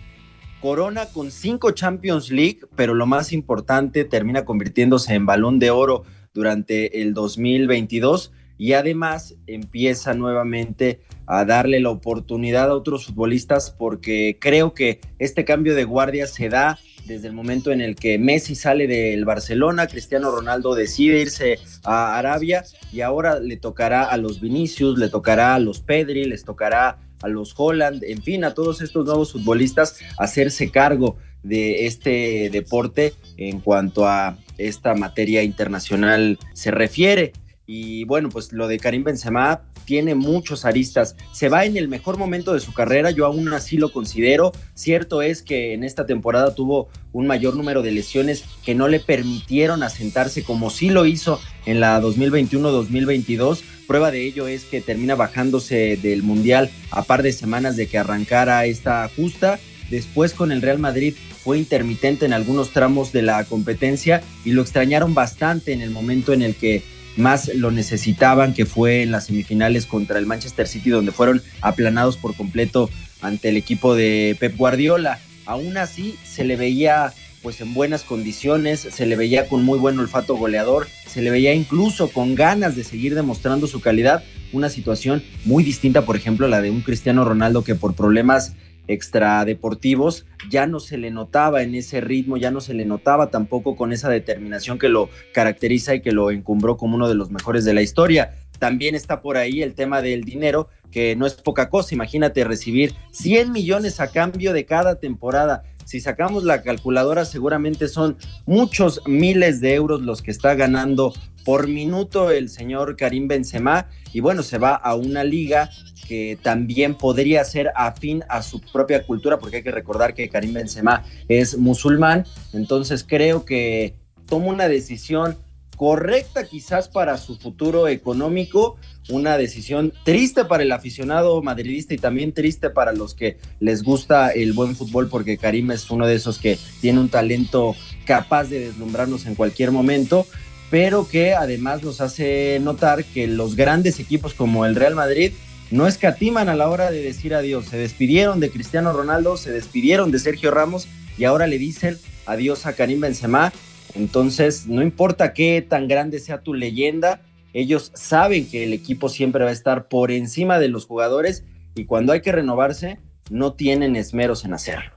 corona 0.61 1.07
con 1.07 1.31
cinco 1.31 1.71
Champions 1.71 2.31
League, 2.31 2.59
pero 2.75 2.93
lo 2.93 3.05
más 3.05 3.33
importante 3.33 4.05
termina 4.05 4.45
convirtiéndose 4.45 5.13
en 5.13 5.25
balón 5.25 5.59
de 5.59 5.71
oro 5.71 6.03
durante 6.33 7.01
el 7.01 7.13
2022 7.13 8.31
y 8.57 8.73
además 8.73 9.35
empieza 9.47 10.13
nuevamente 10.13 11.01
a 11.25 11.45
darle 11.45 11.79
la 11.79 11.89
oportunidad 11.89 12.69
a 12.69 12.75
otros 12.75 13.05
futbolistas 13.07 13.71
porque 13.71 14.37
creo 14.39 14.73
que 14.73 15.01
este 15.19 15.45
cambio 15.45 15.75
de 15.75 15.83
guardia 15.85 16.27
se 16.27 16.49
da 16.49 16.79
desde 17.05 17.27
el 17.27 17.33
momento 17.33 17.71
en 17.71 17.81
el 17.81 17.95
que 17.95 18.17
Messi 18.17 18.55
sale 18.55 18.87
del 18.87 19.25
Barcelona, 19.25 19.87
Cristiano 19.87 20.31
Ronaldo 20.31 20.73
decide 20.73 21.21
irse 21.21 21.59
a 21.83 22.17
Arabia 22.17 22.63
y 22.91 23.01
ahora 23.01 23.39
le 23.39 23.57
tocará 23.57 24.03
a 24.03 24.17
los 24.17 24.39
Vinicius, 24.39 24.97
le 24.97 25.09
tocará 25.09 25.55
a 25.55 25.59
los 25.59 25.81
Pedri, 25.81 26.25
les 26.25 26.45
tocará 26.45 26.99
a 27.21 27.27
los 27.27 27.53
Holland, 27.57 28.03
en 28.03 28.21
fin, 28.21 28.43
a 28.43 28.53
todos 28.53 28.81
estos 28.81 29.05
nuevos 29.05 29.31
futbolistas 29.31 29.97
hacerse 30.17 30.71
cargo 30.71 31.17
de 31.41 31.87
este 31.87 32.49
deporte 32.51 33.13
en 33.37 33.59
cuanto 33.59 34.07
a 34.07 34.37
esta 34.57 34.95
materia 34.95 35.43
internacional 35.43 36.39
se 36.53 36.71
refiere. 36.71 37.33
Y 37.65 38.03
bueno, 38.05 38.29
pues 38.29 38.51
lo 38.51 38.67
de 38.67 38.77
Karim 38.77 39.03
Benzema 39.03 39.61
tiene 39.85 40.15
muchos 40.15 40.65
aristas. 40.65 41.15
Se 41.31 41.49
va 41.49 41.65
en 41.65 41.77
el 41.77 41.87
mejor 41.87 42.17
momento 42.17 42.53
de 42.53 42.59
su 42.59 42.73
carrera, 42.73 43.11
yo 43.11 43.25
aún 43.25 43.51
así 43.53 43.77
lo 43.77 43.91
considero. 43.91 44.51
Cierto 44.73 45.21
es 45.21 45.41
que 45.41 45.73
en 45.73 45.83
esta 45.83 46.05
temporada 46.05 46.55
tuvo 46.55 46.89
un 47.13 47.27
mayor 47.27 47.55
número 47.55 47.81
de 47.81 47.91
lesiones 47.91 48.43
que 48.65 48.75
no 48.75 48.87
le 48.87 48.99
permitieron 48.99 49.83
asentarse 49.83 50.43
como 50.43 50.69
sí 50.69 50.89
lo 50.89 51.05
hizo 51.05 51.39
en 51.65 51.79
la 51.79 52.01
2021-2022. 52.01 53.61
Prueba 53.87 54.11
de 54.11 54.25
ello 54.25 54.47
es 54.47 54.65
que 54.65 54.81
termina 54.81 55.15
bajándose 55.15 55.97
del 56.01 56.23
Mundial 56.23 56.69
a 56.91 57.03
par 57.03 57.23
de 57.23 57.31
semanas 57.31 57.77
de 57.77 57.87
que 57.87 57.97
arrancara 57.97 58.65
esta 58.65 59.09
justa. 59.15 59.59
Después 59.89 60.33
con 60.33 60.51
el 60.51 60.61
Real 60.61 60.79
Madrid 60.79 61.13
fue 61.43 61.57
intermitente 61.57 62.25
en 62.25 62.33
algunos 62.33 62.71
tramos 62.71 63.11
de 63.11 63.21
la 63.21 63.43
competencia 63.43 64.23
y 64.45 64.51
lo 64.51 64.61
extrañaron 64.61 65.13
bastante 65.13 65.73
en 65.73 65.81
el 65.81 65.91
momento 65.91 66.33
en 66.33 66.41
el 66.41 66.55
que 66.55 66.83
más 67.17 67.49
lo 67.53 67.71
necesitaban, 67.71 68.53
que 68.53 68.65
fue 68.65 69.03
en 69.03 69.11
las 69.11 69.27
semifinales 69.27 69.85
contra 69.85 70.19
el 70.19 70.25
Manchester 70.25 70.67
City, 70.67 70.89
donde 70.89 71.11
fueron 71.11 71.41
aplanados 71.61 72.17
por 72.17 72.35
completo 72.35 72.89
ante 73.21 73.49
el 73.49 73.57
equipo 73.57 73.95
de 73.95 74.35
Pep 74.39 74.55
Guardiola. 74.57 75.19
Aún 75.45 75.77
así, 75.77 76.15
se 76.23 76.43
le 76.43 76.55
veía 76.55 77.13
pues 77.41 77.59
en 77.59 77.73
buenas 77.73 78.03
condiciones, 78.03 78.79
se 78.79 79.05
le 79.05 79.17
veía 79.17 79.49
con 79.49 79.63
muy 79.63 79.77
buen 79.77 79.99
olfato 79.99 80.37
goleador, 80.37 80.87
se 81.05 81.21
le 81.21 81.29
veía 81.29 81.53
incluso 81.53 82.07
con 82.07 82.35
ganas 82.35 82.77
de 82.77 82.85
seguir 82.85 83.15
demostrando 83.15 83.67
su 83.67 83.81
calidad, 83.81 84.23
una 84.53 84.69
situación 84.69 85.21
muy 85.43 85.63
distinta, 85.63 86.05
por 86.05 86.15
ejemplo, 86.15 86.45
a 86.45 86.49
la 86.49 86.61
de 86.61 86.71
un 86.71 86.81
Cristiano 86.81 87.25
Ronaldo 87.25 87.65
que 87.65 87.75
por 87.75 87.95
problemas 87.95 88.53
extradeportivos, 88.87 90.25
ya 90.49 90.67
no 90.67 90.79
se 90.79 90.97
le 90.97 91.11
notaba 91.11 91.63
en 91.63 91.75
ese 91.75 92.01
ritmo, 92.01 92.37
ya 92.37 92.51
no 92.51 92.61
se 92.61 92.73
le 92.73 92.85
notaba 92.85 93.29
tampoco 93.29 93.75
con 93.75 93.93
esa 93.93 94.09
determinación 94.09 94.77
que 94.77 94.89
lo 94.89 95.09
caracteriza 95.33 95.95
y 95.95 96.01
que 96.01 96.11
lo 96.11 96.31
encumbró 96.31 96.77
como 96.77 96.95
uno 96.95 97.07
de 97.07 97.15
los 97.15 97.31
mejores 97.31 97.65
de 97.65 97.73
la 97.73 97.81
historia. 97.81 98.33
También 98.59 98.95
está 98.95 99.21
por 99.21 99.37
ahí 99.37 99.61
el 99.61 99.73
tema 99.73 100.01
del 100.01 100.23
dinero, 100.23 100.69
que 100.91 101.15
no 101.15 101.25
es 101.25 101.33
poca 101.33 101.69
cosa. 101.69 101.95
Imagínate 101.95 102.43
recibir 102.43 102.93
100 103.11 103.51
millones 103.51 103.99
a 103.99 104.11
cambio 104.11 104.53
de 104.53 104.65
cada 104.65 104.99
temporada. 104.99 105.63
Si 105.85 105.99
sacamos 105.99 106.43
la 106.43 106.61
calculadora, 106.61 107.25
seguramente 107.25 107.87
son 107.87 108.15
muchos 108.45 109.01
miles 109.05 109.59
de 109.59 109.73
euros 109.73 110.01
los 110.01 110.21
que 110.21 110.31
está 110.31 110.55
ganando 110.55 111.13
por 111.43 111.67
minuto 111.67 112.31
el 112.31 112.49
señor 112.49 112.95
Karim 112.95 113.27
Benzema. 113.27 113.87
Y 114.11 114.19
bueno, 114.19 114.43
se 114.43 114.57
va 114.57 114.75
a 114.75 114.95
una 114.95 115.23
liga 115.23 115.69
que 116.07 116.37
también 116.41 116.95
podría 116.95 117.43
ser 117.43 117.71
afín 117.75 118.23
a 118.29 118.41
su 118.41 118.59
propia 118.59 119.03
cultura, 119.03 119.39
porque 119.39 119.57
hay 119.57 119.63
que 119.63 119.71
recordar 119.71 120.13
que 120.13 120.29
Karim 120.29 120.53
Benzema 120.53 121.03
es 121.27 121.57
musulmán, 121.57 122.25
entonces 122.51 123.05
creo 123.07 123.45
que 123.45 123.95
toma 124.27 124.47
una 124.47 124.67
decisión 124.67 125.37
correcta 125.75 126.45
quizás 126.45 126.87
para 126.87 127.17
su 127.17 127.37
futuro 127.37 127.87
económico, 127.87 128.77
una 129.09 129.37
decisión 129.37 129.91
triste 130.05 130.45
para 130.45 130.63
el 130.63 130.71
aficionado 130.71 131.41
madridista 131.41 131.93
y 131.93 131.97
también 131.97 132.31
triste 132.31 132.69
para 132.69 132.93
los 132.93 133.15
que 133.15 133.37
les 133.59 133.83
gusta 133.83 134.29
el 134.29 134.53
buen 134.53 134.75
fútbol 134.75 135.09
porque 135.09 135.37
Karim 135.37 135.71
es 135.71 135.89
uno 135.89 136.07
de 136.07 136.15
esos 136.15 136.37
que 136.39 136.57
tiene 136.79 136.99
un 136.99 137.09
talento 137.09 137.75
capaz 138.05 138.45
de 138.45 138.59
deslumbrarnos 138.67 139.25
en 139.25 139.35
cualquier 139.35 139.71
momento, 139.71 140.25
pero 140.73 141.07
que 141.07 141.35
además 141.35 141.83
nos 141.83 142.01
hace 142.01 142.59
notar 142.59 143.05
que 143.05 143.27
los 143.27 143.55
grandes 143.55 143.99
equipos 143.99 144.33
como 144.33 144.65
el 144.65 144.73
Real 144.73 144.95
Madrid 144.95 145.31
no 145.69 145.85
escatiman 145.85 146.49
a 146.49 146.55
la 146.55 146.67
hora 146.67 146.89
de 146.89 147.03
decir 147.03 147.35
adiós. 147.35 147.65
Se 147.67 147.77
despidieron 147.77 148.39
de 148.39 148.49
Cristiano 148.49 148.91
Ronaldo, 148.91 149.37
se 149.37 149.51
despidieron 149.51 150.09
de 150.09 150.17
Sergio 150.17 150.49
Ramos 150.49 150.87
y 151.15 151.25
ahora 151.25 151.45
le 151.45 151.59
dicen 151.59 151.99
adiós 152.25 152.65
a 152.65 152.73
Karim 152.73 153.01
Benzema. 153.01 153.53
Entonces, 153.93 154.65
no 154.65 154.81
importa 154.81 155.33
qué 155.33 155.61
tan 155.61 155.87
grande 155.87 156.19
sea 156.19 156.41
tu 156.41 156.55
leyenda, 156.55 157.21
ellos 157.53 157.91
saben 157.93 158.49
que 158.49 158.63
el 158.63 158.73
equipo 158.73 159.09
siempre 159.09 159.43
va 159.43 159.51
a 159.51 159.53
estar 159.53 159.87
por 159.89 160.09
encima 160.09 160.57
de 160.57 160.69
los 160.69 160.87
jugadores 160.87 161.43
y 161.75 161.85
cuando 161.85 162.13
hay 162.13 162.21
que 162.21 162.31
renovarse, 162.31 162.97
no 163.29 163.53
tienen 163.53 163.95
esmeros 163.95 164.43
en 164.43 164.55
hacerlo. 164.55 164.92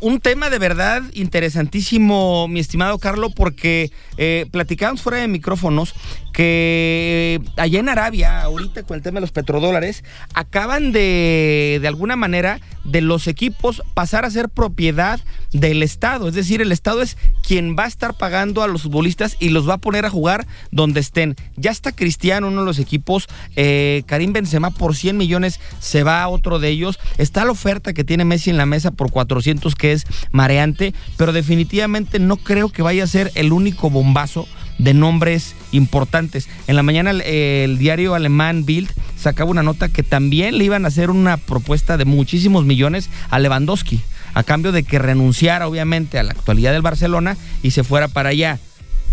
Un 0.00 0.20
tema 0.20 0.48
de 0.48 0.58
verdad 0.58 1.02
interesantísimo, 1.12 2.48
mi 2.48 2.60
estimado 2.60 2.98
Carlos, 2.98 3.32
porque 3.34 3.90
eh, 4.16 4.46
platicábamos 4.50 5.02
fuera 5.02 5.18
de 5.18 5.28
micrófonos 5.28 5.94
que 6.34 7.40
allá 7.56 7.78
en 7.78 7.88
Arabia, 7.88 8.42
ahorita 8.42 8.82
con 8.82 8.96
el 8.96 9.02
tema 9.02 9.18
de 9.18 9.20
los 9.20 9.30
petrodólares, 9.30 10.02
acaban 10.34 10.90
de, 10.90 11.78
de 11.80 11.88
alguna 11.88 12.16
manera, 12.16 12.60
de 12.82 13.00
los 13.00 13.28
equipos 13.28 13.82
pasar 13.94 14.24
a 14.24 14.30
ser 14.30 14.48
propiedad 14.48 15.20
del 15.52 15.82
Estado. 15.82 16.26
Es 16.26 16.34
decir, 16.34 16.60
el 16.60 16.72
Estado 16.72 17.02
es 17.02 17.16
quien 17.46 17.76
va 17.78 17.84
a 17.84 17.88
estar 17.88 18.14
pagando 18.14 18.62
a 18.62 18.68
los 18.68 18.82
futbolistas 18.82 19.36
y 19.38 19.50
los 19.50 19.68
va 19.68 19.74
a 19.74 19.78
poner 19.78 20.06
a 20.06 20.10
jugar 20.10 20.46
donde 20.72 20.98
estén. 20.98 21.36
Ya 21.56 21.70
está 21.70 21.92
Cristiano, 21.92 22.48
uno 22.48 22.62
de 22.62 22.66
los 22.66 22.80
equipos, 22.80 23.28
eh, 23.54 24.02
Karim 24.06 24.32
Benzema 24.32 24.72
por 24.72 24.96
100 24.96 25.16
millones 25.16 25.60
se 25.78 26.02
va 26.02 26.20
a 26.20 26.28
otro 26.28 26.58
de 26.58 26.68
ellos. 26.68 26.98
Está 27.16 27.44
la 27.44 27.52
oferta 27.52 27.92
que 27.92 28.02
tiene 28.02 28.24
Messi 28.24 28.50
en 28.50 28.56
la 28.56 28.66
mesa 28.66 28.90
por 28.90 29.12
400 29.12 29.76
que 29.76 29.92
es 29.92 30.04
mareante, 30.32 30.94
pero 31.16 31.32
definitivamente 31.32 32.18
no 32.18 32.38
creo 32.38 32.70
que 32.70 32.82
vaya 32.82 33.04
a 33.04 33.06
ser 33.06 33.30
el 33.36 33.52
único 33.52 33.88
bombazo 33.88 34.48
de 34.78 34.94
nombres 34.94 35.54
importantes. 35.76 36.48
En 36.66 36.76
la 36.76 36.82
mañana 36.82 37.10
el, 37.10 37.78
diario 37.78 38.14
alemán 38.14 38.64
Bild 38.64 38.90
sacaba 39.16 39.50
una 39.50 39.62
nota 39.62 39.88
que 39.88 40.02
también 40.02 40.58
le 40.58 40.64
iban 40.64 40.84
a 40.84 40.88
hacer 40.88 41.10
una 41.10 41.36
propuesta 41.36 41.96
de 41.96 42.04
muchísimos 42.04 42.64
millones 42.64 43.10
a 43.30 43.38
Lewandowski, 43.38 44.00
a 44.34 44.42
cambio 44.42 44.72
de 44.72 44.82
que 44.82 44.98
renunciara 44.98 45.68
obviamente 45.68 46.18
a 46.18 46.22
la 46.22 46.32
actualidad 46.32 46.72
del 46.72 46.82
Barcelona 46.82 47.36
y 47.62 47.72
se 47.72 47.84
fuera 47.84 48.08
para 48.08 48.30
allá. 48.30 48.58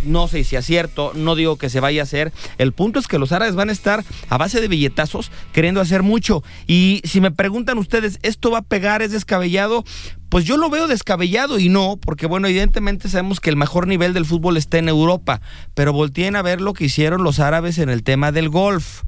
No 0.03 0.27
sé 0.27 0.43
si 0.43 0.55
es 0.55 0.65
cierto, 0.65 1.11
no 1.15 1.35
digo 1.35 1.57
que 1.57 1.69
se 1.69 1.79
vaya 1.79 2.01
a 2.01 2.03
hacer. 2.03 2.31
El 2.57 2.73
punto 2.73 2.99
es 2.99 3.07
que 3.07 3.19
los 3.19 3.31
árabes 3.31 3.55
van 3.55 3.69
a 3.69 3.73
estar 3.73 4.03
a 4.29 4.37
base 4.37 4.61
de 4.61 4.67
billetazos 4.67 5.31
queriendo 5.53 5.81
hacer 5.81 6.03
mucho. 6.03 6.43
Y 6.67 7.01
si 7.03 7.21
me 7.21 7.31
preguntan 7.31 7.77
ustedes, 7.77 8.19
¿esto 8.21 8.51
va 8.51 8.59
a 8.59 8.63
pegar? 8.63 9.01
¿Es 9.01 9.11
descabellado? 9.11 9.83
Pues 10.29 10.45
yo 10.45 10.57
lo 10.57 10.69
veo 10.69 10.87
descabellado 10.87 11.59
y 11.59 11.67
no, 11.67 11.97
porque 11.97 12.25
bueno, 12.25 12.47
evidentemente 12.47 13.09
sabemos 13.09 13.39
que 13.39 13.49
el 13.49 13.57
mejor 13.57 13.87
nivel 13.87 14.13
del 14.13 14.25
fútbol 14.25 14.55
está 14.55 14.77
en 14.77 14.87
Europa, 14.87 15.41
pero 15.73 15.91
volteen 15.91 16.37
a 16.37 16.41
ver 16.41 16.61
lo 16.61 16.73
que 16.73 16.85
hicieron 16.85 17.23
los 17.23 17.39
árabes 17.39 17.77
en 17.79 17.89
el 17.89 18.03
tema 18.03 18.31
del 18.31 18.47
golf 18.47 19.03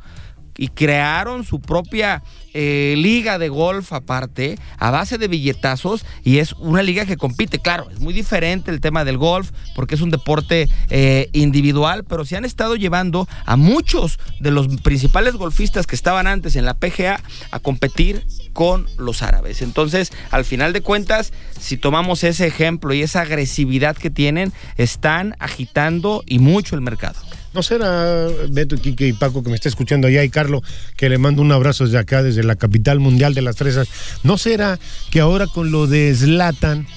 y 0.57 0.69
crearon 0.69 1.43
su 1.43 1.59
propia 1.59 2.23
eh, 2.55 2.93
liga 2.97 3.39
de 3.39 3.49
golf 3.49 3.93
aparte, 3.93 4.59
a 4.77 4.91
base 4.91 5.17
de 5.17 5.27
billetazos, 5.27 6.05
y 6.23 6.37
es 6.37 6.53
una 6.53 6.83
liga 6.83 7.05
que 7.05 7.17
compite. 7.17 7.59
Claro, 7.59 7.89
es 7.91 7.99
muy 7.99 8.13
diferente 8.13 8.69
el 8.69 8.79
tema 8.79 9.03
del 9.03 9.17
golf, 9.17 9.51
porque 9.75 9.95
es 9.95 10.01
un 10.01 10.11
deporte 10.11 10.69
eh, 10.89 11.29
individual, 11.33 12.03
pero 12.03 12.25
se 12.25 12.37
han 12.37 12.45
estado 12.45 12.75
llevando 12.75 13.27
a 13.45 13.55
muchos 13.55 14.19
de 14.39 14.51
los 14.51 14.67
principales 14.81 15.35
golfistas 15.35 15.87
que 15.87 15.95
estaban 15.95 16.27
antes 16.27 16.55
en 16.55 16.65
la 16.65 16.75
PGA 16.75 17.19
a 17.49 17.59
competir 17.59 18.23
con 18.53 18.87
los 18.97 19.23
árabes. 19.23 19.63
Entonces, 19.63 20.11
al 20.29 20.45
final 20.45 20.73
de 20.73 20.81
cuentas, 20.81 21.33
si 21.59 21.77
tomamos 21.77 22.23
ese 22.23 22.45
ejemplo 22.45 22.93
y 22.93 23.01
esa 23.01 23.21
agresividad 23.21 23.97
que 23.97 24.11
tienen, 24.11 24.53
están 24.77 25.35
agitando 25.39 26.23
y 26.27 26.37
mucho 26.37 26.75
el 26.75 26.81
mercado. 26.81 27.19
¿No 27.53 27.63
será 27.63 28.27
Beto, 28.49 28.77
Quique 28.77 29.07
y 29.07 29.13
Paco 29.13 29.43
que 29.43 29.49
me 29.49 29.55
está 29.55 29.69
escuchando 29.69 30.07
allá 30.07 30.23
y 30.23 30.29
Carlos, 30.29 30.61
que 30.97 31.09
le 31.09 31.17
mando 31.17 31.41
un 31.41 31.51
abrazo 31.51 31.85
desde 31.85 31.99
acá, 31.99 32.23
desde 32.23 32.43
la 32.43 32.55
capital 32.55 32.99
mundial 32.99 33.33
de 33.33 33.41
las 33.41 33.57
fresas? 33.57 33.87
¿No 34.23 34.37
será 34.37 34.79
que 35.11 35.19
ahora 35.19 35.47
con 35.47 35.71
lo 35.71 35.87
de 35.87 36.13
Slatan 36.15 36.87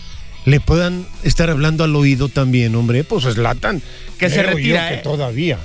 le 0.47 0.61
puedan 0.61 1.07
estar 1.25 1.51
hablando 1.51 1.85
al 1.85 1.95
oído 1.95 2.29
también, 2.29 2.75
hombre? 2.75 3.05
Pues 3.05 3.25
Slatan. 3.25 3.83
Que 4.19 4.31
se 4.31 4.43
retira. 4.43 4.89
Que 4.89 4.95
¿eh? 4.95 5.01
todavía. 5.03 5.59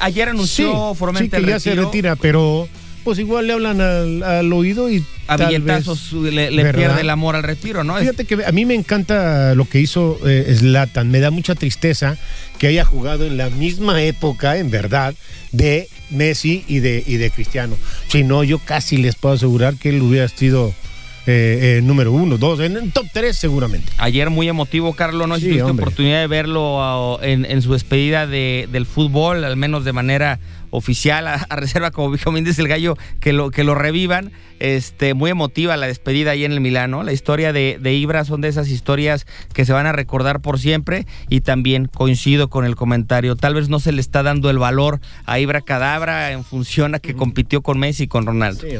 ayer 0.00 0.28
anunció 0.28 0.94
sí, 0.98 1.06
sí, 1.16 1.28
que 1.30 1.46
ya 1.46 1.60
se 1.60 1.74
retira, 1.74 2.16
pero 2.16 2.68
pues 3.08 3.20
igual 3.20 3.46
le 3.46 3.54
hablan 3.54 3.80
al, 3.80 4.52
oído 4.52 4.90
y 4.90 5.02
a 5.28 5.38
billetazos 5.38 6.12
le, 6.12 6.50
pierde 6.74 7.00
el 7.00 7.08
amor 7.08 7.36
al 7.36 7.42
respiro, 7.42 7.82
¿no? 7.82 7.96
Fíjate 7.96 8.26
que 8.26 8.44
a 8.44 8.52
mí 8.52 8.66
me 8.66 8.74
encanta 8.74 9.54
lo 9.54 9.66
que 9.66 9.80
hizo 9.80 10.20
Slatan, 10.22 11.06
eh, 11.06 11.10
me 11.10 11.20
da 11.20 11.30
mucha 11.30 11.54
tristeza 11.54 12.18
que 12.58 12.66
haya 12.66 12.84
jugado 12.84 13.24
en 13.24 13.38
la 13.38 13.48
misma 13.48 14.02
época, 14.02 14.58
en 14.58 14.70
verdad, 14.70 15.14
de 15.52 15.88
Messi 16.10 16.66
y 16.68 16.80
de, 16.80 17.02
y 17.06 17.16
de 17.16 17.30
Cristiano. 17.30 17.76
Si 18.08 18.24
no, 18.24 18.44
yo 18.44 18.58
casi 18.58 18.98
les 18.98 19.14
puedo 19.14 19.36
asegurar 19.36 19.76
que 19.76 19.88
él 19.88 20.02
hubiera 20.02 20.28
sido 20.28 20.74
eh, 21.26 21.78
eh, 21.78 21.80
número 21.82 22.12
uno, 22.12 22.36
dos, 22.36 22.60
en 22.60 22.90
top 22.90 23.06
tres 23.10 23.38
seguramente. 23.38 23.90
Ayer 23.96 24.28
muy 24.28 24.50
emotivo, 24.50 24.92
Carlos, 24.92 25.26
no 25.26 25.36
sí, 25.36 25.44
tuviste 25.44 25.62
oportunidad 25.62 26.20
de 26.20 26.26
verlo 26.26 26.82
ah, 26.82 27.18
en, 27.22 27.62
su 27.62 27.72
despedida 27.72 28.26
del 28.26 28.84
fútbol, 28.84 29.44
al 29.44 29.56
menos 29.56 29.86
de 29.86 29.94
manera 29.94 30.40
oficial, 30.70 31.26
a, 31.26 31.46
reserva, 31.56 31.90
como 31.90 32.12
dijo 32.12 32.32
Méndez 32.32 32.58
el 32.58 32.68
Gallo, 32.68 32.96
que 33.20 33.32
lo, 33.32 33.50
que 33.50 33.64
lo 33.64 33.74
revivan. 33.74 34.32
Este, 34.60 35.14
muy 35.14 35.30
emotiva 35.30 35.76
la 35.76 35.86
despedida 35.86 36.32
ahí 36.32 36.44
en 36.44 36.52
el 36.52 36.60
Milano. 36.60 37.04
La 37.04 37.12
historia 37.12 37.52
de, 37.52 37.78
de 37.80 37.94
Ibra 37.94 38.24
son 38.24 38.40
de 38.40 38.48
esas 38.48 38.68
historias 38.68 39.26
que 39.52 39.64
se 39.64 39.72
van 39.72 39.86
a 39.86 39.92
recordar 39.92 40.40
por 40.40 40.58
siempre 40.58 41.06
y 41.28 41.42
también 41.42 41.86
coincido 41.86 42.50
con 42.50 42.64
el 42.64 42.74
comentario. 42.74 43.36
Tal 43.36 43.54
vez 43.54 43.68
no 43.68 43.78
se 43.78 43.92
le 43.92 44.00
está 44.00 44.22
dando 44.22 44.50
el 44.50 44.58
valor 44.58 45.00
a 45.26 45.38
Ibra 45.38 45.60
Cadabra 45.60 46.32
en 46.32 46.44
función 46.44 46.94
a 46.94 46.98
que 46.98 47.14
compitió 47.14 47.62
con 47.62 47.78
Messi 47.78 48.04
y 48.04 48.08
con 48.08 48.26
Ronaldo. 48.26 48.62
Sí, 48.62 48.76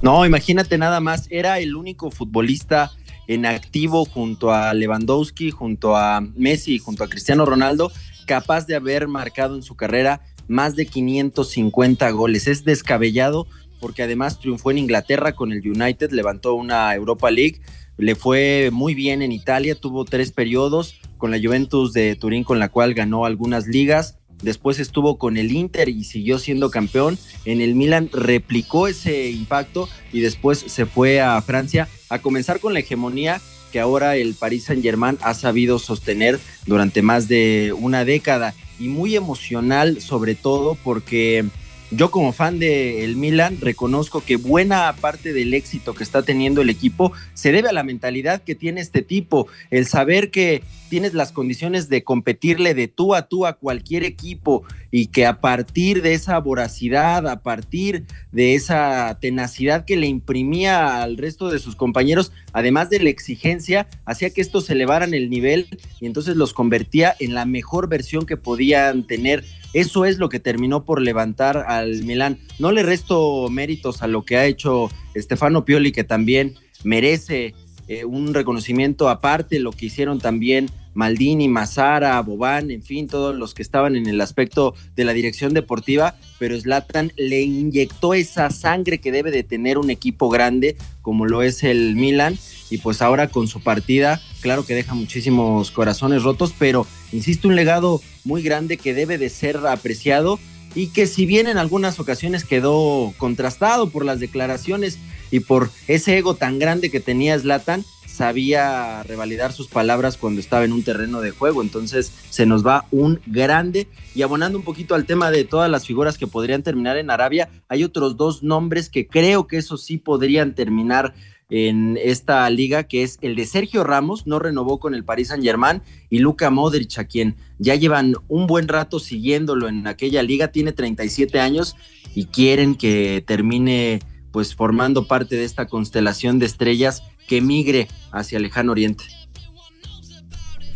no, 0.00 0.24
imagínate 0.24 0.78
nada 0.78 1.00
más, 1.00 1.26
era 1.30 1.58
el 1.58 1.74
único 1.74 2.10
futbolista 2.10 2.92
en 3.26 3.44
activo 3.44 4.04
junto 4.04 4.52
a 4.52 4.72
Lewandowski, 4.72 5.50
junto 5.50 5.96
a 5.96 6.20
Messi, 6.20 6.78
junto 6.78 7.02
a 7.02 7.08
Cristiano 7.08 7.44
Ronaldo, 7.44 7.90
capaz 8.26 8.66
de 8.66 8.76
haber 8.76 9.08
marcado 9.08 9.56
en 9.56 9.62
su 9.62 9.74
carrera 9.74 10.20
más 10.48 10.74
de 10.76 10.86
550 10.86 12.10
goles. 12.10 12.46
Es 12.46 12.64
descabellado 12.64 13.46
porque 13.80 14.02
además 14.02 14.40
triunfó 14.40 14.70
en 14.70 14.78
Inglaterra 14.78 15.36
con 15.36 15.52
el 15.52 15.60
United, 15.68 16.10
levantó 16.10 16.54
una 16.54 16.92
Europa 16.94 17.30
League, 17.30 17.60
le 17.96 18.16
fue 18.16 18.70
muy 18.72 18.94
bien 18.94 19.22
en 19.22 19.30
Italia, 19.30 19.76
tuvo 19.76 20.04
tres 20.04 20.32
periodos 20.32 21.00
con 21.16 21.30
la 21.30 21.38
Juventus 21.38 21.92
de 21.92 22.16
Turín 22.16 22.42
con 22.42 22.58
la 22.58 22.68
cual 22.70 22.94
ganó 22.94 23.24
algunas 23.24 23.66
ligas 23.68 24.18
después 24.42 24.78
estuvo 24.78 25.18
con 25.18 25.36
el 25.36 25.52
Inter 25.52 25.88
y 25.88 26.04
siguió 26.04 26.38
siendo 26.38 26.70
campeón. 26.70 27.18
En 27.44 27.60
el 27.60 27.74
Milan 27.74 28.10
replicó 28.12 28.88
ese 28.88 29.30
impacto 29.30 29.88
y 30.12 30.20
después 30.20 30.58
se 30.66 30.86
fue 30.86 31.20
a 31.20 31.40
Francia 31.42 31.88
a 32.08 32.20
comenzar 32.20 32.60
con 32.60 32.72
la 32.72 32.80
hegemonía 32.80 33.40
que 33.70 33.80
ahora 33.80 34.16
el 34.16 34.34
Paris 34.34 34.64
Saint-Germain 34.64 35.18
ha 35.22 35.34
sabido 35.34 35.78
sostener 35.78 36.38
durante 36.66 37.02
más 37.02 37.28
de 37.28 37.74
una 37.78 38.04
década. 38.04 38.54
Y 38.80 38.88
muy 38.88 39.16
emocional 39.16 40.00
sobre 40.00 40.34
todo 40.34 40.76
porque 40.84 41.44
yo 41.90 42.10
como 42.10 42.32
fan 42.32 42.58
del 42.58 42.98
el 42.98 43.16
Milan 43.16 43.58
reconozco 43.60 44.20
que 44.20 44.36
buena 44.36 44.94
parte 45.00 45.32
del 45.32 45.54
éxito 45.54 45.94
que 45.94 46.04
está 46.04 46.22
teniendo 46.22 46.60
el 46.60 46.70
equipo 46.70 47.12
se 47.34 47.52
debe 47.52 47.68
a 47.68 47.72
la 47.72 47.82
mentalidad 47.82 48.42
que 48.42 48.54
tiene 48.54 48.80
este 48.80 49.02
tipo, 49.02 49.46
el 49.70 49.86
saber 49.86 50.30
que 50.30 50.62
tienes 50.88 51.14
las 51.14 51.32
condiciones 51.32 51.88
de 51.88 52.02
competirle 52.04 52.74
de 52.74 52.88
tú 52.88 53.14
a 53.14 53.28
tú 53.28 53.46
a 53.46 53.54
cualquier 53.54 54.04
equipo 54.04 54.64
y 54.90 55.08
que 55.08 55.26
a 55.26 55.40
partir 55.40 56.02
de 56.02 56.14
esa 56.14 56.38
voracidad, 56.38 57.28
a 57.28 57.42
partir 57.42 58.04
de 58.32 58.54
esa 58.54 59.18
tenacidad 59.20 59.84
que 59.84 59.96
le 59.96 60.06
imprimía 60.06 61.02
al 61.02 61.16
resto 61.16 61.50
de 61.50 61.58
sus 61.58 61.76
compañeros, 61.76 62.32
además 62.52 62.90
de 62.90 63.00
la 63.00 63.10
exigencia, 63.10 63.86
hacía 64.04 64.30
que 64.30 64.40
estos 64.40 64.68
elevaran 64.70 65.14
el 65.14 65.30
nivel 65.30 65.68
y 66.00 66.06
entonces 66.06 66.36
los 66.36 66.54
convertía 66.54 67.14
en 67.18 67.34
la 67.34 67.44
mejor 67.44 67.88
versión 67.88 68.26
que 68.26 68.36
podían 68.36 69.06
tener. 69.06 69.44
Eso 69.72 70.04
es 70.04 70.18
lo 70.18 70.28
que 70.28 70.40
terminó 70.40 70.84
por 70.84 71.02
levantar 71.02 71.64
al 71.68 72.02
Milán. 72.04 72.38
No 72.58 72.72
le 72.72 72.82
resto 72.82 73.48
méritos 73.50 74.02
a 74.02 74.06
lo 74.06 74.24
que 74.24 74.36
ha 74.36 74.46
hecho 74.46 74.88
Stefano 75.16 75.64
Pioli, 75.64 75.92
que 75.92 76.04
también 76.04 76.54
merece 76.84 77.54
eh, 77.88 78.04
un 78.04 78.34
reconocimiento 78.34 79.08
aparte, 79.08 79.58
lo 79.58 79.72
que 79.72 79.86
hicieron 79.86 80.18
también 80.18 80.70
Maldini, 80.94 81.48
Mazara, 81.48 82.20
Bobán, 82.22 82.70
en 82.70 82.82
fin, 82.82 83.06
todos 83.06 83.36
los 83.36 83.54
que 83.54 83.62
estaban 83.62 83.94
en 83.94 84.06
el 84.06 84.20
aspecto 84.20 84.74
de 84.96 85.04
la 85.04 85.12
dirección 85.12 85.54
deportiva, 85.54 86.16
pero 86.38 86.60
Zlatan 86.60 87.12
le 87.16 87.42
inyectó 87.42 88.14
esa 88.14 88.50
sangre 88.50 88.98
que 88.98 89.12
debe 89.12 89.30
de 89.30 89.44
tener 89.44 89.78
un 89.78 89.90
equipo 89.90 90.28
grande 90.28 90.76
como 91.00 91.24
lo 91.24 91.42
es 91.42 91.62
el 91.62 91.94
Milan 91.94 92.36
y 92.70 92.78
pues 92.78 93.02
ahora 93.02 93.28
con 93.28 93.48
su 93.48 93.60
partida, 93.60 94.20
claro 94.40 94.64
que 94.64 94.74
deja 94.74 94.94
muchísimos 94.94 95.70
corazones 95.70 96.22
rotos, 96.22 96.54
pero 96.58 96.86
insisto, 97.12 97.48
un 97.48 97.56
legado 97.56 98.00
muy 98.24 98.42
grande 98.42 98.76
que 98.76 98.94
debe 98.94 99.18
de 99.18 99.28
ser 99.28 99.56
apreciado 99.66 100.38
y 100.74 100.88
que 100.88 101.06
si 101.06 101.26
bien 101.26 101.46
en 101.46 101.58
algunas 101.58 101.98
ocasiones 101.98 102.44
quedó 102.44 103.12
contrastado 103.16 103.90
por 103.90 104.04
las 104.04 104.20
declaraciones 104.20 104.98
y 105.30 105.40
por 105.40 105.70
ese 105.86 106.18
ego 106.18 106.34
tan 106.34 106.58
grande 106.58 106.90
que 106.90 107.00
tenía 107.00 107.38
Zlatan, 107.38 107.84
sabía 108.18 109.04
revalidar 109.04 109.52
sus 109.52 109.68
palabras 109.68 110.16
cuando 110.16 110.40
estaba 110.40 110.64
en 110.64 110.72
un 110.72 110.82
terreno 110.82 111.20
de 111.20 111.30
juego. 111.30 111.62
Entonces 111.62 112.12
se 112.30 112.46
nos 112.46 112.66
va 112.66 112.86
un 112.90 113.20
grande. 113.26 113.86
Y 114.14 114.22
abonando 114.22 114.58
un 114.58 114.64
poquito 114.64 114.94
al 114.94 115.06
tema 115.06 115.30
de 115.30 115.44
todas 115.44 115.70
las 115.70 115.86
figuras 115.86 116.18
que 116.18 116.26
podrían 116.26 116.64
terminar 116.64 116.96
en 116.96 117.10
Arabia, 117.10 117.48
hay 117.68 117.84
otros 117.84 118.16
dos 118.16 118.42
nombres 118.42 118.90
que 118.90 119.06
creo 119.06 119.46
que 119.46 119.58
eso 119.58 119.76
sí 119.76 119.98
podrían 119.98 120.54
terminar 120.54 121.14
en 121.50 121.98
esta 122.02 122.48
liga, 122.50 122.84
que 122.84 123.02
es 123.02 123.18
el 123.22 123.34
de 123.34 123.46
Sergio 123.46 123.84
Ramos, 123.84 124.26
no 124.26 124.38
renovó 124.38 124.78
con 124.78 124.94
el 124.94 125.04
Paris 125.04 125.28
Saint 125.28 125.42
Germain, 125.42 125.82
y 126.10 126.18
Luca 126.18 126.50
Modric, 126.50 126.98
a 126.98 127.04
quien 127.04 127.36
ya 127.58 127.74
llevan 127.74 128.14
un 128.28 128.46
buen 128.46 128.68
rato 128.68 129.00
siguiéndolo 129.00 129.68
en 129.68 129.86
aquella 129.86 130.22
liga, 130.22 130.48
tiene 130.48 130.72
37 130.72 131.40
años 131.40 131.76
y 132.14 132.26
quieren 132.26 132.74
que 132.74 133.22
termine 133.26 134.00
pues 134.30 134.54
formando 134.54 135.06
parte 135.06 135.36
de 135.36 135.44
esta 135.44 135.66
constelación 135.66 136.38
de 136.38 136.46
estrellas 136.46 137.02
que 137.26 137.40
migre 137.40 137.88
hacia 138.12 138.36
el 138.36 138.42
lejano 138.42 138.72
oriente. 138.72 139.04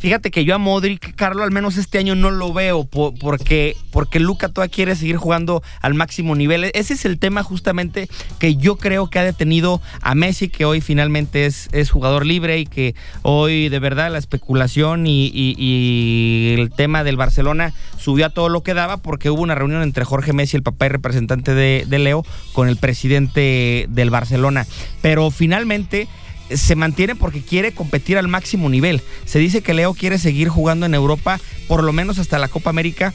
Fíjate 0.03 0.33
que 0.33 0.45
yo 0.45 0.57
a 0.57 0.59
Modric, 0.59 1.15
Carlos, 1.15 1.45
al 1.45 1.53
menos 1.53 1.77
este 1.77 1.99
año 1.99 2.17
no 2.17 2.33
lo 2.33 2.53
veo 2.53 2.83
porque, 2.83 3.77
porque 3.93 4.19
Luca 4.19 4.49
todavía 4.49 4.75
quiere 4.75 4.97
seguir 4.97 5.17
jugando 5.17 5.63
al 5.81 5.95
máximo 5.95 6.35
nivel. 6.35 6.65
Ese 6.75 6.95
es 6.95 7.05
el 7.05 7.21
tema 7.21 7.45
justamente 7.45 8.09
que 8.41 8.57
yo 8.57 8.79
creo 8.79 9.09
que 9.09 9.21
ha 9.21 9.23
detenido 9.23 9.81
a 10.01 10.17
Messi, 10.17 10.49
que 10.49 10.65
hoy 10.65 10.81
finalmente 10.81 11.47
es, 11.47 11.69
es 11.71 11.93
jugador 11.93 12.27
libre 12.27 12.59
y 12.59 12.67
que 12.67 12.97
hoy 13.23 13.69
de 13.69 13.79
verdad 13.79 14.11
la 14.11 14.19
especulación 14.19 15.07
y, 15.07 16.57
el 16.59 16.73
tema 16.73 17.05
del 17.05 17.17
Barcelona 17.17 17.73
subió 17.97 18.27
a 18.27 18.31
todo 18.31 18.49
lo 18.49 18.65
que 18.65 18.75
daba 18.75 18.97
porque 18.97 19.31
hubo 19.31 19.43
una 19.43 19.55
reunión 19.55 19.83
entre 19.83 20.05
Jorge 20.05 20.33
Messi, 20.33 20.57
el 20.57 20.65
papá 20.65 20.87
y 20.87 20.89
representante 20.89 21.55
de 21.55 21.99
Leo, 22.01 22.27
con 22.55 22.67
el 22.67 22.77
presidente 22.77 23.87
del 23.89 24.11
Barcelona. 24.11 24.67
Pero 25.01 25.31
finalmente 25.31 26.09
se 26.57 26.77
mantiene 26.77 27.15
porque 27.15 27.43
quiere 27.43 27.73
competir 27.73 28.19
al 28.19 28.29
máximo 28.29 28.69
nivel. 28.69 29.03
Se 29.25 29.39
dice 29.39 29.63
que 29.63 29.75
Leo 29.75 29.95
quiere 29.95 30.19
seguir 30.19 30.49
jugando 30.49 30.87
en 30.87 30.95
Europa 30.95 31.41
por 31.69 31.83
lo 31.85 31.93
menos 31.93 32.19
hasta 32.19 32.39
la 32.39 32.49
Copa 32.49 32.71
América 32.71 33.15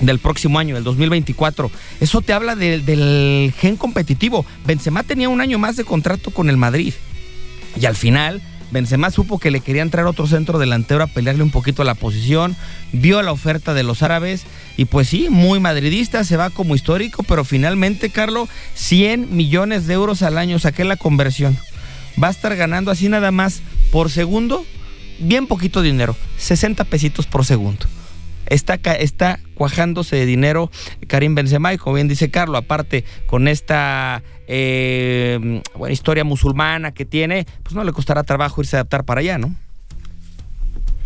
del 0.00 0.18
próximo 0.18 0.58
año, 0.58 0.74
del 0.74 0.84
2024. 0.84 1.70
Eso 2.00 2.20
te 2.22 2.32
habla 2.32 2.56
del 2.56 3.54
gen 3.58 3.76
competitivo. 3.76 4.44
Benzema 4.66 5.02
tenía 5.02 5.28
un 5.28 5.40
año 5.40 5.58
más 5.58 5.76
de 5.76 5.84
contrato 5.84 6.30
con 6.30 6.48
el 6.48 6.56
Madrid. 6.56 6.94
Y 7.80 7.86
al 7.86 7.96
final, 7.96 8.42
Benzema 8.70 9.10
supo 9.10 9.38
que 9.38 9.50
le 9.50 9.60
quería 9.60 9.82
entrar 9.82 10.06
otro 10.06 10.26
centro 10.26 10.58
delantero 10.58 11.02
a 11.02 11.06
pelearle 11.06 11.42
un 11.42 11.50
poquito 11.50 11.82
a 11.82 11.84
la 11.84 11.94
posición, 11.94 12.56
vio 12.92 13.22
la 13.22 13.32
oferta 13.32 13.74
de 13.74 13.82
los 13.82 14.02
árabes 14.02 14.44
y 14.76 14.86
pues 14.86 15.08
sí, 15.08 15.28
muy 15.28 15.60
madridista, 15.60 16.24
se 16.24 16.36
va 16.36 16.50
como 16.50 16.74
histórico, 16.74 17.22
pero 17.22 17.44
finalmente, 17.44 18.10
Carlos, 18.10 18.48
100 18.74 19.34
millones 19.36 19.86
de 19.86 19.94
euros 19.94 20.22
al 20.22 20.38
año, 20.38 20.58
saqué 20.58 20.84
la 20.84 20.96
conversión 20.96 21.58
va 22.22 22.28
a 22.28 22.30
estar 22.30 22.54
ganando 22.56 22.90
así 22.90 23.08
nada 23.08 23.30
más 23.30 23.62
por 23.90 24.10
segundo, 24.10 24.64
bien 25.18 25.46
poquito 25.46 25.82
dinero, 25.82 26.16
60 26.38 26.84
pesitos 26.84 27.26
por 27.26 27.44
segundo. 27.44 27.86
Está, 28.46 28.74
está 28.74 29.38
cuajándose 29.54 30.16
de 30.16 30.26
dinero 30.26 30.72
Karim 31.06 31.36
Benzema 31.36 31.72
y 31.72 31.78
como 31.78 31.94
bien 31.94 32.08
dice 32.08 32.30
Carlos, 32.30 32.58
aparte 32.58 33.04
con 33.26 33.46
esta 33.46 34.24
eh, 34.48 35.62
buena 35.76 35.92
historia 35.92 36.24
musulmana 36.24 36.92
que 36.92 37.04
tiene, 37.04 37.46
pues 37.62 37.76
no 37.76 37.84
le 37.84 37.92
costará 37.92 38.24
trabajo 38.24 38.60
irse 38.60 38.76
a 38.76 38.80
adaptar 38.80 39.04
para 39.04 39.20
allá, 39.20 39.38
¿no? 39.38 39.54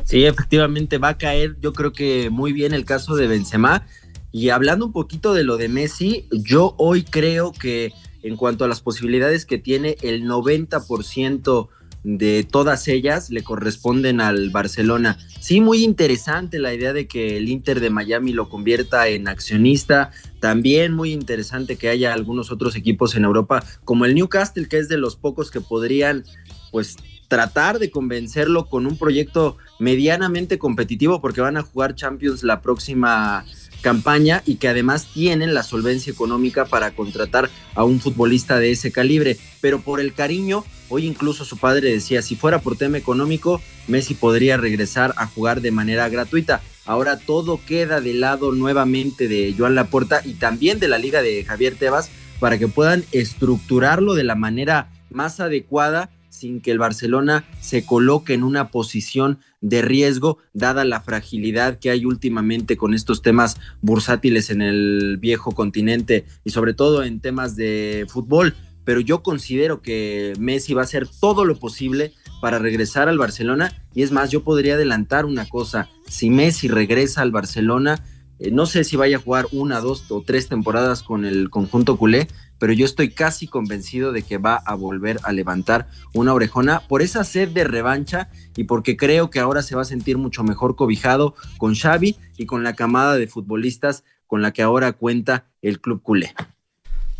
Sí, 0.04 0.24
efectivamente 0.24 0.98
va 0.98 1.08
a 1.08 1.18
caer, 1.18 1.56
yo 1.60 1.72
creo 1.72 1.92
que 1.92 2.30
muy 2.30 2.52
bien 2.52 2.72
el 2.72 2.84
caso 2.84 3.16
de 3.16 3.26
Benzema. 3.26 3.86
Y 4.32 4.50
hablando 4.50 4.86
un 4.86 4.92
poquito 4.92 5.32
de 5.32 5.44
lo 5.44 5.56
de 5.56 5.68
Messi, 5.68 6.26
yo 6.30 6.74
hoy 6.76 7.04
creo 7.04 7.52
que 7.52 7.92
en 8.24 8.36
cuanto 8.36 8.64
a 8.64 8.68
las 8.68 8.80
posibilidades 8.80 9.46
que 9.46 9.58
tiene, 9.58 9.96
el 10.02 10.24
90% 10.24 11.68
de 12.04 12.46
todas 12.50 12.88
ellas 12.88 13.30
le 13.30 13.42
corresponden 13.42 14.20
al 14.20 14.50
Barcelona. 14.50 15.18
Sí, 15.40 15.60
muy 15.60 15.84
interesante 15.84 16.58
la 16.58 16.74
idea 16.74 16.92
de 16.92 17.06
que 17.06 17.36
el 17.36 17.48
Inter 17.48 17.80
de 17.80 17.90
Miami 17.90 18.32
lo 18.32 18.48
convierta 18.48 19.08
en 19.08 19.28
accionista. 19.28 20.10
También 20.40 20.92
muy 20.92 21.12
interesante 21.12 21.76
que 21.76 21.88
haya 21.88 22.12
algunos 22.12 22.50
otros 22.50 22.76
equipos 22.76 23.14
en 23.14 23.24
Europa, 23.24 23.64
como 23.84 24.06
el 24.06 24.14
Newcastle, 24.14 24.68
que 24.68 24.78
es 24.78 24.88
de 24.88 24.98
los 24.98 25.16
pocos 25.16 25.50
que 25.50 25.60
podrían, 25.60 26.24
pues, 26.72 26.96
tratar 27.28 27.78
de 27.78 27.90
convencerlo 27.90 28.66
con 28.68 28.86
un 28.86 28.98
proyecto 28.98 29.56
medianamente 29.78 30.58
competitivo, 30.58 31.20
porque 31.20 31.40
van 31.40 31.56
a 31.56 31.62
jugar 31.62 31.94
Champions 31.94 32.42
la 32.42 32.60
próxima 32.60 33.44
campaña 33.84 34.42
y 34.46 34.54
que 34.56 34.68
además 34.68 35.08
tienen 35.12 35.52
la 35.52 35.62
solvencia 35.62 36.10
económica 36.10 36.64
para 36.64 36.92
contratar 36.92 37.50
a 37.74 37.84
un 37.84 38.00
futbolista 38.00 38.58
de 38.58 38.70
ese 38.70 38.90
calibre. 38.90 39.36
Pero 39.60 39.82
por 39.82 40.00
el 40.00 40.14
cariño, 40.14 40.64
hoy 40.88 41.06
incluso 41.06 41.44
su 41.44 41.58
padre 41.58 41.92
decía, 41.92 42.22
si 42.22 42.34
fuera 42.34 42.62
por 42.62 42.78
tema 42.78 42.96
económico, 42.96 43.60
Messi 43.86 44.14
podría 44.14 44.56
regresar 44.56 45.12
a 45.18 45.26
jugar 45.26 45.60
de 45.60 45.70
manera 45.70 46.08
gratuita. 46.08 46.62
Ahora 46.86 47.18
todo 47.18 47.60
queda 47.66 48.00
de 48.00 48.14
lado 48.14 48.52
nuevamente 48.52 49.28
de 49.28 49.54
Joan 49.56 49.74
Laporta 49.74 50.22
y 50.24 50.32
también 50.32 50.80
de 50.80 50.88
la 50.88 50.96
liga 50.96 51.20
de 51.20 51.44
Javier 51.44 51.76
Tebas 51.76 52.08
para 52.40 52.58
que 52.58 52.68
puedan 52.68 53.04
estructurarlo 53.12 54.14
de 54.14 54.24
la 54.24 54.34
manera 54.34 54.88
más 55.10 55.40
adecuada 55.40 56.08
sin 56.34 56.60
que 56.60 56.72
el 56.72 56.78
Barcelona 56.78 57.44
se 57.60 57.86
coloque 57.86 58.34
en 58.34 58.42
una 58.42 58.70
posición 58.70 59.38
de 59.60 59.82
riesgo, 59.82 60.38
dada 60.52 60.84
la 60.84 61.00
fragilidad 61.00 61.78
que 61.78 61.90
hay 61.90 62.04
últimamente 62.04 62.76
con 62.76 62.92
estos 62.92 63.22
temas 63.22 63.56
bursátiles 63.82 64.50
en 64.50 64.60
el 64.60 65.16
viejo 65.20 65.52
continente 65.52 66.24
y 66.44 66.50
sobre 66.50 66.74
todo 66.74 67.04
en 67.04 67.20
temas 67.20 67.54
de 67.54 68.06
fútbol. 68.08 68.54
Pero 68.84 69.00
yo 69.00 69.22
considero 69.22 69.80
que 69.80 70.34
Messi 70.38 70.74
va 70.74 70.82
a 70.82 70.84
hacer 70.84 71.08
todo 71.08 71.44
lo 71.44 71.56
posible 71.58 72.12
para 72.42 72.58
regresar 72.58 73.08
al 73.08 73.16
Barcelona 73.16 73.72
y 73.94 74.02
es 74.02 74.10
más, 74.10 74.30
yo 74.30 74.42
podría 74.42 74.74
adelantar 74.74 75.24
una 75.26 75.48
cosa, 75.48 75.88
si 76.08 76.30
Messi 76.30 76.68
regresa 76.68 77.22
al 77.22 77.30
Barcelona, 77.30 78.04
eh, 78.40 78.50
no 78.50 78.66
sé 78.66 78.82
si 78.82 78.96
vaya 78.96 79.18
a 79.18 79.20
jugar 79.20 79.46
una, 79.52 79.80
dos 79.80 80.10
o 80.10 80.22
tres 80.26 80.48
temporadas 80.48 81.02
con 81.02 81.24
el 81.24 81.48
conjunto 81.48 81.96
culé, 81.96 82.26
pero 82.58 82.72
yo 82.72 82.84
estoy 82.84 83.10
casi 83.10 83.46
convencido 83.46 84.12
de 84.12 84.22
que 84.22 84.38
va 84.38 84.56
a 84.56 84.74
volver 84.74 85.18
a 85.22 85.32
levantar 85.32 85.88
una 86.12 86.32
orejona 86.32 86.80
por 86.88 87.02
esa 87.02 87.24
sed 87.24 87.50
de 87.50 87.64
revancha 87.64 88.28
y 88.56 88.64
porque 88.64 88.96
creo 88.96 89.30
que 89.30 89.40
ahora 89.40 89.62
se 89.62 89.76
va 89.76 89.82
a 89.82 89.86
sentir 89.86 90.18
mucho 90.18 90.44
mejor 90.44 90.76
cobijado 90.76 91.34
con 91.58 91.74
Xavi 91.74 92.16
y 92.36 92.46
con 92.46 92.62
la 92.62 92.74
camada 92.74 93.16
de 93.16 93.26
futbolistas 93.26 94.04
con 94.26 94.42
la 94.42 94.52
que 94.52 94.62
ahora 94.62 94.92
cuenta 94.92 95.46
el 95.62 95.80
club 95.80 96.02
culé 96.02 96.34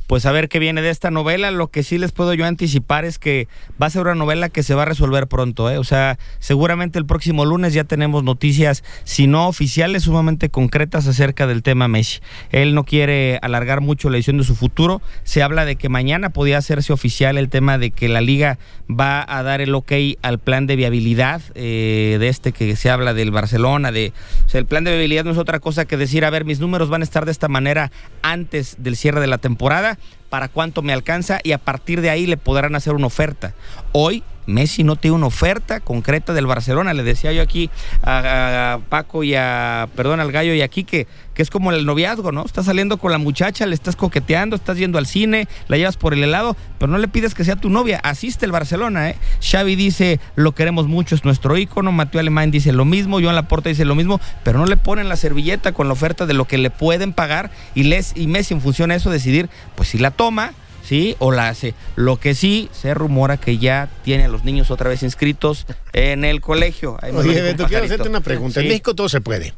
pues 0.07 0.27
a 0.27 0.33
ver 0.33 0.49
qué 0.49 0.59
viene 0.59 0.83
de 0.83 0.91
esta 0.91 1.11
novela. 1.11 1.51
Lo 1.51 1.69
que 1.69 1.83
sí 1.83 1.99
les 1.99 2.13
puedo 2.13 2.35
yo 2.35 2.45
anticipar 2.47 3.05
es 3.05 3.19
que 3.19 3.49
va 3.81 3.87
a 3.87 3.91
ser 3.91 4.03
una 4.03 4.15
novela 4.15 4.49
que 4.49 4.63
se 4.63 4.75
va 4.75 4.83
a 4.83 4.87
resolver 4.87 5.27
pronto. 5.27 5.71
¿eh? 5.71 5.79
O 5.79 5.85
sea, 5.85 6.19
seguramente 6.39 6.99
el 6.99 7.07
próximo 7.07 7.45
lunes 7.45 7.73
ya 7.73 7.85
tenemos 7.85 8.23
noticias, 8.23 8.85
si 9.05 9.27
no 9.27 9.49
oficiales, 9.49 10.05
sumamente 10.05 10.49
concretas 10.51 11.07
acerca 11.07 11.47
del 11.47 11.63
tema 11.63 11.89
Messi. 11.89 12.21
Él 12.51 12.75
no 12.75 12.85
quiere 12.85 13.39
alargar 13.43 13.81
mucho 13.81 14.11
la 14.11 14.17
edición 14.17 14.39
de 14.39 14.45
su 14.45 14.55
futuro. 14.55 15.01
Se 15.23 15.43
habla 15.43 15.65
de 15.65 15.77
que 15.77 15.89
mañana 15.89 16.31
podía 16.31 16.59
hacerse 16.59 16.93
oficial 16.93 17.39
el 17.39 17.49
tema 17.49 17.79
de 17.79 17.91
que 17.91 18.09
la 18.09 18.21
liga 18.21 18.59
va 18.89 19.25
a 19.27 19.43
dar 19.43 19.61
el 19.61 19.75
ok 19.75 19.93
al 20.23 20.39
plan 20.39 20.67
de 20.67 20.77
viabilidad 20.77 21.41
eh, 21.55 22.17
de 22.21 22.29
este 22.29 22.53
que 22.53 22.77
se 22.77 22.91
habla 22.91 23.15
del 23.15 23.31
Barcelona. 23.31 23.93
De, 23.93 24.13
o 24.45 24.49
sea, 24.49 24.61
el 24.61 24.67
plan 24.67 24.85
de 24.85 24.91
viabilidad 24.91 25.25
no 25.25 25.31
es 25.31 25.39
otra 25.39 25.61
cosa 25.61 25.87
que 25.87 25.97
decir, 25.97 26.25
a 26.25 26.31
ver, 26.31 26.45
mis 26.45 26.61
números 26.61 26.91
van 26.91 27.01
a 27.01 27.05
estar 27.05 27.25
de 27.25 27.33
esta 27.33 27.49
manera 27.49 27.91
antes 28.23 28.77
del 28.79 28.97
cierre 28.97 29.21
de 29.21 29.27
la 29.27 29.39
temporada 29.39 29.94
para 30.29 30.49
cuánto 30.49 30.83
me 30.83 30.93
alcanza 30.93 31.39
y 31.43 31.53
a 31.53 31.59
partir 31.59 32.01
de 32.01 32.11
ahí 32.11 32.27
le 32.27 32.37
podrán 32.37 32.75
hacer 32.75 32.95
una 32.95 33.07
oferta. 33.07 33.55
Hoy 33.93 34.23
Messi 34.47 34.85
no 34.85 34.97
tiene 34.97 35.17
una 35.17 35.27
oferta 35.27 35.81
concreta 35.81 36.33
del 36.33 36.47
Barcelona. 36.47 36.95
Le 36.95 37.03
decía 37.03 37.33
yo 37.33 37.43
aquí 37.43 37.71
a, 38.03 38.79
Paco 38.89 39.25
y 39.25 39.35
a, 39.35 39.89
perdón, 39.97 40.21
al 40.21 40.33
Gallo 40.33 40.55
y 40.55 40.63
aquí 40.63 40.85
que, 40.85 41.07
que 41.35 41.43
es 41.43 41.51
como 41.51 41.73
el 41.73 41.87
noviazgo, 41.87 42.33
¿no? 42.33 42.45
Estás 42.45 42.67
saliendo 42.67 42.99
con 42.99 43.13
la 43.13 43.19
muchacha, 43.19 43.67
le 43.67 43.75
estás 43.75 43.97
coqueteando, 43.97 44.57
estás 44.57 44.77
yendo 44.77 44.99
al 44.99 45.07
cine, 45.07 45.49
la 45.69 45.77
llevas 45.77 45.97
por 45.97 46.15
el 46.15 46.23
helado, 46.23 46.57
pero 46.79 46.91
no 46.93 46.99
le 46.99 47.09
pides 47.09 47.35
que 47.35 47.45
sea 47.45 47.57
tu 47.57 47.71
novia. 47.71 48.01
Asiste 48.03 48.47
el 48.47 48.53
Barcelona, 48.53 49.11
¿eh? 49.11 49.17
Xavi 49.41 49.77
dice, 49.77 50.21
lo 50.37 50.53
queremos 50.53 50.87
mucho, 50.87 51.15
es 51.15 51.25
nuestro 51.25 51.57
ícono. 51.57 51.93
Mateo 51.93 52.21
Alemán 52.21 52.51
dice 52.51 52.73
lo 52.73 52.85
mismo, 52.85 53.21
Joan 53.21 53.35
Laporta 53.35 53.69
dice 53.69 53.85
lo 53.85 53.95
mismo, 53.95 54.21
pero 54.43 54.59
no 54.59 54.67
le 54.67 54.77
ponen 54.77 55.09
la 55.09 55.17
servilleta 55.17 55.73
con 55.73 55.89
la 55.89 55.93
oferta 55.95 56.27
de 56.27 56.35
lo 56.35 56.47
que 56.47 56.59
le 56.59 56.71
pueden 56.71 57.13
pagar 57.13 57.51
y, 57.75 57.85
les, 57.85 58.17
y 58.17 58.27
Messi 58.27 58.55
en 58.55 58.61
función 58.61 58.91
a 58.91 58.95
eso 58.95 59.11
decidir, 59.11 59.49
pues 59.77 59.89
si 59.89 59.99
la 59.99 60.11
toma 60.11 60.53
¿sí? 60.85 61.17
O 61.19 61.33
la 61.33 61.49
hace. 61.49 61.75
Lo 61.97 62.19
que 62.19 62.35
sí 62.35 62.69
se 62.73 62.95
rumora 62.95 63.37
que 63.37 63.59
ya 63.59 63.89
tiene 64.05 64.25
a 64.25 64.29
los 64.29 64.45
niños 64.45 64.71
otra 64.71 64.89
vez 64.89 65.03
inscritos 65.03 65.67
en 65.93 66.25
el 66.25 66.41
colegio. 66.41 66.99
Oye, 67.15 67.43
Beto, 67.43 67.67
quiero 67.67 67.85
hacerte 67.85 68.09
una 68.09 68.21
pregunta. 68.21 68.61
En 68.61 68.69
México 68.69 68.95
todo 68.95 69.09
se 69.09 69.21
puede. 69.21 69.55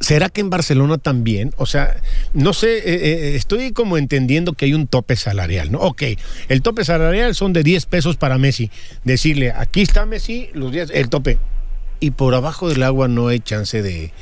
¿Será 0.00 0.28
que 0.28 0.40
en 0.40 0.50
Barcelona 0.50 0.98
también? 0.98 1.52
O 1.56 1.66
sea, 1.66 1.96
no 2.34 2.52
sé, 2.52 2.78
eh, 2.78 2.82
eh, 2.84 3.36
estoy 3.36 3.72
como 3.72 3.96
entendiendo 3.96 4.52
que 4.52 4.66
hay 4.66 4.74
un 4.74 4.86
tope 4.86 5.16
salarial, 5.16 5.72
¿no? 5.72 5.78
Ok, 5.78 6.02
el 6.48 6.62
tope 6.62 6.84
salarial 6.84 7.34
son 7.34 7.52
de 7.52 7.62
10 7.62 7.86
pesos 7.86 8.16
para 8.16 8.36
Messi. 8.36 8.70
Decirle, 9.04 9.52
aquí 9.56 9.80
está 9.80 10.04
Messi, 10.04 10.50
los 10.52 10.72
10, 10.72 10.90
el 10.92 11.08
tope 11.08 11.38
y 12.04 12.10
por 12.10 12.34
abajo 12.34 12.68
del 12.68 12.82
agua 12.82 13.08
no 13.08 13.28
hay 13.28 13.40
chance 13.40 13.80
de, 13.82 14.12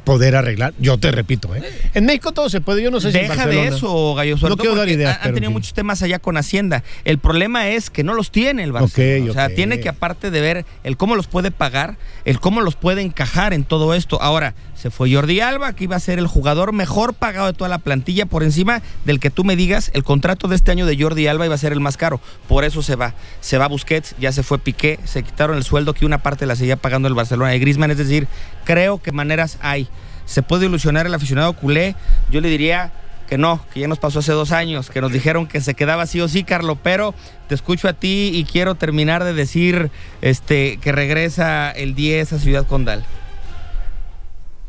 poder 0.00 0.36
arreglar. 0.36 0.74
Yo 0.78 0.98
te 0.98 1.10
repito, 1.10 1.54
¿eh? 1.54 1.62
En 1.94 2.04
México 2.04 2.32
todo 2.32 2.50
se 2.50 2.60
puede, 2.60 2.82
yo 2.82 2.90
no 2.90 3.00
sé 3.00 3.10
si 3.10 3.18
Deja 3.18 3.46
de 3.46 3.68
eso, 3.68 4.14
Gallo. 4.14 4.36
No 4.36 4.56
quiero 4.58 4.74
dar 4.74 4.88
ideas. 4.90 5.18
Han, 5.22 5.32
tenido 5.32 5.50
muchos 5.50 5.72
temas 5.72 6.02
allá 6.02 6.18
con 6.18 6.36
Hacienda. 6.36 6.84
El 7.04 7.18
problema 7.18 7.68
es 7.68 7.88
que 7.88 8.04
no 8.04 8.12
los 8.12 8.30
tiene 8.30 8.64
el 8.64 8.72
Barcelona. 8.72 9.30
o 9.30 9.34
sea, 9.34 9.48
tiene 9.48 9.80
que 9.80 9.88
aparte 9.88 10.30
de 10.30 10.40
ver 10.42 10.66
el 10.84 10.98
cómo 10.98 11.16
los 11.16 11.26
puede 11.26 11.50
pagar, 11.50 11.96
el 12.26 12.38
cómo 12.38 12.60
los 12.60 12.76
puede 12.76 13.00
encajar 13.00 13.54
en 13.54 13.64
todo 13.64 13.94
esto. 13.94 14.20
Ahora, 14.20 14.54
se 14.82 14.90
fue 14.90 15.14
Jordi 15.14 15.38
Alba, 15.38 15.74
que 15.74 15.84
iba 15.84 15.94
a 15.94 16.00
ser 16.00 16.18
el 16.18 16.26
jugador 16.26 16.72
mejor 16.72 17.14
pagado 17.14 17.46
de 17.46 17.52
toda 17.52 17.70
la 17.70 17.78
plantilla, 17.78 18.26
por 18.26 18.42
encima 18.42 18.82
del 19.04 19.20
que 19.20 19.30
tú 19.30 19.44
me 19.44 19.54
digas, 19.54 19.92
el 19.94 20.02
contrato 20.02 20.48
de 20.48 20.56
este 20.56 20.72
año 20.72 20.86
de 20.86 21.00
Jordi 21.00 21.28
Alba 21.28 21.46
iba 21.46 21.54
a 21.54 21.58
ser 21.58 21.70
el 21.70 21.78
más 21.78 21.96
caro. 21.96 22.18
Por 22.48 22.64
eso 22.64 22.82
se 22.82 22.96
va. 22.96 23.14
Se 23.40 23.58
va 23.58 23.68
Busquets, 23.68 24.16
ya 24.18 24.32
se 24.32 24.42
fue 24.42 24.58
Piqué, 24.58 24.98
se 25.04 25.22
quitaron 25.22 25.56
el 25.56 25.62
sueldo 25.62 25.94
que 25.94 26.04
una 26.04 26.18
parte 26.18 26.46
la 26.46 26.56
seguía 26.56 26.74
pagando 26.74 27.06
el 27.06 27.14
Barcelona 27.14 27.52
de 27.52 27.60
Griezmann. 27.60 27.92
Es 27.92 27.98
decir, 27.98 28.26
creo 28.64 29.00
que 29.00 29.12
maneras 29.12 29.56
hay. 29.60 29.86
Se 30.24 30.42
puede 30.42 30.66
ilusionar 30.66 31.06
el 31.06 31.14
aficionado 31.14 31.52
culé. 31.52 31.94
Yo 32.32 32.40
le 32.40 32.48
diría 32.48 32.90
que 33.28 33.38
no, 33.38 33.64
que 33.72 33.78
ya 33.78 33.86
nos 33.86 34.00
pasó 34.00 34.18
hace 34.18 34.32
dos 34.32 34.50
años, 34.50 34.90
que 34.90 35.00
nos 35.00 35.12
dijeron 35.12 35.46
que 35.46 35.60
se 35.60 35.74
quedaba 35.74 36.06
sí 36.06 36.20
o 36.20 36.26
sí, 36.26 36.42
Carlos, 36.42 36.76
pero 36.82 37.14
te 37.46 37.54
escucho 37.54 37.86
a 37.86 37.92
ti 37.92 38.32
y 38.34 38.42
quiero 38.42 38.74
terminar 38.74 39.22
de 39.22 39.32
decir 39.32 39.92
este, 40.22 40.78
que 40.78 40.90
regresa 40.90 41.70
el 41.70 41.94
10 41.94 42.32
a 42.32 42.38
Ciudad 42.40 42.66
Condal. 42.66 43.04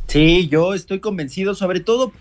Sí, 0.07 0.47
yo 0.47 0.73
estoy 0.73 0.99
convencido, 0.99 1.55
sobre 1.55 1.79
todo 1.79 2.11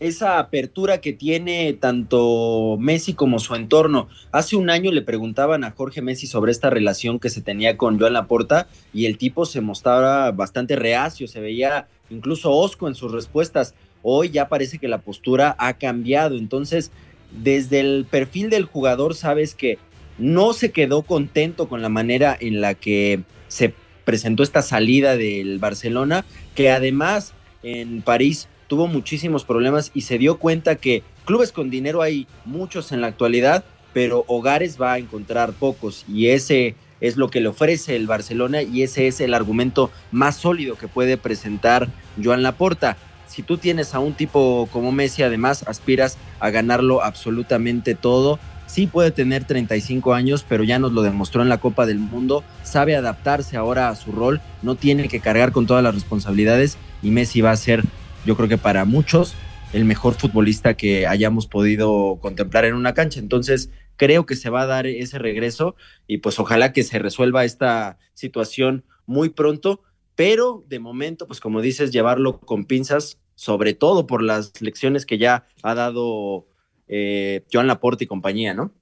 esa 0.00 0.38
apertura 0.38 1.02
que 1.02 1.12
tiene 1.12 1.74
tanto 1.74 2.76
Messi 2.80 3.12
como 3.12 3.38
su 3.38 3.54
entorno. 3.54 4.08
Hace 4.32 4.56
un 4.56 4.70
año 4.70 4.90
le 4.90 5.02
preguntaban 5.02 5.62
a 5.62 5.72
Jorge 5.72 6.00
Messi 6.00 6.26
sobre 6.26 6.52
esta 6.52 6.70
relación 6.70 7.20
que 7.20 7.28
se 7.28 7.42
tenía 7.42 7.76
con 7.76 8.00
Joan 8.00 8.14
Laporta 8.14 8.66
y 8.94 9.04
el 9.04 9.18
tipo 9.18 9.44
se 9.44 9.60
mostraba 9.60 10.32
bastante 10.32 10.74
reacio, 10.74 11.28
se 11.28 11.40
veía 11.40 11.86
incluso 12.08 12.50
osco 12.50 12.88
en 12.88 12.94
sus 12.94 13.12
respuestas. 13.12 13.74
Hoy 14.02 14.30
ya 14.30 14.48
parece 14.48 14.78
que 14.78 14.88
la 14.88 15.02
postura 15.02 15.54
ha 15.58 15.74
cambiado, 15.74 16.36
entonces 16.36 16.90
desde 17.30 17.80
el 17.80 18.06
perfil 18.10 18.48
del 18.48 18.64
jugador 18.64 19.14
sabes 19.14 19.54
que 19.54 19.78
no 20.16 20.54
se 20.54 20.72
quedó 20.72 21.02
contento 21.02 21.68
con 21.68 21.82
la 21.82 21.90
manera 21.90 22.36
en 22.40 22.62
la 22.62 22.74
que 22.74 23.20
se 23.48 23.74
presentó 24.10 24.42
esta 24.42 24.60
salida 24.60 25.16
del 25.16 25.60
Barcelona, 25.60 26.24
que 26.56 26.72
además 26.72 27.32
en 27.62 28.02
París 28.02 28.48
tuvo 28.66 28.88
muchísimos 28.88 29.44
problemas 29.44 29.92
y 29.94 30.00
se 30.00 30.18
dio 30.18 30.40
cuenta 30.40 30.74
que 30.74 31.04
clubes 31.24 31.52
con 31.52 31.70
dinero 31.70 32.02
hay 32.02 32.26
muchos 32.44 32.90
en 32.90 33.02
la 33.02 33.06
actualidad, 33.06 33.62
pero 33.92 34.24
hogares 34.26 34.82
va 34.82 34.94
a 34.94 34.98
encontrar 34.98 35.52
pocos 35.52 36.04
y 36.08 36.26
ese 36.30 36.74
es 37.00 37.16
lo 37.16 37.30
que 37.30 37.40
le 37.40 37.46
ofrece 37.46 37.94
el 37.94 38.08
Barcelona 38.08 38.62
y 38.62 38.82
ese 38.82 39.06
es 39.06 39.20
el 39.20 39.32
argumento 39.32 39.92
más 40.10 40.34
sólido 40.34 40.76
que 40.76 40.88
puede 40.88 41.16
presentar 41.16 41.86
Joan 42.20 42.42
Laporta. 42.42 42.96
Si 43.28 43.44
tú 43.44 43.58
tienes 43.58 43.94
a 43.94 44.00
un 44.00 44.14
tipo 44.14 44.68
como 44.72 44.90
Messi, 44.90 45.22
además 45.22 45.62
aspiras 45.68 46.18
a 46.40 46.50
ganarlo 46.50 47.00
absolutamente 47.04 47.94
todo 47.94 48.40
Sí 48.70 48.86
puede 48.86 49.10
tener 49.10 49.42
35 49.42 50.14
años, 50.14 50.46
pero 50.48 50.62
ya 50.62 50.78
nos 50.78 50.92
lo 50.92 51.02
demostró 51.02 51.42
en 51.42 51.48
la 51.48 51.58
Copa 51.58 51.86
del 51.86 51.98
Mundo. 51.98 52.44
Sabe 52.62 52.94
adaptarse 52.94 53.56
ahora 53.56 53.88
a 53.88 53.96
su 53.96 54.12
rol, 54.12 54.40
no 54.62 54.76
tiene 54.76 55.08
que 55.08 55.18
cargar 55.18 55.50
con 55.50 55.66
todas 55.66 55.82
las 55.82 55.92
responsabilidades 55.92 56.78
y 57.02 57.10
Messi 57.10 57.40
va 57.40 57.50
a 57.50 57.56
ser, 57.56 57.82
yo 58.24 58.36
creo 58.36 58.48
que 58.48 58.58
para 58.58 58.84
muchos, 58.84 59.34
el 59.72 59.84
mejor 59.84 60.14
futbolista 60.14 60.74
que 60.74 61.08
hayamos 61.08 61.48
podido 61.48 62.18
contemplar 62.20 62.64
en 62.64 62.74
una 62.74 62.94
cancha. 62.94 63.18
Entonces, 63.18 63.70
creo 63.96 64.24
que 64.24 64.36
se 64.36 64.50
va 64.50 64.62
a 64.62 64.66
dar 64.66 64.86
ese 64.86 65.18
regreso 65.18 65.74
y 66.06 66.18
pues 66.18 66.38
ojalá 66.38 66.72
que 66.72 66.84
se 66.84 67.00
resuelva 67.00 67.44
esta 67.44 67.98
situación 68.14 68.84
muy 69.04 69.30
pronto, 69.30 69.82
pero 70.14 70.64
de 70.68 70.78
momento, 70.78 71.26
pues 71.26 71.40
como 71.40 71.60
dices, 71.60 71.90
llevarlo 71.90 72.38
con 72.38 72.66
pinzas, 72.66 73.18
sobre 73.34 73.74
todo 73.74 74.06
por 74.06 74.22
las 74.22 74.62
lecciones 74.62 75.06
que 75.06 75.18
ya 75.18 75.48
ha 75.64 75.74
dado 75.74 76.46
eh, 76.90 77.44
Joan 77.52 77.68
Laporte 77.68 78.04
y 78.04 78.06
compañía, 78.08 78.52
¿no? 78.52 78.72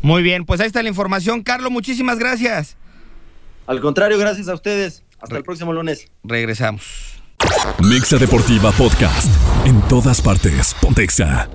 Muy 0.00 0.22
bien, 0.22 0.46
pues 0.46 0.60
ahí 0.60 0.66
está 0.66 0.82
la 0.82 0.88
información. 0.88 1.42
Carlos, 1.42 1.70
muchísimas 1.70 2.18
gracias. 2.18 2.76
Al 3.66 3.80
contrario, 3.80 4.18
gracias 4.18 4.48
a 4.48 4.54
ustedes. 4.54 5.04
Hasta 5.20 5.36
el 5.36 5.44
próximo 5.44 5.72
lunes. 5.72 6.10
Regresamos. 6.24 7.22
Mixa 7.78 8.16
Deportiva 8.16 8.72
Podcast. 8.72 9.30
En 9.66 9.80
todas 9.82 10.20
partes. 10.22 10.74
Pontexa. 10.80 11.48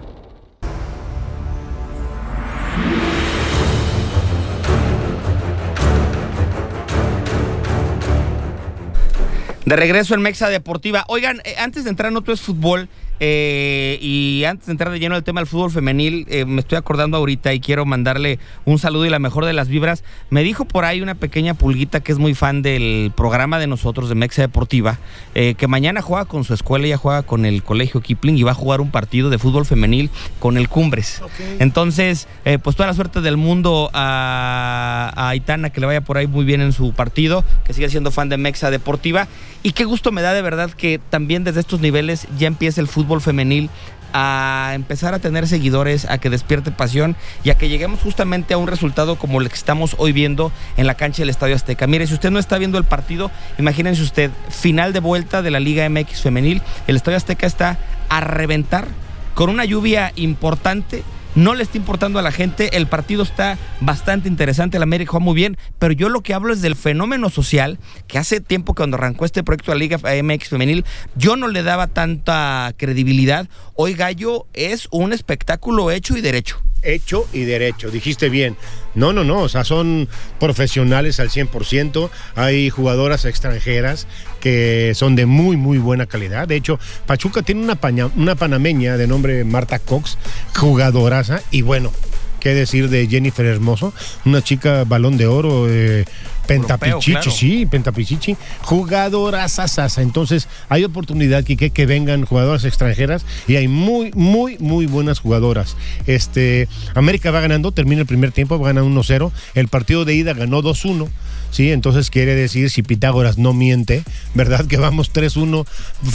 De 9.66 9.76
regreso 9.76 10.14
en 10.14 10.22
Mexa 10.22 10.48
Deportiva. 10.48 11.04
Oigan, 11.10 11.42
eh, 11.44 11.56
antes 11.58 11.84
de 11.84 11.90
entrar 11.90 12.10
en 12.10 12.16
otro 12.16 12.34
es 12.34 12.40
fútbol, 12.40 12.88
eh, 13.20 13.98
y 14.02 14.44
antes 14.46 14.68
de 14.68 14.74
entrar 14.74 14.92
de 14.92 15.00
lleno 15.00 15.16
al 15.16 15.24
tema 15.24 15.42
del 15.42 15.48
fútbol 15.48 15.72
femenil, 15.72 16.26
eh, 16.30 16.46
me 16.46 16.60
estoy 16.60 16.78
acordando 16.78 17.18
ahorita 17.18 17.54
y 17.54 17.60
quiero 17.60 17.86
mandarle 17.86 18.40
un 18.66 18.80
saludo 18.80 19.06
y 19.06 19.10
la 19.10 19.20
mejor 19.20 19.46
de 19.46 19.54
las 19.54 19.68
vibras. 19.68 20.04
Me 20.30 20.44
dijo 20.44 20.66
por 20.66 20.86
ahí 20.86 21.02
una 21.02 21.16
pequeña 21.16 21.54
pulguita 21.54 22.02
que 22.02 22.12
es 22.12 22.18
muy 22.18 22.36
fan 22.36 22.62
del 22.62 23.12
programa 23.16 23.60
de 23.60 23.68
nosotros, 23.68 24.10
de 24.10 24.16
Mexa 24.16 24.42
Deportiva, 24.42 25.00
eh, 25.36 25.56
que 25.56 25.68
mañana 25.68 26.02
juega 26.02 26.26
con 26.26 26.44
su 26.44 26.54
escuela, 26.54 26.86
ella 26.86 26.98
juega 26.98 27.24
con 27.24 27.46
el 27.46 27.64
colegio 27.64 28.02
Kipling 28.02 28.38
y 28.38 28.44
va 28.44 28.52
a 28.52 28.56
jugar 28.56 28.82
un 28.82 28.92
partido 28.92 29.30
de 29.30 29.40
fútbol 29.40 29.66
femenil 29.66 30.10
con 30.40 30.58
el 30.58 30.70
Cumbres. 30.70 31.22
Entonces, 31.60 32.28
pues 32.64 32.76
toda 32.76 32.88
la 32.88 32.94
suerte 32.94 33.22
del 33.22 33.38
mundo 33.38 33.90
a, 33.94 35.12
a 35.16 35.30
Aitana, 35.30 35.70
que 35.70 35.80
le 35.82 35.88
vaya 35.88 36.02
por 36.02 36.18
ahí 36.18 36.28
muy 36.28 36.46
bien 36.46 36.62
en 36.62 36.74
su 36.74 36.94
partido, 36.94 37.44
que 37.66 37.74
siga 37.74 37.90
siendo 37.90 38.12
fan 38.12 38.30
de 38.30 38.38
Mexa 38.38 38.70
Deportiva. 38.70 39.28
Y 39.64 39.72
qué 39.72 39.86
gusto 39.86 40.12
me 40.12 40.22
da 40.22 40.34
de 40.34 40.42
verdad 40.42 40.70
que 40.72 41.00
también 41.10 41.44
desde 41.44 41.60
estos 41.60 41.82
niveles 41.82 42.28
ya 42.38 42.48
empiece 42.48 42.80
el 42.80 42.88
fútbol 42.88 43.07
femenil 43.22 43.70
a 44.14 44.72
empezar 44.74 45.14
a 45.14 45.20
tener 45.20 45.48
seguidores, 45.48 46.06
a 46.06 46.18
que 46.18 46.30
despierte 46.30 46.72
pasión 46.72 47.16
y 47.44 47.50
a 47.50 47.56
que 47.56 47.70
lleguemos 47.70 48.00
justamente 48.00 48.54
a 48.54 48.58
un 48.58 48.68
resultado 48.68 49.18
como 49.18 49.42
el 49.42 49.50
que 49.50 49.56
estamos 49.56 49.96
hoy 49.98 50.12
viendo 50.12 50.52
en 50.78 50.88
la 50.88 50.96
cancha 50.96 51.22
del 51.22 51.30
Estadio 51.30 51.56
Azteca. 51.56 51.88
Mire, 51.88 52.08
si 52.08 52.14
usted 52.14 52.32
no 52.32 52.40
está 52.40 52.58
viendo 52.58 52.78
el 52.78 52.84
partido, 52.84 53.32
imagínense 53.58 54.02
usted, 54.02 54.32
final 54.50 54.94
de 54.94 55.00
vuelta 55.00 55.42
de 55.42 55.52
la 55.52 55.60
Liga 55.60 55.88
MX 55.90 56.22
femenil, 56.22 56.62
el 56.88 56.96
Estadio 56.96 57.18
Azteca 57.18 57.48
está 57.48 57.78
a 58.10 58.22
reventar 58.22 58.88
con 59.34 59.50
una 59.50 59.66
lluvia 59.66 60.12
importante 60.16 61.04
no 61.38 61.54
le 61.54 61.62
está 61.62 61.78
importando 61.78 62.18
a 62.18 62.24
la 62.24 62.32
gente, 62.32 62.76
el 62.78 62.88
partido 62.88 63.22
está 63.22 63.60
bastante 63.80 64.28
interesante, 64.28 64.78
el 64.78 64.84
América 64.84 65.12
juega 65.12 65.24
muy 65.24 65.36
bien, 65.36 65.56
pero 65.78 65.94
yo 65.94 66.10
lo 66.10 66.22
que 66.22 66.34
hablo 66.34 66.52
es 66.52 66.64
del 66.64 66.76
fenómeno 66.76 67.30
social, 67.30 67.78
que 68.08 68.18
hace 68.18 68.42
tiempo 68.42 68.74
que 68.74 68.80
cuando 68.80 68.98
arrancó 68.98 69.24
este 69.24 69.44
proyecto 69.44 69.72
de 69.72 69.76
la 69.76 69.80
Liga 69.80 70.24
MX 70.24 70.50
Femenil, 70.50 70.84
yo 71.16 71.36
no 71.36 71.48
le 71.48 71.62
daba 71.62 71.86
tanta 71.86 72.74
credibilidad. 72.76 73.48
Hoy 73.76 73.94
Gallo 73.94 74.48
es 74.54 74.88
un 74.90 75.14
espectáculo 75.14 75.92
hecho 75.92 76.18
y 76.18 76.22
derecho 76.22 76.60
hecho 76.84 77.28
y 77.34 77.44
derecho. 77.44 77.92
Dijiste 77.92 78.30
bien. 78.30 78.56
No, 78.96 79.14
no, 79.14 79.24
no. 79.24 79.42
O 79.42 79.50
sea, 79.50 79.64
son 79.64 80.08
profesionales 80.40 81.20
al 81.20 81.30
100%. 81.30 82.10
Hay 82.36 82.70
jugadoras 82.70 83.26
extranjeras 83.26 84.08
que 84.48 84.94
son 84.96 85.18
de 85.18 85.26
muy, 85.26 85.58
muy 85.58 85.78
buena 85.78 86.06
calidad. 86.06 86.48
De 86.48 86.56
hecho, 86.56 86.80
Pachuca 87.06 87.42
tiene 87.42 87.64
una, 87.64 87.78
una 88.16 88.36
panameña 88.36 88.96
de 88.96 89.06
nombre 89.06 89.44
Marta 89.44 89.78
Cox, 89.78 90.18
jugadoraza. 90.56 91.42
Y 91.52 91.64
bueno, 91.64 91.92
qué 92.40 92.54
decir 92.54 92.90
de 92.90 93.08
Jennifer 93.08 93.46
Hermoso, 93.46 93.94
una 94.24 94.42
chica 94.42 94.86
balón 94.86 95.18
de 95.18 95.28
oro. 95.28 95.68
Eh, 95.70 96.06
Pentapichichi, 96.48 97.30
sí, 97.30 97.66
Pentapichichi, 97.66 98.38
jugadoras 98.62 99.52
sasa. 99.52 100.02
Entonces, 100.02 100.48
hay 100.70 100.86
oportunidad, 100.86 101.44
Quique, 101.44 101.72
que 101.72 101.86
vengan 101.86 102.24
jugadoras 102.24 102.64
extranjeras 102.64 103.26
y 103.50 103.58
hay 103.58 103.68
muy, 103.68 104.12
muy, 104.16 104.58
muy 104.60 104.86
buenas 104.86 105.20
jugadoras. 105.20 105.76
Este, 106.06 106.70
América 106.96 107.32
va 107.32 107.42
ganando, 107.42 107.74
termina 107.74 108.00
el 108.00 108.08
primer 108.08 108.32
tiempo, 108.32 108.58
va 108.58 108.68
ganando 108.68 109.02
1-0. 109.02 109.30
El 109.56 109.68
partido 109.68 110.06
de 110.06 110.16
ida 110.16 110.34
ganó 110.34 110.64
2-1. 110.64 111.10
¿Sí? 111.52 111.72
Entonces 111.72 112.10
quiere 112.10 112.36
decir, 112.36 112.70
si 112.70 112.84
Pitágoras 112.84 113.38
no 113.38 113.54
miente, 113.54 114.04
¿verdad? 114.34 114.66
Que 114.66 114.78
vamos 114.78 115.12
3-1, 115.14 115.66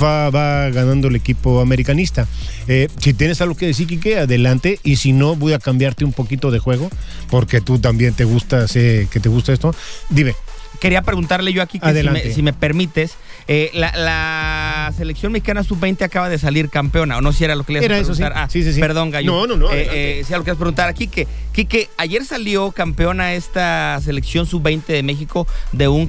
va, 0.02 0.70
ganando 0.70 1.08
el 1.08 1.16
equipo 1.16 1.60
americanista. 1.60 2.26
Eh, 2.68 2.88
si 2.98 3.14
tienes 3.14 3.40
algo 3.40 3.56
que 3.56 3.66
decir, 3.66 3.86
Quique, 3.86 4.18
adelante. 4.18 4.78
Y 4.82 4.96
si 4.96 5.12
no, 5.12 5.36
voy 5.36 5.52
a 5.52 5.58
cambiarte 5.58 6.04
un 6.04 6.12
poquito 6.12 6.50
de 6.50 6.58
juego, 6.58 6.90
porque 7.30 7.60
tú 7.60 7.78
también 7.78 8.14
te 8.14 8.24
gusta, 8.24 8.68
sé 8.68 9.08
que 9.10 9.20
te 9.20 9.28
gusta 9.28 9.52
esto. 9.52 9.74
Dime 10.10 10.34
quería 10.82 11.02
preguntarle 11.02 11.52
yo 11.52 11.62
aquí, 11.62 11.78
que 11.78 12.32
si, 12.34 12.42
me, 12.42 12.52
permites, 12.52 13.14
eh, 13.46 13.70
la, 13.72 14.92
selección 14.96 15.30
mexicana 15.30 15.62
sub-20 15.62 16.02
acaba 16.02 16.28
de 16.28 16.38
salir 16.38 16.70
campeona, 16.70 17.18
o 17.18 17.20
no 17.20 17.32
si 17.32 17.44
era 17.44 17.54
lo 17.54 17.62
que 17.62 17.74
le 17.74 17.78
ibas 17.78 18.00
a 18.00 18.02
preguntar. 18.02 18.32
Ah, 18.34 18.48
sí, 18.50 18.64
sí, 18.64 18.72
sí. 18.72 18.80
Perdón, 18.80 19.12
Gallo. 19.12 19.30
No, 19.30 19.46
no, 19.46 19.56
no. 19.56 19.72
Eh, 19.72 19.88
eh, 19.92 20.22
si 20.26 20.32
era 20.32 20.38
lo 20.38 20.44
que 20.44 20.50
ibas 20.50 20.56
a 20.56 20.58
preguntar 20.58 20.88
aquí, 20.88 21.06
que 21.06 21.28
Quique, 21.52 21.88
ayer 21.98 22.24
salió 22.24 22.72
campeona 22.72 23.34
esta 23.34 24.00
selección 24.02 24.44
sub-20 24.44 24.86
de 24.86 25.04
México 25.04 25.46
de 25.70 25.86
un 25.86 26.08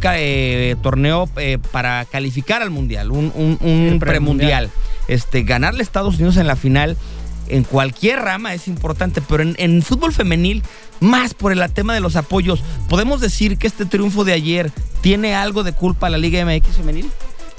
torneo 0.82 1.30
para 1.72 2.06
calificar 2.06 2.64
al 2.64 2.72
Mundial, 2.72 3.12
un, 3.12 3.32
un, 3.36 4.00
premundial. 4.00 4.72
Este, 5.08 5.44
ganarle 5.44 5.82
a 5.82 5.84
Estados 5.84 6.16
Unidos 6.16 6.38
en 6.38 6.48
la 6.48 6.56
final 6.56 6.98
en 7.48 7.64
cualquier 7.64 8.20
rama 8.20 8.54
es 8.54 8.68
importante, 8.68 9.22
pero 9.22 9.44
en, 9.44 9.82
fútbol 9.82 10.14
femenil 10.14 10.64
más 11.00 11.34
por 11.34 11.52
el 11.52 11.72
tema 11.72 11.94
de 11.94 12.00
los 12.00 12.16
apoyos. 12.16 12.64
¿Podemos 12.90 13.22
decir 13.22 13.58
que 13.58 13.68
este 13.68 13.86
triunfo 13.86 14.24
de 14.24 14.34
ayer 14.34 14.72
tiene 15.02 15.36
algo 15.36 15.64
de 15.64 15.74
culpa 15.74 16.08
a 16.08 16.10
la 16.10 16.18
Liga 16.18 16.44
MX 16.46 16.78
femenil? 16.78 17.10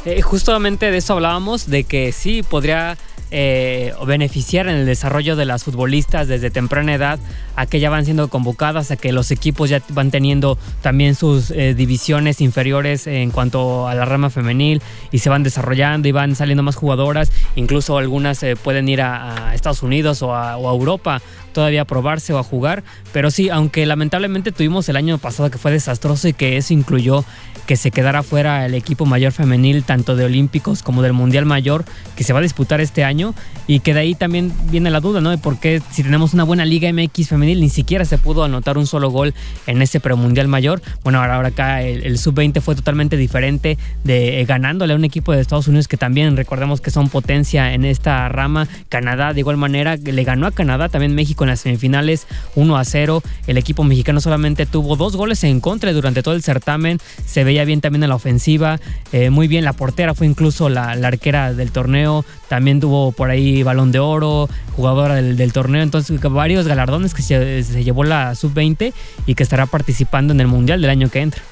Eh, 0.05 0.20
justamente 0.22 0.90
de 0.90 0.98
eso 0.98 1.14
hablábamos, 1.14 1.68
de 1.68 1.84
que 1.84 2.12
sí 2.12 2.42
podría 2.42 2.96
eh, 3.36 3.92
beneficiar 4.07 4.68
en 4.68 4.76
el 4.76 4.86
desarrollo 4.86 5.34
de 5.34 5.44
las 5.44 5.64
futbolistas 5.64 6.28
desde 6.28 6.50
temprana 6.50 6.94
edad, 6.94 7.18
a 7.57 7.66
que 7.66 7.80
ya 7.80 7.90
van 7.90 8.05
siendo 8.05 8.28
convocadas, 8.28 8.92
a 8.92 8.96
que 8.96 9.12
los 9.12 9.32
equipos 9.32 9.70
ya 9.70 9.82
van 9.88 10.12
teniendo 10.12 10.57
también 10.82 11.16
sus 11.16 11.50
eh, 11.50 11.74
divisiones 11.74 12.40
inferiores 12.40 13.09
en 13.09 13.32
cuanto 13.32 13.88
a 13.88 13.94
la 13.96 14.05
rama 14.05 14.30
femenil 14.30 14.82
y 15.11 15.18
se 15.18 15.30
van 15.30 15.42
desarrollando 15.42 16.07
y 16.07 16.12
van 16.12 16.36
saliendo 16.36 16.62
más 16.62 16.76
jugadoras, 16.76 17.32
incluso 17.57 17.98
algunas 17.98 18.40
eh, 18.44 18.55
pueden 18.55 18.88
ir 18.88 19.02
a, 19.02 19.52
Estados 19.52 19.82
Unidos 19.82 20.22
o 20.22 20.32
a, 20.32 20.57
o 20.57 20.68
a 20.68 20.72
Europa 20.72 21.20
todavía 21.55 21.82
a 21.82 21.84
probarse 21.86 22.34
o 22.34 22.38
a 22.38 22.42
jugar, 22.42 22.84
pero 23.14 23.30
sí, 23.30 23.48
aunque 23.48 23.86
lamentablemente 23.86 24.52
tuvimos 24.52 24.86
el 24.90 24.96
año 24.96 25.16
pasado 25.16 25.50
que 25.50 25.57
fue 25.57 25.72
desastroso 25.72 26.28
y 26.28 26.34
que 26.34 26.59
eso 26.59 26.74
incluyó 26.74 27.24
que 27.66 27.76
se 27.76 27.90
quedara 27.90 28.22
fuera 28.22 28.66
el 28.66 28.74
equipo 28.74 29.07
mayor 29.07 29.32
femenil, 29.32 29.84
tanto 29.84 30.16
de 30.16 30.24
Olímpicos 30.24 30.82
como 30.82 31.02
del 31.02 31.12
Mundial 31.12 31.46
Mayor, 31.46 31.84
que 32.16 32.24
se 32.24 32.32
va 32.32 32.40
a 32.40 32.42
disputar 32.42 32.80
este 32.80 33.05
año, 33.05 33.34
y 33.66 33.80
que 33.80 33.94
de 33.94 34.00
ahí 34.00 34.14
también 34.14 34.52
viene 34.70 34.90
la 34.90 35.00
duda, 35.00 35.20
¿no? 35.20 35.30
De 35.30 35.38
por 35.38 35.59
qué 35.59 35.80
si 35.90 36.02
tenemos 36.02 36.34
una 36.34 36.44
buena 36.44 36.64
Liga 36.64 36.92
MX 36.92 37.28
femenil, 37.28 37.61
ni 37.61 37.70
siquiera 37.70 38.05
se 38.05 38.18
pudo 38.18 38.44
anotar 38.44 38.76
un 38.76 38.86
solo 38.86 39.11
gol 39.11 39.34
en 39.66 39.80
ese 39.80 40.00
premundial 40.00 40.48
mayor. 40.48 40.82
Bueno, 41.02 41.20
ahora, 41.20 41.36
ahora 41.36 41.48
acá 41.48 41.82
el, 41.82 42.18
sub-20 42.18 42.61
fue 42.61 42.74
totalmente 42.74 43.16
diferente, 43.16 43.78
de 44.05 44.40
eh, 44.40 44.44
ganándole 44.44 44.92
a 44.92 44.96
un 44.96 45.05
equipo 45.05 45.32
de 45.32 45.40
Estados 45.40 45.68
Unidos 45.68 45.88
que 45.88 45.96
también 45.96 46.36
recordemos 46.36 46.80
que 46.80 46.90
son 46.90 47.09
potencia 47.09 47.72
en 47.72 47.84
esta 47.84 48.28
rama. 48.28 48.68
Canadá, 48.88 49.32
de 49.32 49.40
igual 49.40 49.57
manera, 49.57 49.96
le 49.96 50.24
ganó 50.24 50.46
a 50.46 50.52
Canadá, 50.52 50.88
también 50.88 51.14
México 51.14 51.43
en 51.45 51.51
las 51.51 51.61
semifinales 51.61 52.26
1 52.55 52.76
a 52.76 52.84
0. 52.84 53.22
El 53.47 53.59
equipo 53.59 53.84
mexicano 53.84 54.20
solamente 54.20 54.66
tuvo 54.66 54.97
dos 54.97 55.16
goles 55.16 55.45
en 55.45 55.61
contra 55.61 55.92
durante 55.92 56.22
todo 56.22 56.34
el 56.34 56.42
certamen. 56.42 56.99
Se 57.26 57.45
ve 57.45 57.55
ya 57.55 57.64
bien 57.64 57.80
también 57.80 58.03
en 58.03 58.09
la 58.09 58.16
ofensiva, 58.16 58.80
eh, 59.12 59.30
muy 59.30 59.49
bien 59.49 59.64
la 59.64 59.72
portera, 59.72 60.14
fue 60.14 60.26
incluso 60.26 60.68
la, 60.68 60.92
arquera 60.92 61.53
del 61.53 61.70
torneo, 61.70 62.24
también 62.49 62.80
tuvo 62.80 63.12
por 63.12 63.30
ahí 63.30 63.62
balón 63.62 63.92
de 63.92 63.99
oro, 63.99 64.49
jugadora 64.76 65.14
del, 65.14 65.53
torneo, 65.53 65.82
entonces 65.82 66.20
varios 66.20 66.66
galardones 66.66 67.14
que 67.14 67.22
se, 67.22 67.84
llevó 67.84 68.05
la 68.05 68.34
sub-20 68.34 68.92
y 69.26 69.34
que 69.34 69.42
estará 69.42 69.66
participando 69.66 70.32
en 70.32 70.40
el 70.40 70.47
Mundial 70.47 70.80
del 70.80 70.90
año 70.90 71.11
que 71.11 71.20
entra. 71.20 71.42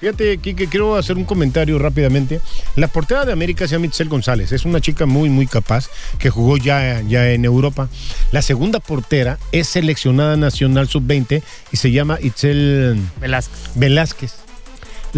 Fíjate, 0.00 0.38
Kike, 0.38 0.68
quiero 0.68 0.96
hacer 0.96 1.16
un 1.16 1.24
comentario 1.24 1.78
rápidamente. 1.78 2.40
La 2.76 2.86
portera 2.88 3.24
de 3.24 3.32
América 3.32 3.66
se 3.66 3.74
llama 3.74 3.86
Itzel 3.86 4.08
González. 4.08 4.52
Es 4.52 4.64
una 4.64 4.80
chica 4.80 5.06
muy, 5.06 5.28
muy 5.28 5.46
capaz 5.46 5.88
que 6.18 6.30
jugó 6.30 6.56
ya, 6.56 7.00
ya 7.02 7.30
en 7.32 7.44
Europa. 7.44 7.88
La 8.30 8.42
segunda 8.42 8.78
portera 8.78 9.38
es 9.50 9.68
seleccionada 9.68 10.36
nacional 10.36 10.88
sub-20 10.88 11.42
y 11.72 11.76
se 11.76 11.90
llama 11.90 12.18
Itzel 12.20 12.96
Velázquez. 13.20 13.58
Velázquez. 13.74 14.47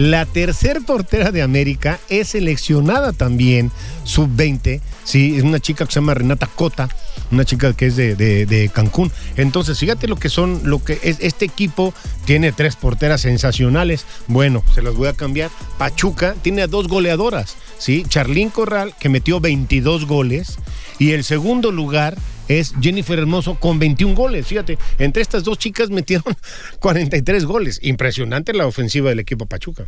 La 0.00 0.24
tercer 0.24 0.80
portera 0.80 1.30
de 1.30 1.42
América 1.42 2.00
es 2.08 2.28
seleccionada 2.28 3.12
también 3.12 3.70
sub-20. 4.04 4.80
Sí, 5.04 5.36
es 5.36 5.42
una 5.42 5.60
chica 5.60 5.84
que 5.84 5.92
se 5.92 6.00
llama 6.00 6.14
Renata 6.14 6.46
Cota, 6.46 6.88
una 7.30 7.44
chica 7.44 7.74
que 7.74 7.88
es 7.88 7.96
de, 7.96 8.70
Cancún. 8.72 9.12
Entonces, 9.36 9.78
fíjate 9.78 10.08
lo 10.08 10.16
que 10.16 10.30
son, 10.30 10.62
lo 10.64 10.82
que 10.82 10.98
es 11.02 11.18
este 11.20 11.44
equipo 11.44 11.92
tiene 12.24 12.50
tres 12.50 12.76
porteras 12.76 13.20
sensacionales. 13.20 14.06
Bueno, 14.26 14.64
se 14.74 14.80
las 14.80 14.94
voy 14.94 15.08
a 15.08 15.12
cambiar. 15.12 15.50
Pachuca 15.76 16.34
tiene 16.40 16.62
a 16.62 16.66
dos 16.66 16.88
goleadoras, 16.88 17.58
¿sí? 17.76 18.06
Charlín 18.08 18.48
Corral, 18.48 18.94
que 18.98 19.10
metió 19.10 19.38
22 19.38 20.06
goles. 20.06 20.56
Y 20.98 21.10
el 21.10 21.24
segundo 21.24 21.72
lugar 21.72 22.16
es 22.50 22.74
Jennifer 22.80 23.18
Hermoso 23.18 23.54
con 23.54 23.78
21 23.78 24.14
goles. 24.14 24.46
Fíjate, 24.46 24.76
entre 24.98 25.22
estas 25.22 25.44
dos 25.44 25.56
chicas 25.58 25.90
metieron 25.90 26.36
43 26.80 27.44
goles. 27.44 27.78
Impresionante 27.82 28.52
la 28.52 28.66
ofensiva 28.66 29.10
del 29.10 29.20
equipo 29.20 29.46
Pachuca. 29.46 29.86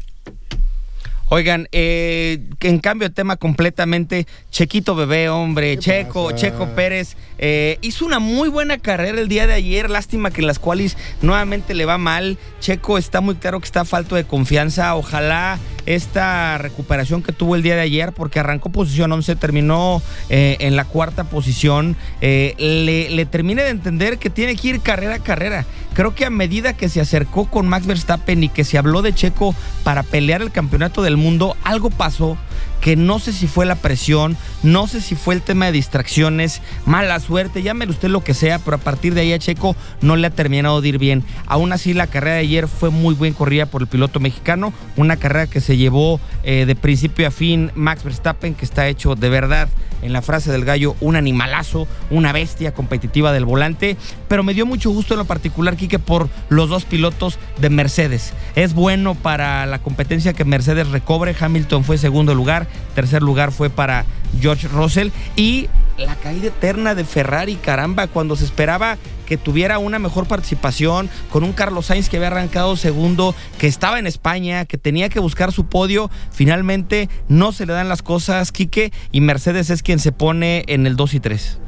Oigan, 1.35 1.67
eh, 1.73 2.41
en 2.61 2.79
cambio 2.79 3.09
de 3.09 3.15
tema 3.15 3.37
completamente, 3.37 4.27
Chequito 4.51 4.95
Bebé, 4.95 5.31
hombre, 5.31 5.79
Checo, 5.79 6.33
Checo 6.33 6.67
Pérez, 6.75 7.17
eh, 7.39 7.79
hizo 7.81 8.05
una 8.05 8.19
muy 8.19 8.51
buena 8.51 8.77
carrera 8.77 9.19
el 9.19 9.29
día 9.29 9.47
de 9.47 9.55
ayer, 9.55 9.89
lástima 9.89 10.31
que 10.31 10.43
en 10.43 10.47
las 10.47 10.59
cuales 10.59 10.99
nuevamente 11.23 11.73
le 11.73 11.87
va 11.87 11.97
mal. 11.97 12.37
Checo 12.61 12.99
está 12.99 13.23
muy 13.23 13.37
claro 13.37 13.61
que 13.61 13.65
está 13.65 13.87
falto 13.87 14.15
de 14.15 14.25
confianza, 14.25 14.95
ojalá 14.95 15.59
esta 15.87 16.59
recuperación 16.59 17.23
que 17.23 17.33
tuvo 17.33 17.57
el 17.57 17.63
día 17.63 17.77
de 17.77 17.81
ayer, 17.81 18.13
porque 18.13 18.39
arrancó 18.39 18.69
posición 18.69 19.11
11, 19.11 19.35
terminó 19.37 20.03
eh, 20.29 20.59
en 20.61 20.77
la 20.77 20.85
cuarta 20.85 21.25
posición, 21.25 21.97
le, 22.21 23.09
le 23.09 23.25
termine 23.25 23.63
de 23.63 23.71
entender 23.71 24.19
que 24.19 24.29
tiene 24.29 24.55
que 24.55 24.69
ir 24.69 24.81
carrera 24.83 25.15
a 25.15 25.19
carrera. 25.21 25.65
Creo 25.95 26.15
que 26.15 26.25
a 26.25 26.31
medida 26.31 26.75
que 26.75 26.89
se 26.89 27.01
acercó 27.01 27.51
con 27.51 27.69
Max 27.69 27.87
Verstappen 27.87 28.43
y 28.43 28.49
que 28.49 28.65
se 28.65 28.79
habló 28.79 29.03
de 29.03 29.15
Checo 29.15 29.55
para 29.85 30.03
pelear 30.03 30.41
el 30.41 30.51
campeonato 30.51 31.03
del 31.03 31.17
mundo, 31.17 31.22
algo 31.65 31.91
pasó 31.91 32.37
que 32.81 32.97
no 32.97 33.21
sé 33.21 33.33
si 33.33 33.47
fue 33.47 33.65
la 33.65 33.77
presión, 33.77 34.37
no 34.65 34.89
sé 34.89 35.01
si 35.01 35.15
fue 35.15 35.35
el 35.35 35.43
tema 35.43 35.67
de 35.67 35.73
distracciones, 35.73 36.61
mala 36.85 37.21
suerte, 37.21 37.63
llámelo 37.63 37.93
usted 37.93 38.09
lo 38.09 38.25
que 38.25 38.35
sea, 38.35 38.59
pero 38.59 38.77
a 38.77 38.81
partir 38.81 39.15
de 39.15 39.21
ahí 39.21 39.33
a 39.33 39.39
Checo 39.39 39.77
no 40.01 40.17
le 40.17 40.27
ha 40.27 40.31
terminado 40.31 40.81
de 40.81 40.89
ir 40.89 40.99
bien. 40.99 41.23
Aún 41.47 41.73
así, 41.73 41.95
la 41.95 42.09
carrera 42.09 42.37
de 42.37 42.43
ayer 42.43 42.67
fue 42.67 42.91
muy 42.91 43.15
bien 43.15 43.35
corrida 43.35 43.67
por 43.67 43.83
el 43.83 43.89
piloto 43.89 44.19
mexicano, 44.19 44.73
una 44.97 45.17
carrera 45.17 45.47
que 45.47 45.61
se 45.61 45.77
llevó 45.77 46.21
eh, 46.43 46.65
de 46.67 46.75
principio 46.75 47.29
a 47.29 47.31
fin 47.31 47.71
Max 47.77 48.03
Verstappen, 48.03 48.55
que 48.55 48.65
está 48.65 48.89
hecho 48.89 49.15
de 49.15 49.29
verdad 49.29 49.69
en 50.03 50.13
la 50.13 50.23
frase 50.23 50.53
del 50.53 50.65
gallo, 50.65 50.97
un 51.01 51.17
animalazo, 51.17 51.89
una 52.11 52.33
bestia 52.33 52.75
competitiva 52.75 53.33
del 53.33 53.45
volante, 53.45 53.97
pero 54.29 54.43
me 54.43 54.55
dio 54.55 54.67
mucho 54.67 54.91
gusto 54.91 55.15
en 55.15 55.19
lo 55.19 55.25
particular, 55.25 55.77
Quique, 55.77 55.99
por 55.99 56.29
los 56.49 56.69
dos 56.69 56.85
pilotos 56.85 57.39
de 57.59 57.71
Mercedes. 57.71 58.33
Es 58.55 58.75
bueno 58.75 59.15
para 59.15 59.65
la 59.67 59.79
competencia 59.79 60.33
que 60.33 60.45
Mercedes 60.45 60.89
recobre, 60.89 61.35
Hamilton 61.39 61.85
fue 61.85 61.99
segundo 61.99 62.35
lugar, 62.35 62.67
Tercer 62.95 63.23
lugar 63.23 63.53
fue 63.53 63.71
para 63.71 64.05
George 64.41 64.69
Russell. 64.69 65.11
Y 65.37 65.69
la 65.99 66.15
caída 66.17 66.49
eterna 66.49 66.95
de 66.95 67.05
Ferrari, 67.05 67.57
caramba, 67.57 68.07
cuando 68.07 68.37
se 68.37 68.45
esperaba 68.45 68.99
que 69.27 69.37
tuviera 69.37 69.79
una 69.79 69.99
mejor 69.99 70.27
participación, 70.27 71.09
con 71.31 71.45
un 71.45 71.53
Carlos 71.53 71.87
Sainz 71.87 72.09
que 72.09 72.17
había 72.17 72.29
arrancado 72.29 72.77
segundo, 72.77 73.35
que 73.59 73.67
estaba 73.67 73.99
en 73.99 74.07
España, 74.07 74.65
que 74.65 74.79
tenía 74.79 75.09
que 75.09 75.21
buscar 75.21 75.53
su 75.53 75.67
podio, 75.67 76.11
finalmente 76.31 77.09
no 77.29 77.53
se 77.53 77.67
le 77.67 77.73
dan 77.73 77.89
las 77.89 78.03
cosas, 78.03 78.53
Quique, 78.53 78.93
y 79.11 79.21
Mercedes 79.21 79.71
es 79.71 79.83
quien 79.83 79.99
se 79.99 80.13
pone 80.13 80.65
en 80.67 80.87
el 80.87 80.97
2 80.97 81.15
y 81.15 81.21
3. 81.21 81.59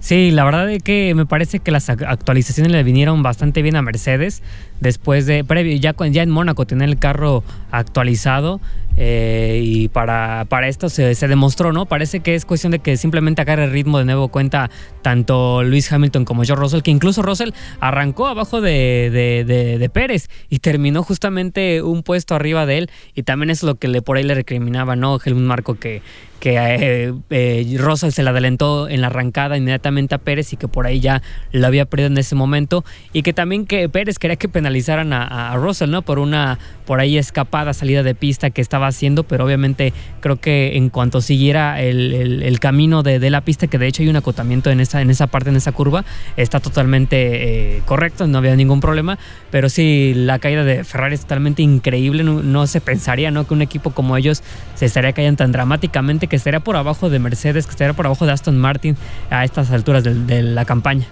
Sí, 0.00 0.30
la 0.30 0.44
verdad 0.44 0.70
es 0.70 0.82
que 0.82 1.14
me 1.14 1.26
parece 1.26 1.58
que 1.58 1.70
las 1.70 1.90
actualizaciones 1.90 2.72
le 2.72 2.82
vinieron 2.82 3.22
bastante 3.22 3.60
bien 3.60 3.76
a 3.76 3.82
Mercedes 3.82 4.42
después 4.80 5.26
de 5.26 5.44
previo 5.44 5.76
ya 5.76 5.94
en 6.22 6.30
Mónaco 6.30 6.66
tener 6.66 6.88
el 6.88 6.98
carro 6.98 7.44
actualizado 7.70 8.62
eh, 9.02 9.62
y 9.64 9.88
para, 9.88 10.44
para 10.50 10.68
esto 10.68 10.90
se, 10.90 11.14
demostró, 11.26 11.72
¿no? 11.72 11.86
Parece 11.86 12.20
que 12.20 12.34
es 12.34 12.44
cuestión 12.44 12.70
de 12.70 12.80
que 12.80 12.98
simplemente 12.98 13.40
agarre 13.40 13.64
el 13.64 13.70
ritmo 13.70 13.98
de 13.98 14.04
nuevo 14.04 14.28
cuenta 14.28 14.70
tanto 15.00 15.62
Luis 15.62 15.90
Hamilton 15.90 16.26
como 16.26 16.44
George 16.44 16.60
Russell, 16.60 16.82
que 16.82 16.90
incluso 16.90 17.22
Russell 17.22 17.52
arrancó 17.80 18.26
abajo 18.26 18.60
de, 18.60 19.08
de, 19.10 19.88
Pérez 19.88 20.28
y 20.50 20.58
terminó 20.58 21.02
justamente 21.02 21.80
un 21.80 22.02
puesto 22.02 22.34
arriba 22.34 22.66
de 22.66 22.76
él 22.76 22.90
y 23.14 23.22
también 23.22 23.48
es 23.48 23.62
lo 23.62 23.76
que 23.76 23.88
le, 23.88 24.02
por 24.02 24.18
ahí 24.18 24.22
le 24.22 24.34
recriminaba, 24.34 24.96
¿no? 24.96 25.18
Helmut 25.24 25.44
Marco 25.44 25.76
que 25.76 26.02
que 26.40 26.56
eh, 26.56 27.12
eh, 27.28 27.76
Russell 27.78 28.10
se 28.10 28.22
le 28.22 28.30
adelantó 28.30 28.88
en 28.88 29.02
la 29.02 29.08
arrancada 29.08 29.58
inmediatamente 29.58 30.14
a 30.14 30.18
Pérez 30.18 30.54
y 30.54 30.56
que 30.56 30.68
por 30.68 30.86
ahí 30.86 30.98
ya 30.98 31.22
lo 31.52 31.66
había 31.66 31.84
perdido 31.84 32.06
en 32.06 32.16
ese 32.16 32.34
momento 32.34 32.82
y 33.12 33.22
que 33.22 33.34
también 33.34 33.66
que 33.66 33.88
Pérez 33.90 34.18
quería 34.18 34.36
que 34.36 34.48
penalizaran 34.48 35.12
a, 35.12 35.52
a 35.52 35.56
Russell, 35.56 35.90
¿no? 35.90 36.00
Por 36.00 36.18
una 36.18 36.58
por 36.86 36.98
ahí 36.98 37.18
escapada, 37.18 37.74
salida 37.74 38.02
de 38.02 38.14
pista 38.14 38.50
que 38.50 38.62
estaba 38.62 38.89
haciendo, 38.90 39.24
pero 39.24 39.44
obviamente 39.44 39.92
creo 40.20 40.36
que 40.36 40.76
en 40.76 40.90
cuanto 40.90 41.20
siguiera 41.20 41.80
el, 41.80 42.58
camino 42.60 43.02
de, 43.02 43.30
la 43.30 43.40
pista, 43.40 43.66
que 43.66 43.78
de 43.78 43.86
hecho 43.86 44.02
hay 44.02 44.08
un 44.08 44.16
acotamiento 44.16 44.70
en 44.70 44.80
esa, 44.80 45.00
en 45.00 45.10
esa 45.10 45.26
parte, 45.26 45.50
en 45.50 45.56
esa 45.56 45.72
curva, 45.72 46.04
está 46.36 46.60
totalmente 46.60 47.76
eh, 47.76 47.82
correcto, 47.86 48.26
no 48.26 48.38
había 48.38 48.54
ningún 48.56 48.80
problema, 48.80 49.18
pero 49.50 49.68
sí, 49.68 50.12
la 50.14 50.38
caída 50.38 50.64
de 50.64 50.84
Ferrari 50.84 51.14
es 51.14 51.22
totalmente 51.22 51.62
increíble, 51.62 52.22
no, 52.24 52.66
se 52.66 52.80
pensaría 52.80 53.30
¿no? 53.30 53.46
que 53.46 53.54
un 53.54 53.62
equipo 53.62 53.90
como 53.90 54.16
ellos 54.16 54.42
se 54.74 54.86
estaría 54.86 55.12
cayendo 55.12 55.38
tan 55.38 55.52
dramáticamente, 55.52 56.26
que 56.26 56.36
estaría 56.36 56.60
por 56.60 56.76
abajo 56.76 57.08
de 57.10 57.18
Mercedes, 57.18 57.66
que 57.66 57.72
estaría 57.72 57.94
por 57.94 58.06
abajo 58.06 58.26
de 58.26 58.32
Aston 58.32 58.58
Martin 58.58 58.96
a 59.30 59.44
estas 59.44 59.70
alturas 59.70 60.04
de 60.04 60.42
la 60.42 60.64
campaña. 60.64 61.06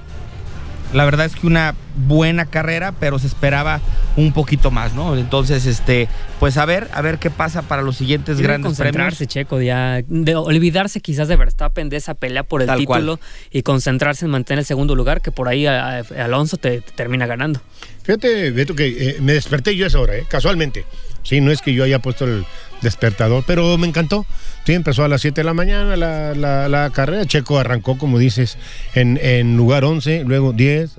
La 0.93 1.05
verdad 1.05 1.27
es 1.27 1.35
que 1.35 1.47
una 1.47 1.75
buena 1.97 2.47
carrera, 2.47 2.93
pero 2.93 3.19
se 3.19 3.27
esperaba 3.27 3.81
un 4.17 4.33
poquito 4.33 4.71
más, 4.71 4.95
¿no? 4.95 5.17
Entonces, 5.17 5.67
este, 5.67 6.09
pues 6.41 6.57
a 6.57 6.65
ver, 6.65 6.89
a 6.93 7.03
ver 7.03 7.19
qué 7.19 7.31
pasa 7.31 7.63
para 7.63 7.83
los 7.83 7.97
siguientes 7.97 8.41
grandes 8.41 8.67
concentrarse, 8.67 9.27
Checo, 9.27 9.61
ya, 9.61 10.03
de 10.07 10.35
olvidarse 10.35 11.01
quizás 11.01 11.29
de 11.29 11.37
Verstappen 11.37 11.89
de 11.89 11.99
esa 11.99 12.15
pelea 12.15 12.43
por 12.43 12.63
el 12.63 12.75
título 12.75 13.21
y 13.51 13.63
concentrarse 13.63 14.25
en 14.25 14.31
mantener 14.31 14.61
el 14.61 14.65
segundo 14.65 14.95
lugar, 14.95 15.21
que 15.21 15.31
por 15.31 15.49
ahí 15.49 15.67
Alonso 15.67 16.57
te, 16.57 16.81
termina 16.81 17.27
ganando. 17.27 17.61
Fíjate, 18.03 18.51
Beto, 18.53 18.75
que 18.75 19.11
eh, 19.11 19.17
me 19.21 19.35
desperté 19.35 19.77
yo 19.77 19.85
a 19.85 19.89
esa 19.89 20.01
hora, 20.01 20.17
¿eh? 20.17 20.25
casualmente. 20.29 20.87
Sí, 21.23 21.43
no 21.43 21.51
es 21.53 21.61
que 21.61 21.75
yo 21.75 21.85
haya 21.85 21.99
puesto 21.99 22.25
el 22.25 22.47
despertador, 22.83 23.45
pero 23.47 23.77
me 23.79 23.87
encantó. 23.87 24.27
Sí, 24.65 24.75
empezó 24.75 25.03
a 25.03 25.09
las 25.09 25.23
7 25.23 25.41
de 25.41 25.45
la 25.45 25.55
mañana 25.55 25.97
la, 25.97 26.35
la, 26.35 26.69
la 26.69 26.91
carrera. 26.91 27.25
Checo 27.25 27.59
arrancó, 27.59 27.97
como 27.97 28.19
dices, 28.19 28.59
en, 28.95 29.19
en 29.23 29.57
lugar 29.57 29.83
11, 29.83 30.25
luego 30.27 30.53
10, 30.53 30.91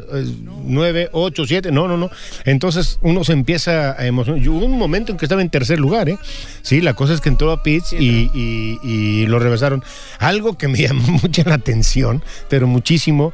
9, 0.63 1.09
8, 1.11 1.45
7. 1.45 1.71
No, 1.71 1.87
no, 1.87 1.95
no. 1.95 2.09
Entonces 2.45 2.97
uno 3.03 3.23
se 3.23 3.33
empieza 3.33 3.91
a 3.91 4.07
emocionar. 4.07 4.47
Hubo 4.49 4.65
un 4.65 4.77
momento 4.77 5.11
en 5.11 5.19
que 5.19 5.25
estaba 5.25 5.43
en 5.43 5.51
tercer 5.51 5.79
lugar, 5.79 6.09
¿eh? 6.09 6.17
Sí, 6.63 6.81
la 6.81 6.95
cosa 6.95 7.13
es 7.13 7.21
que 7.21 7.29
entró 7.29 7.51
a 7.51 7.61
Pitts 7.61 7.93
y, 7.93 8.31
y, 8.33 8.79
y 8.81 9.27
lo 9.27 9.37
rebasaron. 9.37 9.83
Algo 10.17 10.57
que 10.57 10.67
me 10.67 10.79
llamó 10.81 11.19
mucha 11.21 11.43
la 11.43 11.53
atención, 11.53 12.23
pero 12.49 12.65
muchísimo 12.65 13.33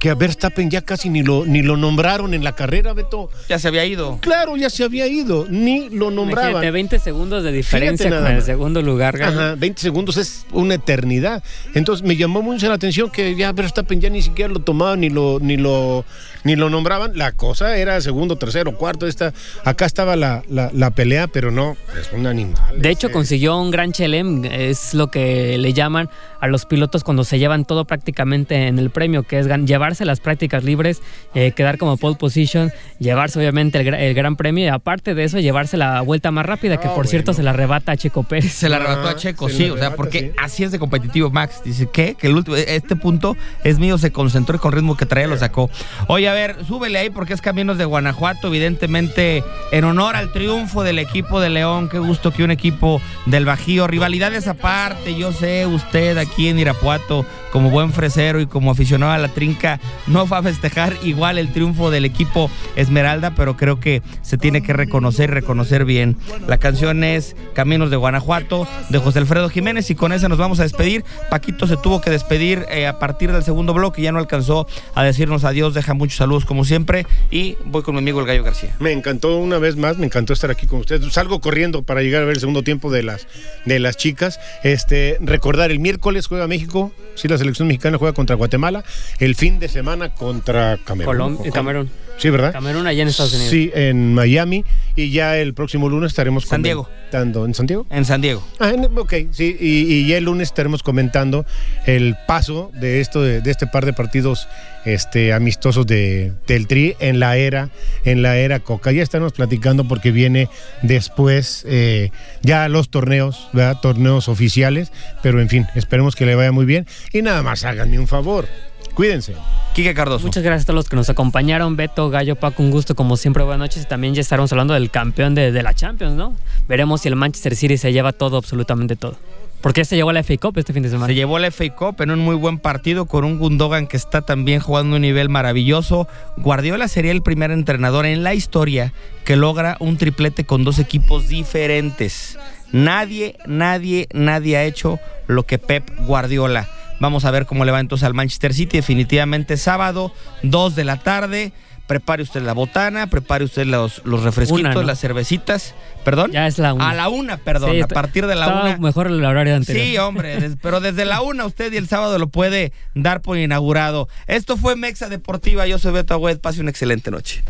que 0.00 0.08
a 0.10 0.14
Verstappen 0.14 0.70
ya 0.70 0.80
casi 0.80 1.10
ni 1.10 1.22
lo, 1.22 1.44
ni 1.44 1.62
lo 1.62 1.76
nombraron 1.76 2.32
en 2.34 2.42
la 2.42 2.52
carrera, 2.56 2.94
Beto. 2.94 3.28
Ya 3.50 3.58
se 3.58 3.68
había 3.68 3.84
ido. 3.84 4.18
Claro, 4.22 4.56
ya 4.56 4.70
se 4.70 4.82
había 4.82 5.06
ido, 5.06 5.46
ni 5.50 5.90
lo 5.90 6.10
nombraban. 6.10 6.50
Imagínate, 6.52 6.70
20 6.72 6.98
segundos 6.98 7.44
de 7.44 7.52
diferencia 7.52 8.08
con 8.10 8.26
el 8.26 8.42
segundo 8.42 8.80
lugar. 8.82 9.20
Ajá, 9.22 9.54
20 9.58 9.80
segundos 9.80 10.16
es 10.16 10.46
una 10.52 10.74
eternidad. 10.74 11.44
Entonces 11.74 12.04
me 12.04 12.16
llamó 12.16 12.40
mucho 12.40 12.66
la 12.68 12.74
atención 12.74 13.10
que 13.10 13.36
ya 13.36 13.52
Verstappen 13.52 14.00
ya 14.00 14.08
ni 14.08 14.22
siquiera 14.22 14.52
lo 14.52 14.60
tomaban 14.60 15.00
ni 15.00 15.10
lo, 15.10 15.38
ni 15.38 15.58
lo, 15.58 16.06
ni 16.44 16.56
lo 16.56 16.70
nombraban. 16.70 17.12
La 17.18 17.32
cosa 17.32 17.76
era 17.76 18.00
segundo, 18.00 18.36
tercero, 18.36 18.74
cuarto. 18.78 19.06
Esta, 19.06 19.34
acá 19.66 19.84
estaba 19.84 20.16
la, 20.16 20.42
la, 20.48 20.70
la 20.72 20.90
pelea, 20.92 21.26
pero 21.26 21.50
no, 21.50 21.76
es 22.00 22.10
un 22.12 22.26
animal. 22.26 22.80
De 22.80 22.88
hecho, 22.88 23.12
consiguió 23.12 23.58
un 23.60 23.70
gran 23.70 23.92
chelem, 23.92 24.46
es 24.46 24.94
lo 24.94 25.08
que 25.10 25.58
le 25.58 25.74
llaman 25.74 26.08
a 26.40 26.46
los 26.48 26.64
pilotos 26.64 27.04
cuando 27.04 27.22
se 27.22 27.38
llevan 27.38 27.66
todo 27.66 27.84
prácticamente 27.84 28.66
en 28.66 28.78
el 28.78 28.88
premio, 28.88 29.24
que 29.24 29.38
es 29.38 29.46
gan- 29.46 29.66
llevarse 29.90 30.04
las 30.04 30.20
prácticas 30.20 30.62
libres, 30.62 31.02
eh, 31.34 31.52
quedar 31.52 31.76
como 31.76 31.96
pole 31.96 32.16
position, 32.16 32.72
llevarse 32.98 33.38
obviamente 33.38 33.80
el, 33.80 33.92
el 33.92 34.14
gran 34.14 34.36
premio 34.36 34.64
y 34.64 34.68
aparte 34.68 35.14
de 35.14 35.24
eso 35.24 35.38
llevarse 35.40 35.76
la 35.76 36.00
vuelta 36.02 36.30
más 36.30 36.46
rápida, 36.46 36.78
que 36.78 36.88
Ah, 36.88 36.94
por 36.94 37.06
cierto 37.06 37.32
bueno. 37.32 37.36
se 37.36 37.42
la 37.42 37.50
arrebata 37.50 37.92
a 37.92 37.96
Checo 37.96 38.22
Pérez. 38.22 38.52
Se 38.52 38.68
la 38.68 38.76
arrebató 38.76 39.08
a 39.08 39.16
Checo, 39.16 39.48
se 39.48 39.56
sí, 39.56 39.70
o 39.70 39.76
sea, 39.76 39.94
porque 39.96 40.20
sí. 40.20 40.30
así 40.38 40.64
es 40.64 40.72
de 40.72 40.78
competitivo 40.78 41.30
Max. 41.30 41.62
Dice, 41.64 41.88
¿qué? 41.92 42.14
Que 42.14 42.28
el 42.28 42.34
último, 42.36 42.56
este 42.56 42.94
punto 42.96 43.36
es 43.64 43.78
mío, 43.78 43.98
se 43.98 44.12
concentró 44.12 44.56
y 44.56 44.58
con 44.58 44.72
ritmo 44.72 44.96
que 44.96 45.06
traía 45.06 45.26
lo 45.26 45.36
sacó. 45.36 45.70
Oye, 46.08 46.28
a 46.28 46.32
ver, 46.32 46.56
súbele 46.66 46.98
ahí 46.98 47.10
porque 47.10 47.32
es 47.34 47.40
Caminos 47.40 47.78
de 47.78 47.84
Guanajuato, 47.84 48.48
evidentemente 48.48 49.42
en 49.72 49.84
honor 49.84 50.16
al 50.16 50.32
triunfo 50.32 50.82
del 50.84 50.98
equipo 50.98 51.40
de 51.40 51.50
León. 51.50 51.88
Qué 51.88 51.98
gusto 51.98 52.30
que 52.32 52.44
un 52.44 52.50
equipo 52.50 53.00
del 53.26 53.44
Bajío, 53.44 53.86
rivalidades 53.86 54.46
aparte, 54.46 55.14
yo 55.16 55.32
sé, 55.32 55.66
usted 55.66 56.16
aquí 56.18 56.48
en 56.48 56.58
Irapuato, 56.58 57.24
como 57.52 57.70
buen 57.70 57.92
fresero 57.92 58.40
y 58.40 58.46
como 58.46 58.70
aficionado 58.70 59.12
a 59.12 59.18
la 59.18 59.28
trinca, 59.28 59.79
no 60.06 60.26
va 60.26 60.38
a 60.38 60.42
festejar 60.42 60.96
igual 61.02 61.38
el 61.38 61.52
triunfo 61.52 61.90
del 61.90 62.04
equipo 62.04 62.50
Esmeralda, 62.76 63.34
pero 63.34 63.56
creo 63.56 63.80
que 63.80 64.02
se 64.22 64.38
tiene 64.38 64.62
que 64.62 64.72
reconocer 64.72 65.30
y 65.30 65.32
reconocer 65.32 65.84
bien. 65.84 66.16
La 66.46 66.58
canción 66.58 67.04
es 67.04 67.36
Caminos 67.54 67.90
de 67.90 67.96
Guanajuato 67.96 68.66
de 68.88 68.98
José 68.98 69.20
Alfredo 69.20 69.48
Jiménez 69.48 69.90
y 69.90 69.94
con 69.94 70.12
esa 70.12 70.28
nos 70.28 70.38
vamos 70.38 70.60
a 70.60 70.64
despedir. 70.64 71.04
Paquito 71.30 71.66
se 71.66 71.76
tuvo 71.76 72.00
que 72.00 72.10
despedir 72.10 72.66
eh, 72.70 72.86
a 72.86 72.98
partir 72.98 73.32
del 73.32 73.42
segundo 73.42 73.74
bloque, 73.74 74.02
ya 74.02 74.12
no 74.12 74.18
alcanzó 74.18 74.66
a 74.94 75.04
decirnos 75.04 75.44
adiós, 75.44 75.74
deja 75.74 75.94
muchos 75.94 76.16
saludos 76.16 76.44
como 76.44 76.64
siempre 76.64 77.06
y 77.30 77.56
voy 77.64 77.82
con 77.82 77.94
mi 77.94 78.00
amigo 78.00 78.20
el 78.20 78.26
Gallo 78.26 78.44
García. 78.44 78.74
Me 78.78 78.92
encantó 78.92 79.36
una 79.38 79.58
vez 79.58 79.76
más, 79.76 79.98
me 79.98 80.06
encantó 80.06 80.32
estar 80.32 80.50
aquí 80.50 80.66
con 80.66 80.80
ustedes. 80.80 81.12
Salgo 81.12 81.40
corriendo 81.40 81.82
para 81.82 82.02
llegar 82.02 82.22
a 82.22 82.26
ver 82.26 82.34
el 82.34 82.40
segundo 82.40 82.62
tiempo 82.62 82.90
de 82.90 83.02
las, 83.02 83.26
de 83.64 83.78
las 83.78 83.96
chicas. 83.96 84.38
Este, 84.62 85.18
recordar, 85.20 85.70
el 85.70 85.78
miércoles 85.78 86.26
juega 86.26 86.46
México, 86.46 86.92
sí, 87.14 87.28
la 87.28 87.38
selección 87.38 87.68
mexicana 87.68 87.98
juega 87.98 88.12
contra 88.14 88.36
Guatemala, 88.36 88.84
el 89.18 89.34
fin 89.34 89.58
de 89.58 89.68
semana 89.70 90.14
contra 90.14 90.78
Camerún. 90.84 91.12
Colombia, 91.14 91.50
¿O 91.50 91.54
Camerún. 91.54 91.90
Sí, 92.18 92.28
¿verdad? 92.28 92.52
Camerún 92.52 92.86
allá 92.86 93.00
en 93.02 93.08
Estados 93.08 93.32
Unidos. 93.32 93.50
Sí, 93.50 93.70
en 93.74 94.12
Miami. 94.12 94.62
Y 94.94 95.10
ya 95.10 95.38
el 95.38 95.54
próximo 95.54 95.88
lunes 95.88 96.10
estaremos 96.12 96.44
San 96.44 96.62
Diego. 96.62 96.84
comentando. 96.84 97.46
¿En 97.46 97.54
San 97.54 97.66
Diego? 97.66 97.86
En 97.90 98.04
San 98.04 98.20
Diego. 98.20 98.46
Ah, 98.58 98.70
en- 98.70 98.84
ok, 98.98 99.14
sí, 99.30 99.56
y, 99.58 99.90
y 99.94 100.06
ya 100.06 100.18
el 100.18 100.24
lunes 100.24 100.48
estaremos 100.48 100.82
comentando 100.82 101.46
el 101.86 102.16
paso 102.26 102.70
de 102.74 103.00
esto, 103.00 103.22
de, 103.22 103.40
de 103.40 103.50
este 103.50 103.66
par 103.66 103.86
de 103.86 103.94
partidos 103.94 104.48
este, 104.84 105.32
amistosos 105.32 105.86
de, 105.86 106.32
del 106.46 106.66
Tri 106.66 106.94
en 107.00 107.20
la 107.20 107.36
era, 107.38 107.70
en 108.04 108.20
la 108.20 108.36
era 108.36 108.60
Coca. 108.60 108.92
Ya 108.92 109.02
estaremos 109.02 109.32
platicando 109.32 109.88
porque 109.88 110.10
viene 110.12 110.50
después 110.82 111.64
eh, 111.68 112.10
ya 112.42 112.68
los 112.68 112.90
torneos, 112.90 113.48
¿verdad? 113.54 113.78
Torneos 113.80 114.28
oficiales, 114.28 114.92
pero 115.22 115.40
en 115.40 115.48
fin, 115.48 115.66
esperemos 115.74 116.16
que 116.16 116.26
le 116.26 116.34
vaya 116.34 116.52
muy 116.52 116.66
bien. 116.66 116.86
Y 117.14 117.22
nada 117.22 117.42
más 117.42 117.64
háganme 117.64 117.98
un 117.98 118.08
favor, 118.08 118.46
cuídense. 118.94 119.34
Quique 119.74 119.94
Cardoso. 119.94 120.26
Muchas 120.26 120.42
gracias 120.42 120.64
a 120.64 120.66
todos 120.66 120.76
los 120.76 120.88
que 120.88 120.96
nos 120.96 121.08
acompañaron. 121.10 121.76
Beto, 121.76 122.10
Gallo, 122.10 122.36
Paco, 122.36 122.62
un 122.62 122.70
gusto 122.70 122.94
como 122.94 123.16
siempre. 123.16 123.44
Buenas 123.44 123.60
noches. 123.60 123.84
Y 123.84 123.86
también 123.86 124.14
ya 124.14 124.20
estaremos 124.20 124.50
hablando 124.52 124.74
del 124.74 124.90
campeón 124.90 125.34
de, 125.34 125.52
de 125.52 125.62
la 125.62 125.74
Champions, 125.74 126.14
¿no? 126.14 126.34
Veremos 126.68 127.02
si 127.02 127.08
el 127.08 127.16
Manchester 127.16 127.54
City 127.54 127.76
se 127.76 127.92
lleva 127.92 128.12
todo, 128.12 128.36
absolutamente 128.36 128.96
todo. 128.96 129.16
Porque 129.60 129.84
se 129.84 129.94
llevó 129.94 130.12
la 130.12 130.22
FA 130.22 130.36
Cup 130.38 130.56
este 130.56 130.72
fin 130.72 130.82
de 130.82 130.88
semana. 130.88 131.08
Se 131.08 131.14
llevó 131.14 131.38
la 131.38 131.50
FA 131.50 131.68
Cup 131.74 132.00
en 132.00 132.10
un 132.10 132.20
muy 132.20 132.34
buen 132.34 132.58
partido 132.58 133.04
con 133.04 133.24
un 133.24 133.38
Gundogan 133.38 133.86
que 133.86 133.98
está 133.98 134.22
también 134.22 134.60
jugando 134.60 134.94
a 134.94 134.96
un 134.96 135.02
nivel 135.02 135.28
maravilloso. 135.28 136.08
Guardiola 136.38 136.88
sería 136.88 137.12
el 137.12 137.22
primer 137.22 137.50
entrenador 137.50 138.06
en 138.06 138.22
la 138.22 138.32
historia 138.32 138.94
que 139.24 139.36
logra 139.36 139.76
un 139.78 139.98
triplete 139.98 140.44
con 140.44 140.64
dos 140.64 140.78
equipos 140.78 141.28
diferentes. 141.28 142.38
Nadie, 142.72 143.36
nadie, 143.46 144.08
nadie 144.14 144.56
ha 144.56 144.64
hecho 144.64 144.98
lo 145.26 145.44
que 145.44 145.58
Pep 145.58 145.90
Guardiola. 146.06 146.68
Vamos 147.00 147.24
a 147.24 147.30
ver 147.32 147.46
cómo 147.46 147.64
le 147.64 147.72
va 147.72 147.80
entonces 147.80 148.06
al 148.06 148.14
Manchester 148.14 148.54
City. 148.54 148.76
Definitivamente 148.78 149.56
sábado, 149.56 150.12
2 150.42 150.74
de 150.76 150.84
la 150.84 150.96
tarde. 150.98 151.52
Prepare 151.86 152.22
usted 152.22 152.40
la 152.42 152.52
botana, 152.52 153.08
prepare 153.08 153.42
usted 153.42 153.66
los, 153.66 154.00
los 154.04 154.22
refresquitos, 154.22 154.60
Una, 154.60 154.74
¿no? 154.74 154.82
las 154.84 155.00
cervecitas. 155.00 155.74
¿Perdón? 156.04 156.30
Ya 156.30 156.46
es 156.46 156.58
la 156.58 156.72
una. 156.72 156.90
A 156.90 156.94
la 156.94 157.08
una, 157.08 157.36
perdón. 157.38 157.72
Sí, 157.72 157.80
a 157.80 157.88
partir 157.88 158.28
de 158.28 158.36
la 158.36 158.46
una. 158.46 158.76
mejor 158.76 159.08
el 159.08 159.24
horario 159.24 159.56
anterior. 159.56 159.84
Sí, 159.84 159.98
hombre, 159.98 160.36
des- 160.40 160.56
pero 160.62 160.78
desde 160.78 161.04
la 161.04 161.20
una 161.20 161.46
usted 161.46 161.72
y 161.72 161.78
el 161.78 161.88
sábado 161.88 162.16
lo 162.20 162.28
puede 162.28 162.72
dar 162.94 163.22
por 163.22 163.38
inaugurado. 163.38 164.08
Esto 164.28 164.56
fue 164.56 164.76
Mexa 164.76 165.08
Deportiva, 165.08 165.66
yo 165.66 165.80
soy 165.80 165.90
Beto 165.92 166.14
Agüed, 166.14 166.38
pase 166.38 166.60
una 166.60 166.70
excelente 166.70 167.10
noche. 167.10 167.42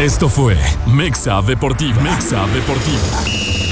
Esto 0.00 0.28
fue 0.28 0.56
Mexa 0.86 1.40
Deportiva. 1.42 2.00
Mexa 2.02 2.44
Deportiva. 2.48 3.63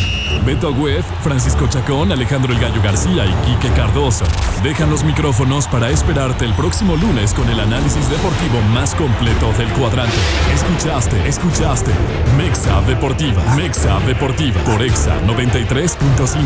Beto 0.44 0.68
Agüed, 0.68 1.02
Francisco 1.22 1.66
Chacón, 1.68 2.12
Alejandro 2.12 2.52
El 2.52 2.60
Gallo 2.60 2.82
García 2.82 3.24
y 3.26 3.32
Quique 3.46 3.72
Cardoso. 3.74 4.24
Dejan 4.62 4.90
los 4.90 5.04
micrófonos 5.04 5.66
para 5.68 5.90
esperarte 5.90 6.44
el 6.44 6.52
próximo 6.54 6.96
lunes 6.96 7.32
con 7.34 7.48
el 7.48 7.60
análisis 7.60 8.08
deportivo 8.10 8.60
más 8.72 8.94
completo 8.94 9.52
del 9.58 9.68
cuadrante. 9.70 10.16
Escuchaste, 10.54 11.28
escuchaste. 11.28 11.92
Mexa 12.36 12.80
Deportiva. 12.82 13.42
Mexa 13.54 14.00
Deportiva. 14.00 14.60
Por 14.64 14.82
Exa 14.82 15.20
93.5. 15.26 16.40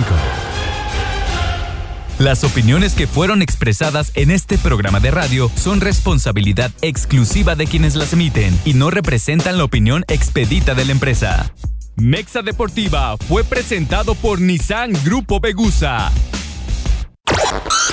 Las 2.18 2.44
opiniones 2.44 2.94
que 2.94 3.06
fueron 3.06 3.42
expresadas 3.42 4.10
en 4.14 4.30
este 4.30 4.56
programa 4.56 5.00
de 5.00 5.10
radio 5.10 5.50
son 5.54 5.82
responsabilidad 5.82 6.70
exclusiva 6.80 7.56
de 7.56 7.66
quienes 7.66 7.94
las 7.94 8.14
emiten 8.14 8.58
y 8.64 8.72
no 8.72 8.90
representan 8.90 9.58
la 9.58 9.64
opinión 9.64 10.02
expedita 10.08 10.74
de 10.74 10.86
la 10.86 10.92
empresa. 10.92 11.52
Mexa 11.98 12.42
Deportiva 12.42 13.16
fue 13.26 13.42
presentado 13.42 14.14
por 14.14 14.38
Nissan 14.38 14.92
Grupo 15.02 15.40
Begusa. 15.40 16.12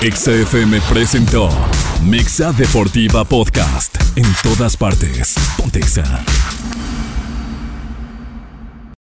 Exa 0.02 0.30
FM 0.30 0.78
presentó 0.82 1.48
Mexa 2.02 2.52
Deportiva 2.52 3.24
Podcast. 3.24 3.96
En 4.16 4.26
todas 4.42 4.76
partes. 4.76 5.34
Pontexa. 5.56 6.04